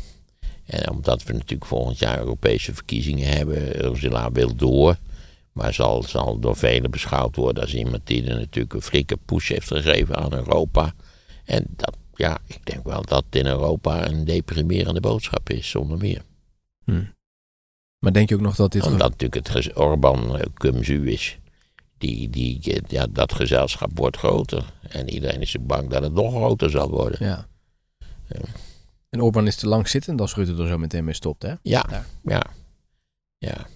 en 0.66 0.90
omdat 0.90 1.22
we 1.22 1.33
natuurlijk 1.33 1.66
volgend 1.66 1.98
jaar 1.98 2.18
Europese 2.18 2.74
verkiezingen 2.74 3.29
hebben, 3.29 3.85
Ursula 3.85 4.33
wil 4.33 4.55
door. 4.55 4.96
Maar 5.55 5.75
zal, 5.75 6.03
zal 6.03 6.38
door 6.38 6.57
velen 6.57 6.90
beschouwd 6.90 7.37
worden 7.37 7.62
als 7.62 7.75
iemand 7.75 8.07
die 8.07 8.27
er 8.27 8.38
natuurlijk 8.38 8.75
een 8.75 8.83
flinke 8.83 9.17
push 9.17 9.49
heeft 9.49 9.67
gegeven 9.67 10.17
aan 10.17 10.33
Europa. 10.33 10.95
En 11.45 11.67
dat, 11.77 11.97
ja, 12.14 12.38
ik 12.47 12.67
denk 12.67 12.85
wel 12.85 13.03
dat 13.03 13.25
in 13.31 13.47
Europa 13.47 14.07
een 14.07 14.25
deprimerende 14.25 15.01
boodschap 15.01 15.51
is, 15.51 15.71
zonder 15.71 15.99
meer. 15.99 16.23
Maar 17.99 18.12
denk 18.12 18.29
je 18.29 18.35
ook 18.35 18.40
nog 18.40 18.57
dat 18.57 18.73
dit... 18.73 18.87
Omdat 18.87 19.11
natuurlijk 19.11 19.47
het 19.49 19.77
Orban 19.77 20.38
eh, 20.38 20.47
cum 20.55 20.85
su 20.85 21.11
is. 21.11 21.38
Die, 21.99 22.31
die, 22.31 22.73
eh, 22.73 22.81
ja, 22.87 23.07
dat 23.11 23.35
gezelschap 23.35 23.90
wordt 23.95 24.17
groter. 24.17 24.73
En 24.88 25.09
iedereen 25.09 25.40
is 25.40 25.57
bang 25.61 25.90
dat 25.90 26.03
het 26.03 26.12
nog 26.12 26.35
groter 26.35 26.71
zal 26.71 26.90
worden. 26.90 27.27
Ja. 27.27 27.47
Ja. 28.29 28.40
En 29.11 29.21
Orbán 29.21 29.47
is 29.47 29.57
te 29.57 29.69
lang 29.69 29.88
zittend 29.88 30.21
als 30.21 30.35
Rutte 30.35 30.62
er 30.62 30.69
zo 30.69 30.79
meteen 30.79 31.05
mee 31.05 31.14
stopt, 31.14 31.43
hè? 31.43 31.55
Ja, 31.62 31.87
Ja. 31.90 32.05
ja, 32.23 32.43
ja, 33.38 33.67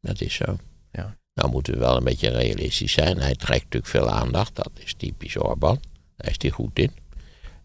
dat 0.00 0.20
is 0.20 0.34
zo. 0.34 0.56
Ja. 0.90 1.16
Nou 1.34 1.50
moeten 1.50 1.72
we 1.72 1.78
wel 1.78 1.96
een 1.96 2.04
beetje 2.04 2.28
realistisch 2.28 2.92
zijn. 2.92 3.18
Hij 3.18 3.34
trekt 3.34 3.62
natuurlijk 3.62 3.92
veel 3.92 4.10
aandacht. 4.10 4.54
Dat 4.56 4.70
is 4.74 4.94
typisch 4.94 5.36
Orbán. 5.36 5.80
Daar 6.16 6.30
is 6.30 6.36
hij 6.38 6.50
goed 6.50 6.78
in. 6.78 6.90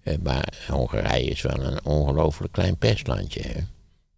Eh, 0.03 0.17
Maar 0.23 0.53
Hongarije 0.67 1.29
is 1.29 1.41
wel 1.41 1.59
een 1.59 1.85
ongelooflijk 1.85 2.51
klein 2.53 2.77
pestlandje. 2.77 3.41
Hè? 3.41 3.59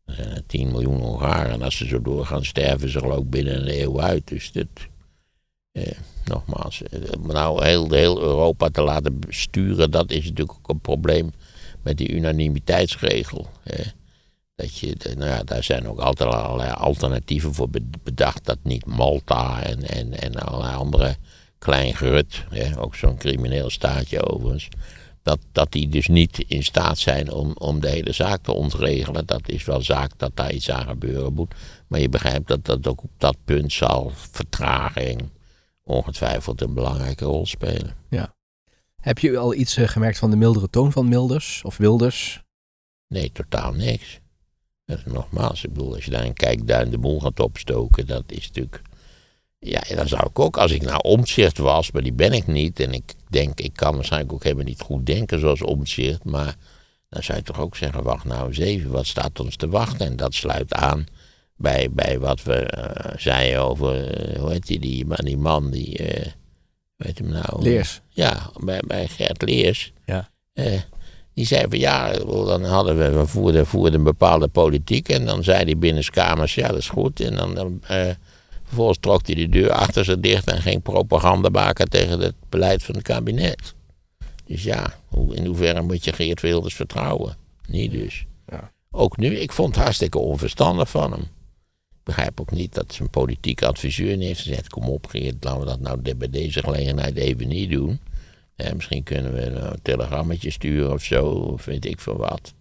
Er 0.05 0.13
zijn 0.15 0.35
er 0.35 0.45
10 0.45 0.67
miljoen 0.71 1.01
Hongaren. 1.01 1.51
En 1.51 1.61
als 1.61 1.77
ze 1.77 1.87
zo 1.87 2.01
doorgaan, 2.01 2.45
sterven 2.45 2.89
ze 2.89 3.01
ook 3.03 3.29
binnen 3.29 3.55
een 3.61 3.81
eeuw 3.81 4.01
uit. 4.01 4.27
Dus 4.27 4.51
dat, 4.51 4.67
eh, 5.71 5.97
nogmaals, 6.25 6.83
eh, 6.83 6.99
nou 7.19 7.65
heel, 7.65 7.91
heel 7.91 8.21
Europa 8.21 8.69
te 8.69 8.81
laten 8.81 9.19
sturen, 9.27 9.91
dat 9.91 10.11
is 10.11 10.23
natuurlijk 10.23 10.57
ook 10.57 10.69
een 10.69 10.79
probleem 10.79 11.31
met 11.81 11.97
die 11.97 12.11
unanimiteitsregel. 12.11 13.47
Hè? 13.63 13.83
Dat 14.61 14.77
je, 14.77 14.95
nou 15.17 15.29
ja, 15.29 15.43
daar 15.43 15.63
zijn 15.63 15.87
ook 15.87 15.99
altijd 15.99 16.33
allerlei 16.33 16.71
alternatieven 16.71 17.53
voor 17.53 17.69
be- 17.69 17.89
bedacht. 18.03 18.45
Dat 18.45 18.57
niet 18.63 18.85
Malta 18.85 19.63
en, 19.63 19.87
en, 19.89 20.19
en 20.19 20.35
allerlei 20.35 20.75
andere 20.75 21.15
klein 21.57 21.95
gerut, 21.95 22.45
hè, 22.49 22.79
ook 22.79 22.95
zo'n 22.95 23.17
crimineel 23.17 23.69
staatje 23.69 24.29
overigens. 24.29 24.67
Dat, 25.23 25.39
dat 25.51 25.71
die 25.71 25.89
dus 25.89 26.07
niet 26.07 26.43
in 26.47 26.63
staat 26.63 26.97
zijn 26.97 27.31
om, 27.31 27.51
om 27.57 27.79
de 27.79 27.89
hele 27.89 28.11
zaak 28.11 28.43
te 28.43 28.51
ontregelen. 28.51 29.25
Dat 29.25 29.49
is 29.49 29.65
wel 29.65 29.81
zaak 29.81 30.11
dat 30.17 30.31
daar 30.33 30.51
iets 30.51 30.71
aan 30.71 30.87
gebeuren 30.87 31.33
moet. 31.33 31.53
Maar 31.87 31.99
je 31.99 32.09
begrijpt 32.09 32.47
dat 32.47 32.65
dat 32.65 32.87
ook 32.87 33.03
op 33.03 33.11
dat 33.17 33.37
punt 33.45 33.73
zal 33.73 34.11
vertraging 34.15 35.29
ongetwijfeld 35.83 36.61
een 36.61 36.73
belangrijke 36.73 37.25
rol 37.25 37.45
spelen. 37.45 37.95
Heb 39.01 39.19
je 39.19 39.37
al 39.37 39.53
iets 39.53 39.77
eh, 39.77 39.87
gemerkt 39.87 40.17
van 40.17 40.29
de 40.29 40.35
mildere 40.35 40.69
toon 40.69 40.91
van 40.91 41.09
Milders 41.09 41.61
of 41.63 41.77
Wilders? 41.77 42.43
Nee, 43.07 43.31
totaal 43.31 43.73
niks. 43.73 44.19
Nogmaals, 45.05 45.63
ik 45.63 45.73
bedoel, 45.73 45.93
als 45.95 46.05
je 46.05 46.11
daar 46.11 46.23
een 46.25 46.33
kijkduin 46.33 46.89
de 46.89 46.97
boel 46.97 47.19
gaat 47.19 47.39
opstoken, 47.39 48.07
dat 48.07 48.23
is 48.27 48.47
natuurlijk. 48.47 48.81
Ja, 49.59 49.81
dan 49.95 50.07
zou 50.07 50.27
ik 50.27 50.39
ook, 50.39 50.57
als 50.57 50.71
ik 50.71 50.81
nou 50.81 50.99
omzicht 51.01 51.57
was, 51.57 51.91
maar 51.91 52.01
die 52.03 52.13
ben 52.13 52.33
ik 52.33 52.47
niet. 52.47 52.79
En 52.79 52.93
ik 52.93 53.13
denk, 53.29 53.59
ik 53.59 53.73
kan 53.73 53.95
waarschijnlijk 53.95 54.33
ook 54.33 54.43
helemaal 54.43 54.65
niet 54.65 54.81
goed 54.81 55.05
denken 55.05 55.39
zoals 55.39 55.61
omzicht. 55.61 56.23
Maar 56.23 56.55
dan 57.09 57.23
zou 57.23 57.37
je 57.37 57.43
toch 57.43 57.59
ook 57.59 57.75
zeggen, 57.75 58.03
wacht 58.03 58.25
nou 58.25 58.47
eens 58.47 58.57
even, 58.57 58.91
wat 58.91 59.05
staat 59.05 59.39
ons 59.39 59.55
te 59.55 59.69
wachten? 59.69 60.05
En 60.05 60.15
dat 60.15 60.33
sluit 60.33 60.73
aan 60.73 61.05
bij, 61.55 61.87
bij 61.91 62.19
wat 62.19 62.43
we 62.43 62.55
eh, 62.55 63.17
zeiden 63.17 63.61
over, 63.61 64.07
eh, 64.13 64.39
hoe 64.39 64.51
heet 64.51 64.67
die, 64.67 64.79
die, 64.79 65.05
man- 65.05 65.17
die 65.25 65.37
man 65.37 65.71
die, 65.71 65.97
eh 65.97 66.31
weet 66.95 67.17
hem 67.17 67.29
nou? 67.29 67.61
Leers. 67.61 68.01
Ja, 68.09 68.51
bij, 68.63 68.79
bij 68.87 69.07
Gert 69.07 69.41
Leers. 69.41 69.93
Ja. 70.05 70.29
Die 71.33 71.45
zei 71.45 71.65
van 71.69 71.79
ja, 71.79 72.11
dan 72.23 72.63
hadden 72.63 72.97
we, 72.97 73.09
we 73.09 73.27
voerden, 73.27 73.67
voerden 73.67 73.99
een 73.99 74.05
bepaalde 74.05 74.47
politiek. 74.47 75.09
En 75.09 75.25
dan 75.25 75.43
zei 75.43 75.63
hij 75.63 75.77
binnenskamers, 75.77 76.55
ja 76.55 76.67
dat 76.67 76.77
is 76.77 76.89
goed. 76.89 77.19
En 77.19 77.35
dan, 77.35 77.55
dan 77.55 77.81
eh, 77.87 78.09
vervolgens 78.63 78.97
trok 78.99 79.25
hij 79.25 79.35
de 79.35 79.49
deur 79.49 79.71
achter 79.71 80.05
zich 80.05 80.19
dicht 80.19 80.47
en 80.47 80.61
ging 80.61 80.81
propaganda 80.81 81.49
maken 81.49 81.89
tegen 81.89 82.19
het 82.19 82.35
beleid 82.49 82.83
van 82.83 82.95
het 82.95 83.03
kabinet. 83.03 83.73
Dus 84.45 84.63
ja, 84.63 84.93
hoe, 85.07 85.35
in 85.35 85.45
hoeverre 85.45 85.81
moet 85.81 86.03
je 86.03 86.13
Geert 86.13 86.41
Wilders 86.41 86.75
vertrouwen? 86.75 87.35
Niet 87.67 87.91
dus. 87.91 88.25
Ja. 88.47 88.71
Ook 88.91 89.17
nu, 89.17 89.37
ik 89.37 89.51
vond 89.51 89.75
het 89.75 89.83
hartstikke 89.83 90.17
onverstandig 90.17 90.89
van 90.89 91.11
hem. 91.11 91.21
Ik 91.21 92.03
begrijp 92.03 92.39
ook 92.41 92.51
niet 92.51 92.73
dat 92.73 92.93
zijn 92.93 93.09
politieke 93.09 93.67
adviseur 93.67 94.17
niet 94.17 94.27
heeft 94.27 94.41
gezegd: 94.41 94.69
Kom 94.69 94.89
op, 94.89 95.07
Geert, 95.07 95.43
laten 95.43 95.59
we 95.59 95.65
dat 95.65 95.79
nou 95.79 96.15
bij 96.15 96.29
deze 96.29 96.59
gelegenheid 96.59 97.15
even 97.15 97.47
niet 97.47 97.69
doen. 97.69 97.99
Misschien 98.73 99.03
kunnen 99.03 99.33
we 99.33 99.41
een 99.41 99.79
telegrammetje 99.81 100.51
sturen 100.51 100.91
of 100.91 101.03
zo, 101.03 101.25
of 101.25 101.65
weet 101.65 101.85
ik 101.85 101.99
veel 101.99 102.17
wat. 102.17 102.53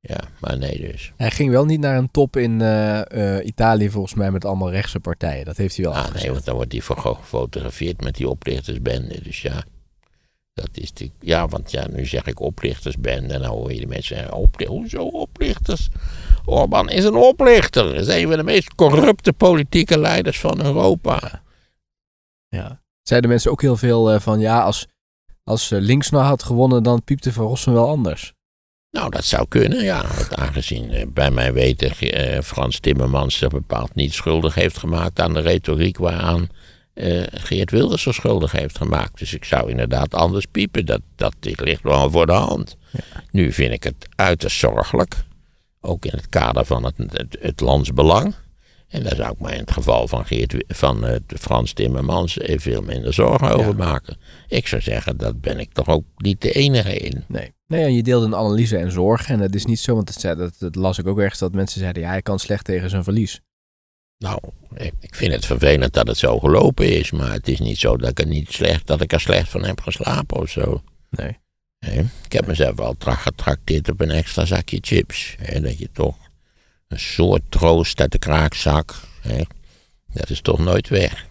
Ja, 0.00 0.20
maar 0.38 0.58
nee 0.58 0.78
dus. 0.78 1.12
Hij 1.16 1.30
ging 1.30 1.50
wel 1.50 1.64
niet 1.64 1.80
naar 1.80 1.96
een 1.96 2.10
top 2.10 2.36
in 2.36 2.60
eh, 2.60 3.46
Italië 3.46 3.90
volgens 3.90 4.14
mij 4.14 4.30
met 4.30 4.44
allemaal 4.44 4.70
rechtse 4.70 5.00
partijen. 5.00 5.44
Dat 5.44 5.56
heeft 5.56 5.76
hij 5.76 5.84
wel 5.84 5.94
Ah, 5.94 6.14
nee, 6.14 6.32
want 6.32 6.44
dan 6.44 6.54
wordt 6.54 6.72
hij 6.72 6.80
gefotografeerd 6.80 8.00
met 8.00 8.14
die 8.14 8.28
oplichtersbende. 8.28 9.22
Dus 9.22 9.42
ja, 9.42 9.64
dat 10.52 10.68
is 10.72 10.92
de, 10.92 11.10
ja, 11.20 11.48
want 11.48 11.70
ja, 11.70 11.86
nu 11.90 12.06
zeg 12.06 12.26
ik 12.26 12.40
oplichtersbende 12.40 13.34
en 13.34 13.40
dan 13.40 13.50
hoor 13.50 13.72
je 13.72 13.80
de 13.80 13.86
mensen 13.86 14.16
zeggen, 14.16 14.34
opli 14.34 14.66
hoezo 14.66 15.02
oplichters? 15.02 15.88
Orbán 16.44 16.88
is 16.88 17.04
een 17.04 17.14
oplichter. 17.14 17.94
Is 17.94 18.08
een 18.08 18.28
van 18.28 18.36
de 18.36 18.42
meest 18.42 18.74
corrupte 18.74 19.32
politieke 19.32 19.98
leiders 19.98 20.40
van 20.40 20.64
Europa. 20.64 21.42
Ja. 22.48 22.80
Zeiden 23.02 23.30
mensen 23.30 23.50
ook 23.50 23.60
heel 23.60 23.76
veel 23.76 24.12
eh, 24.12 24.20
van 24.20 24.40
ja, 24.40 24.60
als, 24.60 24.86
als 25.50 25.70
eh, 25.70 25.80
links 25.80 26.10
nou 26.10 26.24
had 26.24 26.42
gewonnen, 26.42 26.82
dan 26.82 27.02
piepte 27.04 27.32
Van 27.32 27.46
Rossum 27.46 27.72
wel 27.72 27.88
anders. 27.88 28.32
Nou, 28.90 29.10
dat 29.10 29.24
zou 29.24 29.48
kunnen, 29.48 29.84
ja. 29.84 30.02
Want 30.02 30.34
aangezien 30.34 30.90
eh, 30.90 31.06
bij 31.08 31.30
mijn 31.30 31.52
weten 31.52 31.90
eh, 31.90 32.42
Frans 32.42 32.80
Timmermans 32.80 33.38
zich 33.38 33.48
bepaald 33.48 33.94
niet 33.94 34.14
schuldig 34.14 34.54
heeft 34.54 34.78
gemaakt 34.78 35.20
aan 35.20 35.34
de 35.34 35.40
retoriek 35.40 35.98
waaraan 35.98 36.48
Geert 37.30 37.70
Wilders 37.70 38.02
zich 38.02 38.14
schuldig 38.14 38.52
heeft 38.52 38.76
gemaakt. 38.76 39.18
Dus 39.18 39.34
ik 39.34 39.44
zou 39.44 39.70
inderdaad 39.70 40.14
anders 40.14 40.46
piepen. 40.46 40.86
Dat, 40.86 41.00
dat 41.16 41.34
dit 41.40 41.60
ligt 41.60 41.82
wel 41.82 42.10
voor 42.10 42.26
de 42.26 42.32
hand. 42.32 42.76
Nu 43.30 43.52
vind 43.52 43.72
ik 43.72 43.84
het 43.84 44.08
uiterst 44.14 44.58
zorgelijk. 44.58 45.14
Ook 45.80 46.04
in 46.04 46.12
het 46.14 46.28
kader 46.28 46.64
van 46.64 46.84
het, 46.84 46.94
het, 46.96 47.36
het 47.40 47.60
landsbelang. 47.60 48.34
En 48.90 49.02
daar 49.02 49.16
zou 49.16 49.32
ik 49.32 49.40
me 49.40 49.52
in 49.52 49.58
het 49.58 49.70
geval 49.70 50.08
van, 50.08 50.26
Geert, 50.26 50.54
van 50.68 51.06
eh, 51.06 51.16
Frans 51.26 51.72
Timmermans 51.72 52.36
veel 52.40 52.82
minder 52.82 53.12
zorgen 53.14 53.50
over 53.56 53.76
maken. 53.76 54.16
Ik 54.48 54.66
zou 54.66 54.82
zeggen, 54.82 55.16
dat 55.16 55.40
ben 55.40 55.58
ik 55.58 55.72
toch 55.72 55.88
ook 55.88 56.04
niet 56.16 56.40
de 56.40 56.52
enige 56.52 56.96
in. 56.96 57.24
Nee. 57.28 57.52
Nee, 57.66 57.84
en 57.84 57.94
je 57.94 58.02
deelde 58.02 58.26
een 58.26 58.34
analyse 58.34 58.76
en 58.76 58.92
zorg. 58.92 59.28
En 59.28 59.40
het 59.40 59.54
is 59.54 59.64
niet 59.64 59.78
zo, 59.78 59.94
want 59.94 60.08
het, 60.08 60.20
zei- 60.20 60.36
dat, 60.36 60.54
dat 60.58 60.74
las 60.74 60.98
ik 60.98 61.06
ook 61.06 61.18
ergens, 61.18 61.38
dat 61.38 61.52
mensen 61.52 61.80
zeiden, 61.80 62.02
ja, 62.02 62.08
hij 62.08 62.22
kan 62.22 62.38
slecht 62.38 62.64
tegen 62.64 62.90
zijn 62.90 63.04
verlies. 63.04 63.40
Nou, 64.18 64.38
ik 65.00 65.14
vind 65.14 65.32
het 65.32 65.46
vervelend 65.46 65.92
dat 65.92 66.06
het 66.06 66.16
zo 66.16 66.38
gelopen 66.38 66.98
is, 66.98 67.10
maar 67.10 67.32
het 67.32 67.48
is 67.48 67.58
niet 67.58 67.78
zo 67.78 67.96
dat 67.96 68.10
ik 68.10 68.18
er 68.20 68.26
niet 68.26 68.52
slecht, 68.52 68.86
dat 68.86 69.00
ik 69.00 69.12
er 69.12 69.20
slecht 69.20 69.48
van 69.48 69.64
heb 69.64 69.80
geslapen 69.80 70.36
of 70.36 70.50
zo. 70.50 70.82
Nee. 71.10 71.38
Nee, 71.86 72.06
ik 72.24 72.32
heb 72.32 72.46
mezelf 72.46 72.76
wel 72.76 72.94
tra- 72.98 73.14
getrakteerd 73.14 73.88
op 73.88 74.00
een 74.00 74.10
extra 74.10 74.44
zakje 74.44 74.78
chips. 74.80 75.36
Hè, 75.38 75.60
dat 75.60 75.78
je 75.78 75.88
toch 75.92 76.16
een 76.90 76.98
soort 76.98 77.42
troost 77.48 78.00
uit 78.00 78.12
de 78.12 78.18
kraakzak. 78.18 78.94
Hè, 79.20 79.42
dat 80.12 80.30
is 80.30 80.40
toch 80.40 80.58
nooit 80.58 80.88
weg. 80.88 81.26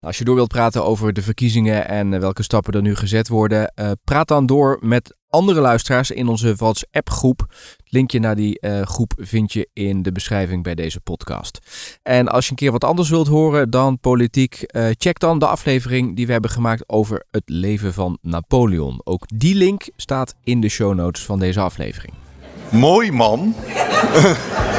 Als 0.00 0.18
je 0.18 0.24
door 0.24 0.34
wilt 0.34 0.48
praten 0.48 0.84
over 0.84 1.12
de 1.12 1.22
verkiezingen 1.22 1.88
en 1.88 2.14
eh, 2.14 2.20
welke 2.20 2.42
stappen 2.42 2.72
er 2.72 2.82
nu 2.82 2.94
gezet 2.94 3.28
worden, 3.28 3.72
eh, 3.74 3.90
praat 4.04 4.28
dan 4.28 4.46
door 4.46 4.78
met 4.80 5.14
andere 5.32 5.60
luisteraars 5.60 6.10
in 6.10 6.28
onze 6.28 6.54
WhatsApp-groep. 6.54 7.40
Het 7.48 7.92
linkje 7.92 8.20
naar 8.20 8.36
die 8.36 8.60
eh, 8.60 8.82
groep 8.82 9.12
vind 9.16 9.52
je 9.52 9.68
in 9.72 10.02
de 10.02 10.12
beschrijving 10.12 10.62
bij 10.62 10.74
deze 10.74 11.00
podcast. 11.00 11.58
En 12.02 12.28
als 12.28 12.44
je 12.44 12.50
een 12.50 12.56
keer 12.56 12.72
wat 12.72 12.84
anders 12.84 13.08
wilt 13.08 13.26
horen 13.26 13.70
dan 13.70 13.98
politiek, 13.98 14.54
eh, 14.62 14.86
check 14.98 15.18
dan 15.18 15.38
de 15.38 15.46
aflevering 15.46 16.16
die 16.16 16.26
we 16.26 16.32
hebben 16.32 16.50
gemaakt 16.50 16.88
over 16.88 17.24
het 17.30 17.42
leven 17.46 17.92
van 17.92 18.18
Napoleon. 18.22 19.00
Ook 19.04 19.24
die 19.34 19.54
link 19.54 19.88
staat 19.96 20.34
in 20.44 20.60
de 20.60 20.68
show 20.68 20.94
notes 20.94 21.24
van 21.24 21.38
deze 21.38 21.60
aflevering. 21.60 22.12
Mooi 22.70 23.12
man. 23.12 23.54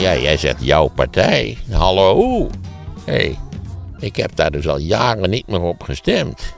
Ja, 0.00 0.16
jij 0.16 0.36
zegt 0.36 0.64
jouw 0.64 0.88
partij. 0.88 1.58
Hallo. 1.70 2.48
Hé, 3.04 3.12
hey, 3.12 3.38
ik 3.98 4.16
heb 4.16 4.36
daar 4.36 4.50
dus 4.50 4.68
al 4.68 4.78
jaren 4.78 5.30
niet 5.30 5.46
meer 5.46 5.60
op 5.60 5.82
gestemd. 5.82 6.54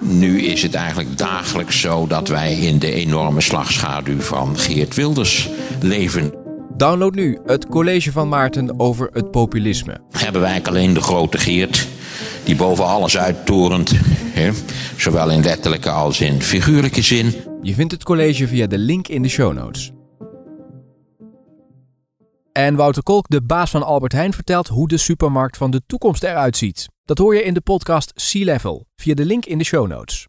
Nu 0.00 0.42
is 0.42 0.62
het 0.62 0.74
eigenlijk 0.74 1.18
dagelijks 1.18 1.80
zo 1.80 2.06
dat 2.06 2.28
wij 2.28 2.54
in 2.54 2.78
de 2.78 2.92
enorme 2.92 3.40
slagschaduw 3.40 4.20
van 4.20 4.58
Geert 4.58 4.94
Wilders 4.94 5.48
leven. 5.80 6.34
Download 6.76 7.14
nu 7.14 7.38
het 7.46 7.66
college 7.66 8.12
van 8.12 8.28
Maarten 8.28 8.80
over 8.80 9.08
het 9.12 9.30
populisme. 9.30 10.00
Hebben 10.10 10.40
wij 10.40 10.50
eigenlijk 10.50 10.76
alleen 10.76 10.94
de 10.94 11.00
grote 11.00 11.38
Geert, 11.38 11.86
die 12.44 12.56
boven 12.56 12.86
alles 12.86 13.18
uittorent, 13.18 13.92
hè? 14.32 14.50
zowel 14.96 15.30
in 15.30 15.42
letterlijke 15.42 15.90
als 15.90 16.20
in 16.20 16.42
figuurlijke 16.42 17.02
zin. 17.02 17.34
Je 17.62 17.74
vindt 17.74 17.92
het 17.92 18.04
college 18.04 18.48
via 18.48 18.66
de 18.66 18.78
link 18.78 19.08
in 19.08 19.22
de 19.22 19.28
show 19.28 19.52
notes. 19.52 19.93
En 22.58 22.76
Wouter 22.76 23.02
Kolk, 23.02 23.28
de 23.28 23.42
baas 23.42 23.70
van 23.70 23.82
Albert 23.82 24.12
Heijn, 24.12 24.32
vertelt 24.32 24.68
hoe 24.68 24.88
de 24.88 24.96
supermarkt 24.96 25.56
van 25.56 25.70
de 25.70 25.82
toekomst 25.86 26.22
eruit 26.22 26.56
ziet. 26.56 26.88
Dat 27.04 27.18
hoor 27.18 27.34
je 27.34 27.42
in 27.42 27.54
de 27.54 27.60
podcast 27.60 28.12
Sea 28.14 28.44
Level 28.44 28.86
via 28.96 29.14
de 29.14 29.24
link 29.24 29.44
in 29.44 29.58
de 29.58 29.64
show 29.64 29.86
notes. 29.86 30.26